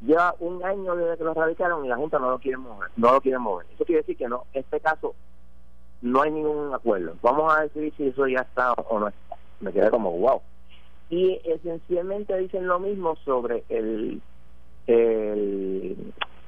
lleva 0.01 0.34
un 0.41 0.64
año 0.64 0.97
desde 0.97 1.18
que 1.18 1.24
lo 1.24 1.34
radicaron 1.34 1.84
y 1.84 1.88
la 1.88 1.97
Junta 1.97 2.18
no 2.18 2.30
lo 2.30 2.38
quiere 2.38 2.57
mover, 2.57 2.91
no 2.97 3.12
lo 3.12 3.20
quiere 3.20 3.38
mover. 3.38 3.66
Eso 3.74 3.84
quiere 3.84 4.03
decir 4.03 4.16
que 4.16 4.28
no, 4.28 4.45
en 4.53 4.61
este 4.61 4.80
caso 4.80 5.14
no 6.03 6.22
hay 6.22 6.30
ningún 6.30 6.74
acuerdo. 6.74 7.14
Vamos 7.22 7.53
a 7.55 7.62
decidir 7.62 7.93
si 7.97 8.09
eso 8.09 8.26
ya 8.26 8.41
está 8.41 8.72
o 8.72 8.99
no 8.99 9.09
está. 9.09 9.36
Me 9.61 9.72
quedé 9.72 9.91
como 9.91 10.12
wow. 10.12 10.41
Y 11.11 11.41
esencialmente 11.45 12.36
dicen 12.38 12.66
lo 12.66 12.78
mismo 12.78 13.16
sobre 13.24 13.64
el, 13.68 14.22
el 14.86 15.97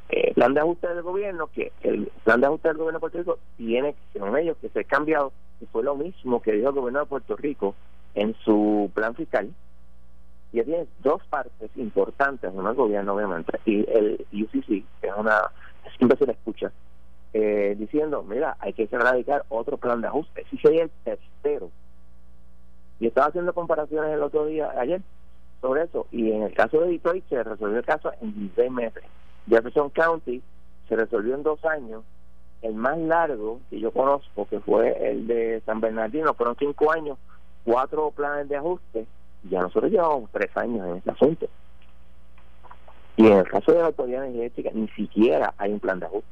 eh, 0.08 0.32
plan 0.34 0.54
de 0.54 0.60
ajuste 0.60 0.88
del 0.88 1.02
gobierno, 1.02 1.48
que 1.48 1.72
el 1.82 2.06
plan 2.24 2.40
de 2.40 2.46
ajuste 2.46 2.68
del 2.68 2.76
gobierno 2.76 2.98
de 2.98 3.00
Puerto 3.00 3.18
Rico 3.18 3.38
tiene, 3.56 3.94
según 4.12 4.38
ellos, 4.38 4.56
que 4.60 4.68
ser 4.68 4.86
cambiado, 4.86 5.32
y 5.60 5.66
fue 5.66 5.82
lo 5.82 5.96
mismo 5.96 6.40
que 6.40 6.52
dijo 6.52 6.68
el 6.68 6.74
gobierno 6.74 7.00
de 7.00 7.06
Puerto 7.06 7.36
Rico 7.36 7.74
en 8.14 8.34
su 8.44 8.90
plan 8.94 9.14
fiscal. 9.14 9.50
Y 10.52 10.62
tiene 10.62 10.86
dos 11.02 11.22
partes 11.30 11.70
importantes, 11.76 12.50
uno 12.52 12.70
el 12.70 12.76
gobierno, 12.76 13.14
obviamente, 13.14 13.58
y 13.64 13.88
el 13.90 14.26
UCC, 14.32 14.84
que 15.00 15.08
es 15.08 15.14
una, 15.16 15.50
siempre 15.96 16.18
se 16.18 16.26
le 16.26 16.32
escucha, 16.32 16.70
eh, 17.32 17.74
diciendo, 17.78 18.22
mira, 18.22 18.56
hay 18.60 18.74
que 18.74 18.86
erradicar 18.90 19.44
otro 19.48 19.78
plan 19.78 20.02
de 20.02 20.08
ajuste. 20.08 20.42
Ese 20.42 20.58
sería 20.58 20.82
el 20.82 20.90
tercero. 21.04 21.70
Y 23.00 23.06
estaba 23.06 23.28
haciendo 23.28 23.54
comparaciones 23.54 24.12
el 24.12 24.22
otro 24.22 24.44
día, 24.44 24.70
ayer, 24.78 25.00
sobre 25.62 25.84
eso. 25.84 26.06
Y 26.10 26.30
en 26.30 26.42
el 26.42 26.54
caso 26.54 26.80
de 26.80 26.90
Detroit 26.90 27.24
se 27.28 27.42
resolvió 27.42 27.78
el 27.78 27.84
caso 27.84 28.12
en 28.20 28.34
16 28.34 28.70
meses. 28.70 29.02
Jefferson 29.48 29.88
County 29.90 30.42
se 30.88 30.96
resolvió 30.96 31.34
en 31.34 31.42
dos 31.42 31.64
años. 31.64 32.02
El 32.60 32.74
más 32.74 32.98
largo 32.98 33.60
que 33.70 33.80
yo 33.80 33.90
conozco, 33.90 34.46
que 34.46 34.60
fue 34.60 35.10
el 35.10 35.26
de 35.26 35.62
San 35.64 35.80
Bernardino, 35.80 36.34
fueron 36.34 36.54
cinco 36.58 36.92
años, 36.92 37.18
cuatro 37.64 38.10
planes 38.10 38.48
de 38.48 38.56
ajuste 38.56 39.06
Ya 39.44 39.60
nosotros 39.60 39.90
llevamos 39.90 40.30
tres 40.30 40.56
años 40.56 40.86
en 40.86 40.96
este 40.96 41.10
asunto. 41.10 41.48
Y 43.16 43.26
en 43.26 43.38
el 43.38 43.48
caso 43.48 43.72
de 43.72 43.78
la 43.78 43.86
autoridad 43.86 44.26
energética, 44.26 44.70
ni 44.72 44.88
siquiera 44.88 45.52
hay 45.58 45.72
un 45.72 45.80
plan 45.80 46.00
de 46.00 46.06
ajuste. 46.06 46.28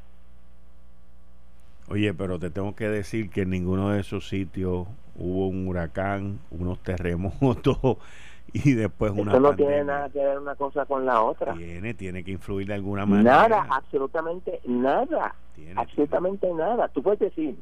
Oye, 1.88 2.14
pero 2.14 2.38
te 2.38 2.50
tengo 2.50 2.74
que 2.74 2.88
decir 2.88 3.30
que 3.30 3.42
en 3.42 3.50
ninguno 3.50 3.90
de 3.90 4.00
esos 4.00 4.28
sitios 4.28 4.86
hubo 5.16 5.48
un 5.48 5.66
huracán, 5.66 6.38
unos 6.50 6.78
terremotos 6.80 7.78
y 8.52 8.74
después 8.74 9.12
una 9.12 9.32
Eso 9.32 9.40
no 9.40 9.54
tiene 9.54 9.84
nada 9.84 10.08
que 10.08 10.20
ver 10.20 10.38
una 10.38 10.54
cosa 10.54 10.86
con 10.86 11.04
la 11.04 11.20
otra. 11.22 11.52
Tiene, 11.54 11.94
tiene 11.94 12.24
que 12.24 12.30
influir 12.30 12.68
de 12.68 12.74
alguna 12.74 13.06
manera. 13.06 13.48
Nada, 13.48 13.66
absolutamente 13.70 14.60
nada. 14.66 15.34
absolutamente 15.76 16.52
nada. 16.54 16.88
Tú 16.88 17.02
puedes 17.02 17.18
decir 17.18 17.56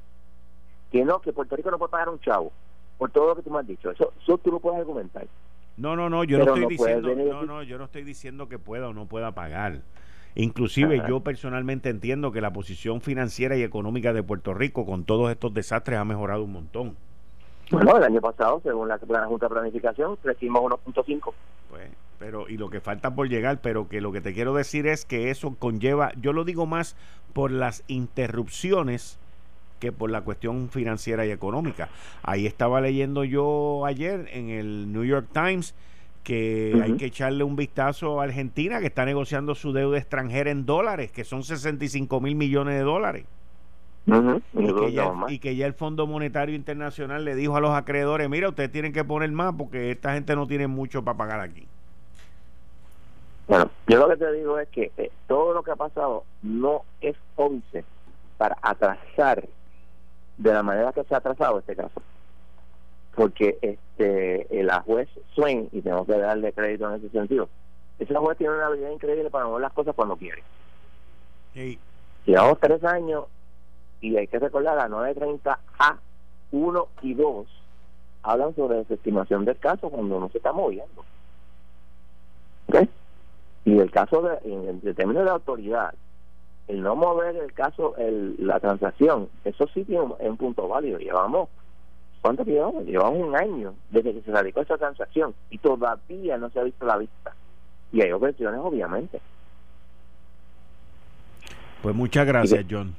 que 0.93 1.05
no, 1.05 1.21
que 1.21 1.33
Puerto 1.33 1.57
Rico 1.57 1.71
no 1.71 1.79
puede 1.79 1.91
pagar 1.91 2.11
un 2.11 2.21
chavo 2.21 2.53
por 2.99 3.11
todo 3.11 3.29
lo 3.29 3.37
que 3.37 3.43
tú 3.43 3.51
me 3.51 3.61
has 3.61 3.67
dicho. 3.67 3.91
Eso, 3.91 4.13
eso 4.21 4.39
tú 4.39 4.51
lo 4.51 4.61
puedes 4.61 4.81
argumentar. 4.81 5.27
No, 5.77 5.95
no, 5.95 6.11
no, 6.11 6.25
yo 6.25 6.39
no 6.39 6.45
estoy 6.45 6.67
diciendo, 6.67 7.15
no, 7.15 7.45
no, 7.45 7.63
yo 7.63 7.79
no 7.79 7.85
estoy 7.85 8.03
diciendo 8.03 8.49
que 8.49 8.59
pueda 8.59 8.89
o 8.89 8.93
no 8.93 9.07
pueda 9.07 9.33
pagar. 9.33 9.81
Inclusive 10.35 11.03
yo 11.09 11.21
personalmente 11.21 11.89
entiendo 11.89 12.33
que 12.33 12.41
la 12.41 12.53
posición 12.53 13.01
financiera 13.01 13.57
y 13.57 13.63
económica 13.63 14.13
de 14.13 14.23
Puerto 14.23 14.55
Rico 14.55 14.85
con 14.85 15.05
todos 15.05 15.31
estos 15.31 15.55
desastres 15.55 15.99
ha 15.99 16.05
mejorado 16.05 16.45
un 16.45 16.53
montón. 16.53 16.97
Bueno, 17.71 17.97
el 17.97 18.03
año 18.03 18.21
pasado, 18.21 18.61
según 18.63 18.89
la, 18.89 18.99
Junta 18.99 19.47
de 19.47 19.51
Planificación, 19.51 20.17
crecimos 20.17 20.63
1.5. 20.63 21.33
Pues, 21.71 21.91
pero, 22.19 22.49
y 22.49 22.57
lo 22.57 22.71
que 22.71 22.81
falta 22.81 23.15
por 23.15 23.29
llegar, 23.29 23.61
pero 23.61 23.89
que 23.89 24.01
lo 24.01 24.11
que 24.11 24.21
te 24.21 24.33
quiero 24.33 24.55
decir 24.55 24.87
es 24.87 25.05
que 25.05 25.31
eso 25.31 25.55
conlleva, 25.59 26.13
yo 26.21 26.33
lo 26.33 26.45
digo 26.45 26.67
más 26.67 26.97
por 27.35 27.51
las 27.51 27.85
interrupciones 27.87 29.19
que 29.79 29.93
por 29.93 30.11
la 30.11 30.23
cuestión 30.23 30.69
financiera 30.71 31.27
y 31.27 31.31
económica. 31.31 31.89
Ahí 32.23 32.47
estaba 32.47 32.81
leyendo 32.81 33.25
yo 33.25 33.85
ayer 33.87 34.29
en 34.33 34.51
el 34.51 34.93
New 34.93 35.05
York 35.05 35.29
Times 35.33 35.75
que 36.29 36.79
hay 36.83 36.93
que 36.99 37.07
echarle 37.07 37.43
un 37.43 37.57
vistazo 37.57 38.21
a 38.21 38.25
Argentina, 38.25 38.81
que 38.81 38.87
está 38.89 39.07
negociando 39.07 39.55
su 39.55 39.73
deuda 39.73 39.97
extranjera 39.97 40.51
en 40.51 40.67
dólares, 40.67 41.11
que 41.11 41.25
son 41.25 41.43
65 41.43 42.21
mil 42.21 42.35
millones 42.35 42.75
de 42.75 42.83
dólares. 42.83 43.25
y, 44.07 45.39
que 45.39 45.57
ya, 45.57 45.67
el 45.67 45.73
Fondo 45.73 46.07
Monetario 46.07 46.55
Internacional 46.55 47.25
le 47.25 47.35
dijo 47.35 47.57
a 47.57 47.61
los 47.61 47.71
acreedores, 47.71 48.29
mira, 48.29 48.51
ustedes 48.51 48.71
tienen 48.71 48.93
que 48.93 49.05
poner 49.05 49.33
más 49.33 49.55
porque 49.57 49.91
esta 49.91 50.13
gente 50.13 50.37
no 50.37 50.47
tiene 50.47 50.67
mucho 50.67 51.03
para 51.03 51.17
pagar 51.17 51.41
aquí. 51.41 51.67
Bueno, 53.47 53.71
yo 53.87 53.99
lo 53.99 54.09
que 54.11 54.17
te 54.19 54.31
digo 54.33 54.59
es 54.59 54.69
que 54.69 54.93
eh, 54.99 55.11
todo 55.27 55.55
lo 55.55 55.63
que 55.63 55.71
ha 55.71 55.77
pasado 55.77 56.25
no 56.43 56.83
es 57.01 57.17
once 57.37 57.85
para 58.37 58.59
atrasar 58.61 59.49
de 60.39 60.53
la 60.53 60.63
manera 60.63 60.93
que 60.93 61.05
se 61.05 61.15
ha 61.15 61.21
trazado 61.21 61.59
este 61.59 61.77
caso. 61.77 62.01
Porque 63.15 63.59
este 63.61 64.47
la 64.63 64.81
juez 64.81 65.09
Swain, 65.35 65.69
y 65.73 65.83
tengo 65.83 66.07
que 66.07 66.17
darle 66.17 66.53
crédito 66.53 66.89
en 66.89 66.97
ese 66.97 67.11
sentido, 67.11 67.49
esa 67.99 68.19
juez 68.21 68.39
tiene 68.39 68.55
una 68.55 68.67
habilidad 68.67 68.91
increíble 68.91 69.29
para 69.31 69.47
mover 69.47 69.63
las 69.63 69.73
cosas 69.73 69.95
cuando 69.95 70.17
quiere. 70.17 70.43
Sí. 71.53 71.79
Llevamos 72.25 72.61
tres 72.61 72.83
años 72.85 73.25
y 74.01 74.17
hay 74.17 74.29
que 74.29 74.39
recordar 74.39 74.77
la 74.77 74.89
930A 74.89 75.99
1 76.53 76.89
y 77.03 77.15
2 77.15 77.47
hablan 78.23 78.55
sobre 78.55 78.79
desestimación 78.79 79.45
del 79.45 79.59
caso 79.59 79.91
cuando 79.91 80.21
no 80.21 80.29
se 80.29 80.39
está 80.39 80.53
moviendo. 80.53 81.05
¿Ok? 82.69 82.89
Y 83.65 83.79
el 83.79 83.91
caso 83.91 84.23
de, 84.23 84.39
en, 84.45 84.81
en 84.83 84.95
términos 84.95 85.25
de 85.25 85.31
autoridad, 85.31 85.95
el 86.69 86.83
no 86.83 86.95
mover 86.95 87.35
el 87.37 87.53
caso, 87.55 87.97
el, 87.97 88.37
la 88.39 88.61
transacción, 88.61 89.29
eso 89.45 89.67
sí 89.73 89.85
tiene 89.85 90.03
un, 90.03 90.37
punto 90.37 90.69
válido. 90.69 90.99
Llevamos, 90.99 91.49
¿cuánto 92.21 92.45
llevamos? 92.45 92.85
Llevamos 92.85 93.27
un 93.27 93.35
año 93.35 93.75
desde 93.91 94.13
que 94.13 94.21
se 94.21 94.31
radicó 94.31 94.61
esa 94.61 94.77
transacción 94.77 95.35
y 95.51 95.59
todavía 95.59 96.37
no 96.37 96.51
se 96.51 96.61
ha 96.61 96.65
visto 96.65 96.85
la 96.85 96.99
vista. 96.99 97.35
Y 97.91 98.03
hay 98.03 98.13
objeciones, 98.13 98.61
obviamente. 98.63 99.19
Pues 101.83 101.95
muchas 101.95 102.27
gracias, 102.27 102.67
John. 102.71 102.95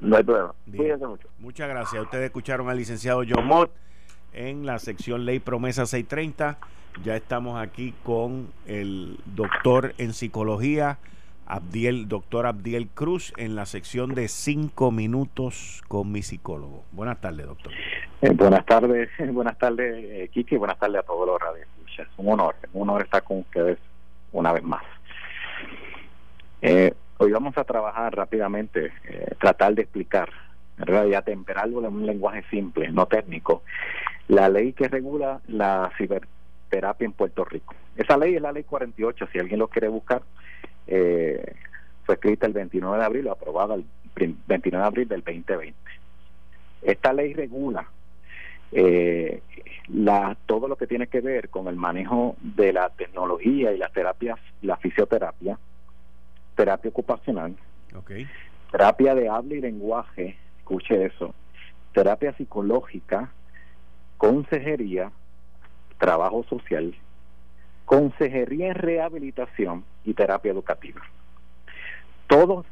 No 0.00 0.16
hay 0.16 0.22
problema. 0.22 0.54
Cuídense 0.76 1.06
mucho. 1.06 1.28
Muchas 1.40 1.68
gracias. 1.68 2.00
Ustedes 2.00 2.26
escucharon 2.26 2.68
al 2.68 2.76
licenciado 2.76 3.22
John 3.28 3.46
Mott 3.46 3.72
en 4.32 4.64
la 4.64 4.78
sección 4.78 5.24
Ley 5.24 5.40
Promesa 5.40 5.86
630. 5.86 6.56
Ya 7.02 7.16
estamos 7.16 7.60
aquí 7.60 7.94
con 8.04 8.52
el 8.66 9.18
doctor 9.26 9.94
en 9.98 10.12
psicología. 10.12 10.98
Abdiel, 11.48 12.08
doctor 12.08 12.44
Abdiel 12.46 12.88
Cruz, 12.88 13.32
en 13.38 13.56
la 13.56 13.64
sección 13.64 14.14
de 14.14 14.28
cinco 14.28 14.90
minutos 14.90 15.82
con 15.88 16.12
mi 16.12 16.20
psicólogo. 16.20 16.84
Buenas 16.92 17.22
tardes, 17.22 17.46
doctor. 17.46 17.72
Eh, 18.20 18.30
buenas 18.34 18.66
tardes, 18.66 19.08
buenas 19.32 19.56
tardes, 19.56 19.94
eh, 19.96 20.28
Kiki, 20.30 20.56
buenas 20.58 20.78
tardes 20.78 20.98
a 20.98 21.02
todos 21.04 21.26
los 21.26 21.40
radioescuchas. 21.40 22.06
Un 22.18 22.34
honor, 22.34 22.54
un 22.74 22.90
honor 22.90 23.02
estar 23.02 23.22
con 23.24 23.38
ustedes 23.38 23.78
una 24.32 24.52
vez 24.52 24.62
más. 24.62 24.82
Eh, 26.60 26.92
hoy 27.16 27.32
vamos 27.32 27.56
a 27.56 27.64
trabajar 27.64 28.14
rápidamente, 28.14 28.92
eh, 29.04 29.34
tratar 29.40 29.74
de 29.74 29.82
explicar, 29.82 30.28
¿verdad? 30.76 31.06
y 31.06 31.14
atemperarlo 31.14 31.78
en 31.78 31.86
un 31.86 32.06
lenguaje 32.06 32.44
simple, 32.50 32.90
no 32.92 33.06
técnico, 33.06 33.62
la 34.28 34.50
ley 34.50 34.74
que 34.74 34.88
regula 34.88 35.40
la 35.46 35.90
ciberterapia 35.96 37.06
en 37.06 37.12
Puerto 37.12 37.46
Rico. 37.46 37.74
Esa 37.96 38.18
ley 38.18 38.34
es 38.34 38.42
la 38.42 38.52
ley 38.52 38.64
48, 38.64 39.28
si 39.32 39.38
alguien 39.38 39.60
lo 39.60 39.68
quiere 39.68 39.88
buscar 39.88 40.20
eh, 40.88 41.54
fue 42.04 42.14
escrita 42.16 42.46
el 42.46 42.54
29 42.54 42.98
de 42.98 43.04
abril, 43.04 43.28
aprobada 43.28 43.74
el 43.74 43.84
29 44.14 44.82
de 44.82 44.86
abril 44.86 45.08
del 45.08 45.22
2020. 45.22 45.74
Esta 46.82 47.12
ley 47.12 47.34
regula 47.34 47.86
eh, 48.72 49.42
la, 49.88 50.36
todo 50.46 50.68
lo 50.68 50.76
que 50.76 50.86
tiene 50.86 51.06
que 51.06 51.20
ver 51.20 51.48
con 51.48 51.68
el 51.68 51.76
manejo 51.76 52.36
de 52.40 52.72
la 52.72 52.90
tecnología 52.90 53.72
y 53.72 53.78
las 53.78 53.92
terapias, 53.92 54.38
la 54.62 54.76
fisioterapia, 54.76 55.58
terapia 56.54 56.90
ocupacional, 56.90 57.56
terapia 58.70 59.14
de 59.14 59.28
habla 59.28 59.54
y 59.54 59.60
lenguaje, 59.60 60.36
escuche 60.58 61.06
eso, 61.06 61.34
terapia 61.94 62.34
psicológica, 62.34 63.32
consejería, 64.18 65.10
trabajo 65.98 66.44
social, 66.44 66.94
consejería 67.88 68.68
en 68.68 68.74
rehabilitación 68.74 69.82
y 70.04 70.12
terapia 70.12 70.52
educativa. 70.52 71.00
Todos 72.26 72.66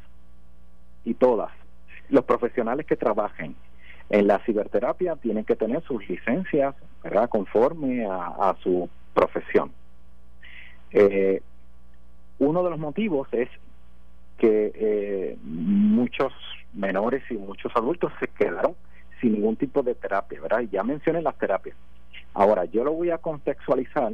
y 1.05 1.15
todas 1.15 1.49
los 2.09 2.23
profesionales 2.23 2.85
que 2.85 2.95
trabajen 2.95 3.55
en 4.11 4.27
la 4.27 4.37
ciberterapia 4.45 5.15
tienen 5.15 5.43
que 5.43 5.55
tener 5.55 5.81
sus 5.81 6.07
licencias 6.07 6.75
¿verdad? 7.03 7.29
conforme 7.29 8.05
a, 8.05 8.55
su 8.61 8.87
profesión. 9.15 9.71
Eh, 10.91 11.41
uno 12.37 12.63
de 12.63 12.69
los 12.69 12.77
motivos 12.77 13.27
es 13.31 13.49
que 14.37 14.71
eh, 14.75 15.37
muchos 15.41 16.31
menores 16.73 17.23
y 17.31 17.33
muchos 17.33 17.75
adultos 17.75 18.13
se 18.19 18.27
quedaron 18.27 18.75
sin 19.19 19.33
ningún 19.33 19.55
tipo 19.55 19.81
de 19.81 19.95
terapia, 19.95 20.39
¿verdad? 20.39 20.61
ya 20.71 20.83
mencioné 20.83 21.23
las 21.23 21.35
terapias. 21.39 21.75
Ahora, 22.35 22.65
yo 22.65 22.83
lo 22.83 22.93
voy 22.93 23.09
a 23.09 23.17
contextualizar 23.17 24.11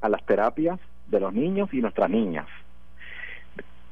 a 0.00 0.08
las 0.08 0.24
terapias 0.24 0.78
de 1.06 1.20
los 1.20 1.32
niños 1.32 1.68
y 1.72 1.80
nuestras 1.80 2.10
niñas. 2.10 2.46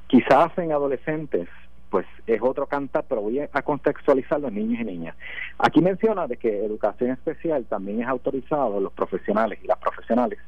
Quizás 0.07 0.57
en 0.59 0.73
adolescentes, 0.73 1.49
pues 1.91 2.07
es 2.27 2.41
otro 2.43 2.67
cantar, 2.67 3.05
pero 3.09 3.23
voy 3.23 3.41
a 3.41 3.63
contextualizar 3.63 4.41
los 4.41 4.53
niños 4.53 4.81
y 4.81 4.85
niñas. 4.85 5.17
Aquí 5.59 5.81
menciona 5.81 6.27
de 6.27 6.37
que 6.37 6.65
educación 6.65 7.11
especial 7.11 7.65
también 7.65 8.03
es 8.03 8.09
autorizado 8.09 8.81
los 8.81 8.93
profesionales 8.93 9.59
y 9.63 9.67
las 9.67 9.79
profesionales 9.79 10.39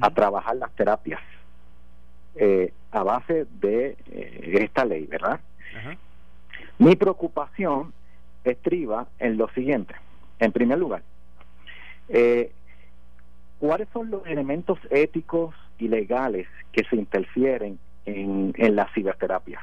a 0.00 0.10
trabajar 0.10 0.56
las 0.56 0.70
terapias 0.72 1.20
eh, 2.36 2.72
a 2.90 3.02
base 3.02 3.46
de 3.60 3.96
eh, 4.10 4.58
esta 4.62 4.84
ley, 4.84 5.06
¿verdad? 5.06 5.40
Mi 6.78 6.96
preocupación 6.96 7.92
estriba 8.42 9.06
en 9.18 9.36
lo 9.36 9.48
siguiente. 9.50 9.94
En 10.38 10.52
primer 10.52 10.78
lugar, 10.78 11.02
eh, 12.08 12.52
¿cuáles 13.58 13.88
son 13.92 14.10
los 14.10 14.26
elementos 14.26 14.78
éticos 14.90 15.54
y 15.78 15.88
legales 15.88 16.46
que 16.72 16.84
se 16.84 16.96
interfieren 16.96 17.78
en, 18.04 18.52
la 18.76 18.88
ciberterapia? 18.94 19.60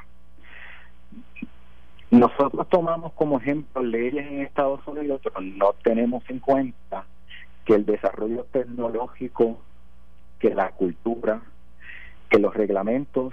Nosotros 2.10 2.68
tomamos 2.68 3.12
como 3.14 3.38
ejemplo 3.38 3.82
leyes 3.82 4.26
en 4.26 4.40
Estados 4.40 4.86
Unidos, 4.86 5.20
pero 5.22 5.40
no 5.40 5.72
tenemos 5.82 6.22
en 6.28 6.40
cuenta 6.40 7.06
que 7.64 7.74
el 7.74 7.86
desarrollo 7.86 8.44
tecnológico, 8.52 9.58
que 10.38 10.54
la 10.54 10.70
cultura, 10.70 11.40
que 12.28 12.38
los 12.38 12.54
reglamentos 12.54 13.32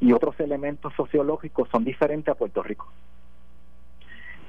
y 0.00 0.12
otros 0.12 0.38
elementos 0.40 0.92
sociológicos 0.94 1.68
son 1.70 1.84
diferentes 1.84 2.32
a 2.32 2.36
Puerto 2.36 2.62
Rico. 2.62 2.88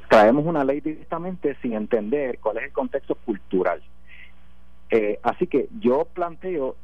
Traemos 0.10 0.46
una 0.46 0.64
ley 0.64 0.82
directamente 0.82 1.56
sin 1.62 1.74
entender 1.74 2.40
cuál 2.40 2.58
es 2.58 2.64
el 2.66 2.72
contexto 2.72 3.14
cultural. 3.14 3.82
Eh, 4.92 5.20
así 5.24 5.48
que 5.48 5.68
yo 5.80 6.06
planteo 6.06 6.76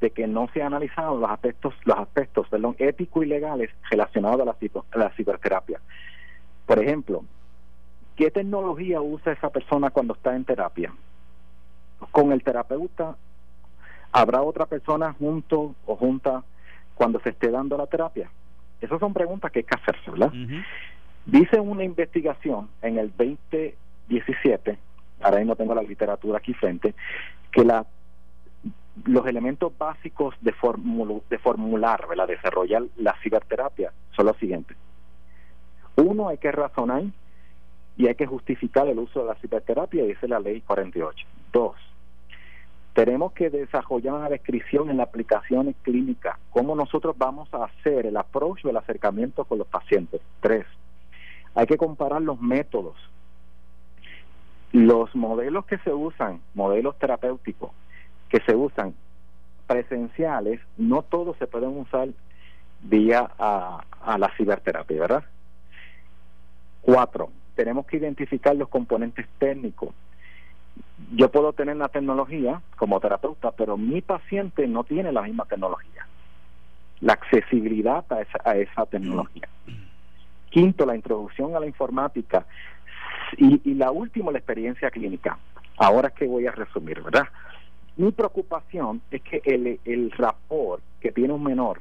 de 0.00 0.10
que 0.10 0.26
no 0.26 0.48
se 0.52 0.60
han 0.60 0.68
analizado 0.68 1.18
los 1.18 1.30
aspectos, 1.30 1.74
los 1.84 1.98
aspectos, 1.98 2.48
perdón, 2.48 2.76
éticos 2.78 3.24
y 3.24 3.28
legales 3.28 3.70
relacionados 3.90 4.40
a 4.40 4.44
la, 4.44 4.56
a 4.92 4.98
la 4.98 5.10
ciberterapia. 5.10 5.80
Por 6.66 6.78
ejemplo, 6.78 7.24
¿qué 8.14 8.30
tecnología 8.30 9.00
usa 9.00 9.32
esa 9.32 9.50
persona 9.50 9.90
cuando 9.90 10.14
está 10.14 10.36
en 10.36 10.44
terapia? 10.44 10.92
Con 12.10 12.32
el 12.32 12.42
terapeuta 12.42 13.16
¿Habrá 14.16 14.40
otra 14.40 14.64
persona 14.64 15.12
junto 15.12 15.74
o 15.84 15.94
junta 15.94 16.42
cuando 16.94 17.20
se 17.20 17.28
esté 17.28 17.50
dando 17.50 17.76
la 17.76 17.86
terapia? 17.86 18.30
Esas 18.80 18.98
son 18.98 19.12
preguntas 19.12 19.52
que 19.52 19.58
hay 19.58 19.64
que 19.64 19.74
hacerse, 19.74 20.10
¿verdad? 20.10 20.32
Dice 21.26 21.60
una 21.60 21.84
investigación 21.84 22.70
en 22.80 22.96
el 22.96 23.08
2017, 23.10 24.78
ahora 25.20 25.36
mismo 25.36 25.54
tengo 25.54 25.74
la 25.74 25.82
literatura 25.82 26.38
aquí 26.38 26.54
frente, 26.54 26.94
que 27.56 27.64
la 27.64 27.86
los 29.04 29.26
elementos 29.26 29.76
básicos 29.76 30.34
de, 30.40 30.54
de 31.30 31.38
formular, 31.38 32.06
desarrollar 32.26 32.82
la 32.96 33.14
ciberterapia 33.22 33.92
son 34.14 34.26
los 34.26 34.36
siguientes. 34.38 34.76
Uno, 35.96 36.28
hay 36.28 36.38
que 36.38 36.50
razonar 36.50 37.04
y 37.96 38.08
hay 38.08 38.14
que 38.14 38.26
justificar 38.26 38.88
el 38.88 38.98
uso 38.98 39.20
de 39.20 39.26
la 39.26 39.34
ciberterapia, 39.36 40.04
dice 40.04 40.28
la 40.28 40.40
ley 40.40 40.60
48. 40.62 41.26
Dos, 41.52 41.76
tenemos 42.94 43.32
que 43.32 43.48
desarrollar 43.48 44.14
una 44.14 44.28
descripción 44.28 44.90
en 44.90 44.98
la 44.98 45.04
aplicación 45.04 45.74
clínica, 45.82 46.38
cómo 46.50 46.74
nosotros 46.74 47.16
vamos 47.16 47.48
a 47.54 47.64
hacer 47.64 48.06
el 48.06 48.16
approach 48.16 48.64
o 48.64 48.70
el 48.70 48.76
acercamiento 48.76 49.44
con 49.44 49.58
los 49.58 49.66
pacientes. 49.66 50.20
Tres, 50.40 50.66
hay 51.54 51.66
que 51.66 51.78
comparar 51.78 52.20
los 52.20 52.40
métodos, 52.40 52.96
los 54.72 55.14
modelos 55.14 55.64
que 55.66 55.78
se 55.78 55.92
usan, 55.92 56.40
modelos 56.54 56.98
terapéuticos 56.98 57.70
que 58.28 58.40
se 58.40 58.54
usan 58.54 58.94
presenciales, 59.66 60.60
no 60.76 61.02
todos 61.02 61.36
se 61.38 61.46
pueden 61.46 61.76
usar 61.76 62.08
vía 62.82 63.30
a, 63.38 63.84
la 64.18 64.30
ciberterapia, 64.36 65.00
¿verdad? 65.00 65.24
Cuatro, 66.82 67.30
tenemos 67.54 67.86
que 67.86 67.96
identificar 67.96 68.54
los 68.54 68.68
componentes 68.68 69.26
técnicos 69.38 69.94
yo 71.12 71.30
puedo 71.30 71.52
tener 71.52 71.76
la 71.76 71.88
tecnología 71.88 72.60
como 72.76 73.00
terapeuta, 73.00 73.52
pero 73.52 73.76
mi 73.76 74.00
paciente 74.00 74.66
no 74.66 74.84
tiene 74.84 75.12
la 75.12 75.22
misma 75.22 75.44
tecnología. 75.44 76.06
La 77.00 77.12
accesibilidad 77.12 78.04
a 78.10 78.22
esa, 78.22 78.38
a 78.44 78.56
esa 78.56 78.86
tecnología. 78.86 79.48
Quinto, 80.50 80.86
la 80.86 80.96
introducción 80.96 81.54
a 81.54 81.60
la 81.60 81.66
informática. 81.66 82.46
Y, 83.36 83.74
la 83.74 83.90
última, 83.90 84.32
la 84.32 84.38
experiencia 84.38 84.90
clínica. 84.90 85.38
Ahora 85.78 86.08
es 86.08 86.14
que 86.14 86.26
voy 86.26 86.46
a 86.46 86.52
resumir, 86.52 87.02
¿verdad? 87.02 87.28
Mi 87.96 88.12
preocupación 88.12 89.02
es 89.10 89.22
que 89.22 89.42
el, 89.44 89.80
el 89.84 90.10
rapport 90.12 90.82
que 91.00 91.12
tiene 91.12 91.32
un 91.32 91.42
menor 91.42 91.80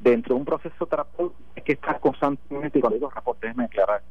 dentro 0.00 0.34
de 0.34 0.40
un 0.40 0.44
proceso 0.44 0.86
terapéutico 0.86 1.40
es 1.54 1.62
que 1.62 1.72
está 1.72 1.98
constantemente, 1.98 2.78
y 2.78 2.80
cuando 2.80 2.96
digo 2.96 3.10
rapport, 3.10 3.40
déjeme 3.40 3.64
aclarar, 3.64 4.02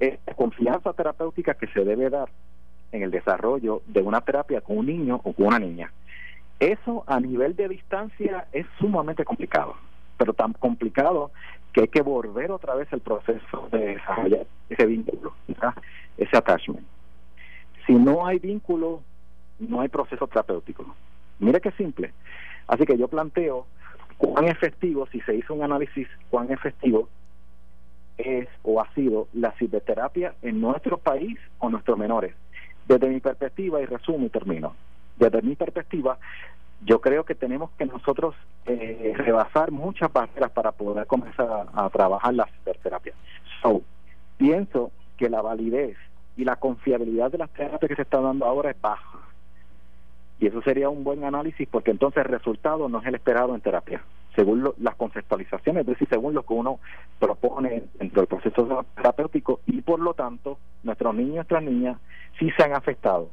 es 0.00 0.18
la 0.26 0.34
confianza 0.34 0.92
terapéutica 0.92 1.54
que 1.54 1.66
se 1.68 1.84
debe 1.84 2.10
dar 2.10 2.28
en 2.92 3.02
el 3.02 3.10
desarrollo 3.10 3.82
de 3.86 4.00
una 4.00 4.20
terapia 4.20 4.60
con 4.60 4.78
un 4.78 4.86
niño 4.86 5.20
o 5.24 5.32
con 5.32 5.46
una 5.46 5.58
niña. 5.58 5.92
Eso 6.60 7.04
a 7.06 7.20
nivel 7.20 7.54
de 7.54 7.68
distancia 7.68 8.46
es 8.52 8.66
sumamente 8.78 9.24
complicado, 9.24 9.76
pero 10.16 10.32
tan 10.32 10.52
complicado 10.54 11.30
que 11.78 11.82
hay 11.82 11.88
que 11.88 12.02
volver 12.02 12.50
otra 12.50 12.74
vez 12.74 12.92
el 12.92 13.00
proceso 13.00 13.68
de 13.70 13.94
desarrollar 13.94 14.46
ese 14.68 14.84
vínculo, 14.84 15.32
ese 16.16 16.36
attachment. 16.36 16.84
Si 17.86 17.94
no 17.94 18.26
hay 18.26 18.40
vínculo, 18.40 19.00
no 19.60 19.80
hay 19.80 19.88
proceso 19.88 20.26
terapéutico. 20.26 20.84
Mire 21.38 21.60
qué 21.60 21.70
simple. 21.72 22.12
Así 22.66 22.84
que 22.84 22.98
yo 22.98 23.06
planteo 23.06 23.66
cuán 24.16 24.46
efectivo, 24.48 25.06
si 25.12 25.20
se 25.20 25.36
hizo 25.36 25.54
un 25.54 25.62
análisis, 25.62 26.08
cuán 26.30 26.50
efectivo 26.50 27.08
es 28.16 28.48
o 28.64 28.80
ha 28.80 28.92
sido 28.94 29.28
la 29.32 29.52
ciberterapia 29.52 30.34
en 30.42 30.60
nuestro 30.60 30.98
país 30.98 31.38
o 31.60 31.70
nuestros 31.70 31.96
menores. 31.96 32.34
Desde 32.88 33.08
mi 33.08 33.20
perspectiva, 33.20 33.80
y 33.80 33.86
resumo 33.86 34.26
y 34.26 34.30
termino, 34.30 34.74
desde 35.16 35.42
mi 35.42 35.54
perspectiva, 35.54 36.18
yo 36.84 37.00
creo 37.00 37.24
que 37.24 37.34
tenemos 37.34 37.70
que 37.72 37.86
nosotros 37.86 38.34
eh, 38.66 39.12
rebasar 39.16 39.70
muchas 39.70 40.12
barreras 40.12 40.50
para 40.52 40.72
poder 40.72 41.06
comenzar 41.06 41.66
a, 41.72 41.90
trabajar 41.90 42.34
la 42.34 42.46
ciberterapia. 42.46 43.14
So, 43.62 43.82
pienso 44.36 44.92
que 45.16 45.28
la 45.28 45.42
validez 45.42 45.96
y 46.36 46.44
la 46.44 46.56
confiabilidad 46.56 47.32
de 47.32 47.38
las 47.38 47.50
terapias 47.50 47.88
que 47.88 47.96
se 47.96 48.02
está 48.02 48.20
dando 48.20 48.46
ahora 48.46 48.70
es 48.70 48.80
baja. 48.80 49.18
Y 50.40 50.46
eso 50.46 50.62
sería 50.62 50.88
un 50.88 51.02
buen 51.02 51.24
análisis 51.24 51.66
porque 51.68 51.90
entonces 51.90 52.24
el 52.24 52.30
resultado 52.30 52.88
no 52.88 53.00
es 53.00 53.06
el 53.06 53.16
esperado 53.16 53.56
en 53.56 53.60
terapia, 53.60 54.04
según 54.36 54.72
las 54.78 54.94
conceptualizaciones, 54.94 55.80
es 55.80 55.86
decir, 55.88 56.06
según 56.08 56.34
lo 56.34 56.44
que 56.44 56.54
uno 56.54 56.78
propone 57.18 57.82
dentro 57.94 58.22
del 58.22 58.28
proceso 58.28 58.86
terapéutico 58.94 59.60
y 59.66 59.82
por 59.82 59.98
lo 59.98 60.14
tanto 60.14 60.58
nuestros 60.84 61.12
niños 61.16 61.32
y 61.32 61.34
nuestras 61.34 61.62
niñas 61.64 61.98
sí 62.38 62.48
se 62.56 62.62
han 62.62 62.74
afectado. 62.74 63.30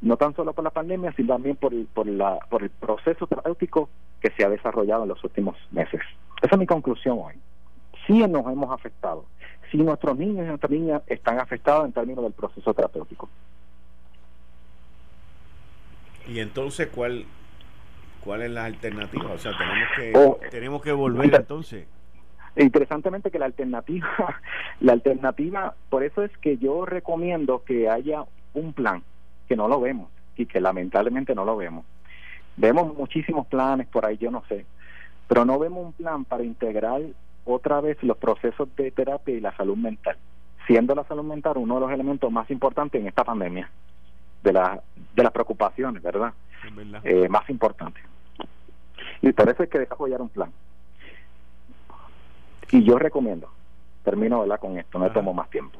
No 0.00 0.16
tan 0.16 0.34
solo 0.34 0.52
por 0.52 0.64
la 0.64 0.70
pandemia, 0.70 1.12
sino 1.12 1.34
también 1.34 1.56
por 1.56 1.72
el, 1.72 1.86
por, 1.86 2.06
la, 2.06 2.38
por 2.50 2.62
el 2.62 2.70
proceso 2.70 3.26
terapéutico 3.26 3.88
que 4.20 4.30
se 4.30 4.44
ha 4.44 4.48
desarrollado 4.48 5.04
en 5.04 5.08
los 5.10 5.24
últimos 5.24 5.56
meses. 5.70 6.00
Esa 6.42 6.54
es 6.54 6.58
mi 6.58 6.66
conclusión 6.66 7.18
hoy. 7.20 7.34
Sí 8.06 8.18
nos 8.26 8.46
hemos 8.46 8.70
afectado. 8.70 9.24
Sí 9.70 9.78
nuestros 9.78 10.18
niños 10.18 10.44
y 10.44 10.48
nuestras 10.48 10.70
niñas 10.70 11.02
están 11.06 11.40
afectados 11.40 11.86
en 11.86 11.92
términos 11.92 12.24
del 12.24 12.32
proceso 12.32 12.74
terapéutico. 12.74 13.28
Y 16.26 16.40
entonces, 16.40 16.88
¿cuál, 16.88 17.24
cuál 18.22 18.42
es 18.42 18.50
la 18.50 18.64
alternativa? 18.64 19.32
O 19.32 19.38
sea, 19.38 19.52
tenemos 19.56 19.88
que, 19.96 20.12
oh, 20.14 20.38
tenemos 20.50 20.82
que 20.82 20.92
volver 20.92 21.34
entonces. 21.34 21.86
Interesantemente 22.56 23.30
que 23.30 23.38
la 23.38 23.46
alternativa, 23.46 24.08
la 24.80 24.92
alternativa, 24.92 25.74
por 25.90 26.04
eso 26.04 26.22
es 26.22 26.36
que 26.38 26.56
yo 26.56 26.86
recomiendo 26.86 27.64
que 27.64 27.88
haya 27.88 28.24
un 28.54 28.72
plan, 28.72 29.02
que 29.48 29.56
no 29.56 29.68
lo 29.68 29.80
vemos 29.80 30.08
y 30.36 30.46
que 30.46 30.60
lamentablemente 30.60 31.34
no 31.34 31.44
lo 31.44 31.56
vemos. 31.56 31.84
Vemos 32.56 32.96
muchísimos 32.96 33.46
planes 33.46 33.86
por 33.88 34.06
ahí, 34.06 34.16
yo 34.16 34.30
no 34.30 34.42
sé, 34.48 34.64
pero 35.28 35.44
no 35.44 35.58
vemos 35.58 35.86
un 35.86 35.92
plan 35.92 36.24
para 36.24 36.44
integrar 36.44 37.02
otra 37.44 37.80
vez 37.80 38.02
los 38.02 38.16
procesos 38.16 38.68
de 38.76 38.90
terapia 38.90 39.34
y 39.34 39.40
la 39.40 39.56
salud 39.56 39.76
mental, 39.76 40.16
siendo 40.66 40.94
la 40.94 41.04
salud 41.04 41.24
mental 41.24 41.54
uno 41.56 41.74
de 41.74 41.80
los 41.80 41.90
elementos 41.90 42.30
más 42.30 42.50
importantes 42.50 43.00
en 43.00 43.08
esta 43.08 43.24
pandemia, 43.24 43.70
de, 44.42 44.52
la, 44.52 44.80
de 45.14 45.22
las 45.22 45.32
preocupaciones, 45.32 46.02
¿verdad? 46.02 46.32
Eh, 47.02 47.28
más 47.28 47.48
importantes. 47.50 48.02
Y 49.20 49.32
por 49.32 49.48
eso 49.48 49.62
hay 49.62 49.68
que 49.68 49.78
desarrollar 49.78 50.20
un 50.20 50.28
plan. 50.28 50.52
Y 52.70 52.82
yo 52.82 52.98
recomiendo, 52.98 53.50
termino 54.02 54.40
¿verdad? 54.40 54.60
con 54.60 54.78
esto, 54.78 54.98
no 54.98 55.10
tomo 55.12 55.32
más 55.32 55.50
tiempo, 55.50 55.78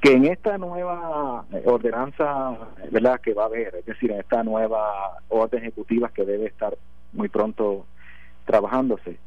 que 0.00 0.12
en 0.12 0.24
esta 0.24 0.58
nueva 0.58 1.44
ordenanza 1.64 2.56
verdad 2.90 3.20
que 3.20 3.34
va 3.34 3.44
a 3.44 3.46
haber, 3.46 3.74
es 3.76 3.86
decir, 3.86 4.10
en 4.10 4.20
esta 4.20 4.42
nueva 4.42 5.18
orden 5.28 5.62
ejecutiva 5.62 6.08
que 6.08 6.24
debe 6.24 6.46
estar 6.46 6.76
muy 7.12 7.28
pronto 7.28 7.86
trabajándose, 8.46 9.18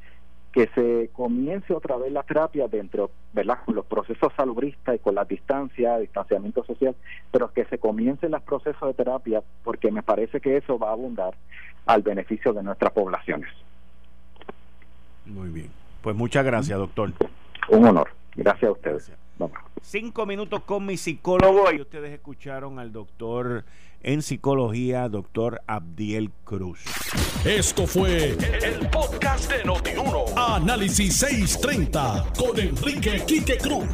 que 0.52 0.68
se 0.74 1.10
comience 1.14 1.74
otra 1.74 1.98
vez 1.98 2.12
la 2.12 2.24
terapia 2.24 2.68
dentro, 2.68 3.12
¿verdad? 3.34 3.60
Con 3.66 3.76
los 3.76 3.86
procesos 3.86 4.32
salubristas 4.36 4.96
y 4.96 5.00
con 5.00 5.14
la 5.16 5.26
distancia, 5.26 5.98
distanciamiento 5.98 6.64
social, 6.64 6.96
pero 7.32 7.52
que 7.52 7.66
se 7.66 7.78
comiencen 7.78 8.32
los 8.32 8.42
procesos 8.42 8.88
de 8.88 8.94
terapia 8.94 9.44
porque 9.64 9.92
me 9.92 10.02
parece 10.02 10.40
que 10.40 10.58
eso 10.58 10.80
va 10.80 10.90
a 10.90 10.94
abundar 10.94 11.36
al 11.86 12.02
beneficio 12.02 12.54
de 12.54 12.64
nuestras 12.64 12.92
poblaciones. 12.94 13.50
Muy 15.26 15.50
bien. 15.50 15.70
Pues 16.02 16.16
muchas 16.16 16.46
gracias, 16.46 16.78
doctor. 16.78 17.12
Un 17.70 17.86
honor. 17.86 18.10
Gracias 18.36 18.70
a 18.70 18.72
ustedes. 18.72 19.12
Cinco 19.82 20.26
minutos 20.26 20.64
con 20.64 20.86
mi 20.86 20.98
psicólogo 20.98 21.72
y 21.72 21.82
ustedes 21.82 22.12
escucharon 22.12 22.80
al 22.80 22.92
doctor 22.92 23.66
en 24.02 24.22
psicología, 24.22 25.10
doctor 25.10 25.62
Abdiel 25.68 26.32
Cruz. 26.44 26.80
Esto 27.44 27.86
fue 27.88 28.30
el, 28.30 28.90
podcast 28.90 29.52
de 29.52 29.64
Notiuno. 29.64 30.26
Análisis 30.36 31.16
630 31.18 32.34
con 32.38 32.60
Enrique 32.60 33.24
Quique 33.28 33.58
Cruz. 33.58 33.88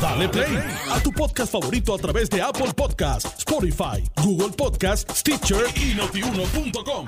Dale 0.00 0.28
play 0.28 0.58
a 0.90 1.00
tu 1.02 1.12
podcast 1.12 1.52
favorito 1.52 1.94
a 1.94 1.98
través 1.98 2.30
de 2.30 2.40
Apple 2.40 2.72
Podcasts, 2.74 3.38
Spotify, 3.38 4.02
Google 4.22 4.54
Podcasts, 4.56 5.18
Stitcher 5.18 5.64
y 5.76 5.94
notiuno.com. 5.94 7.06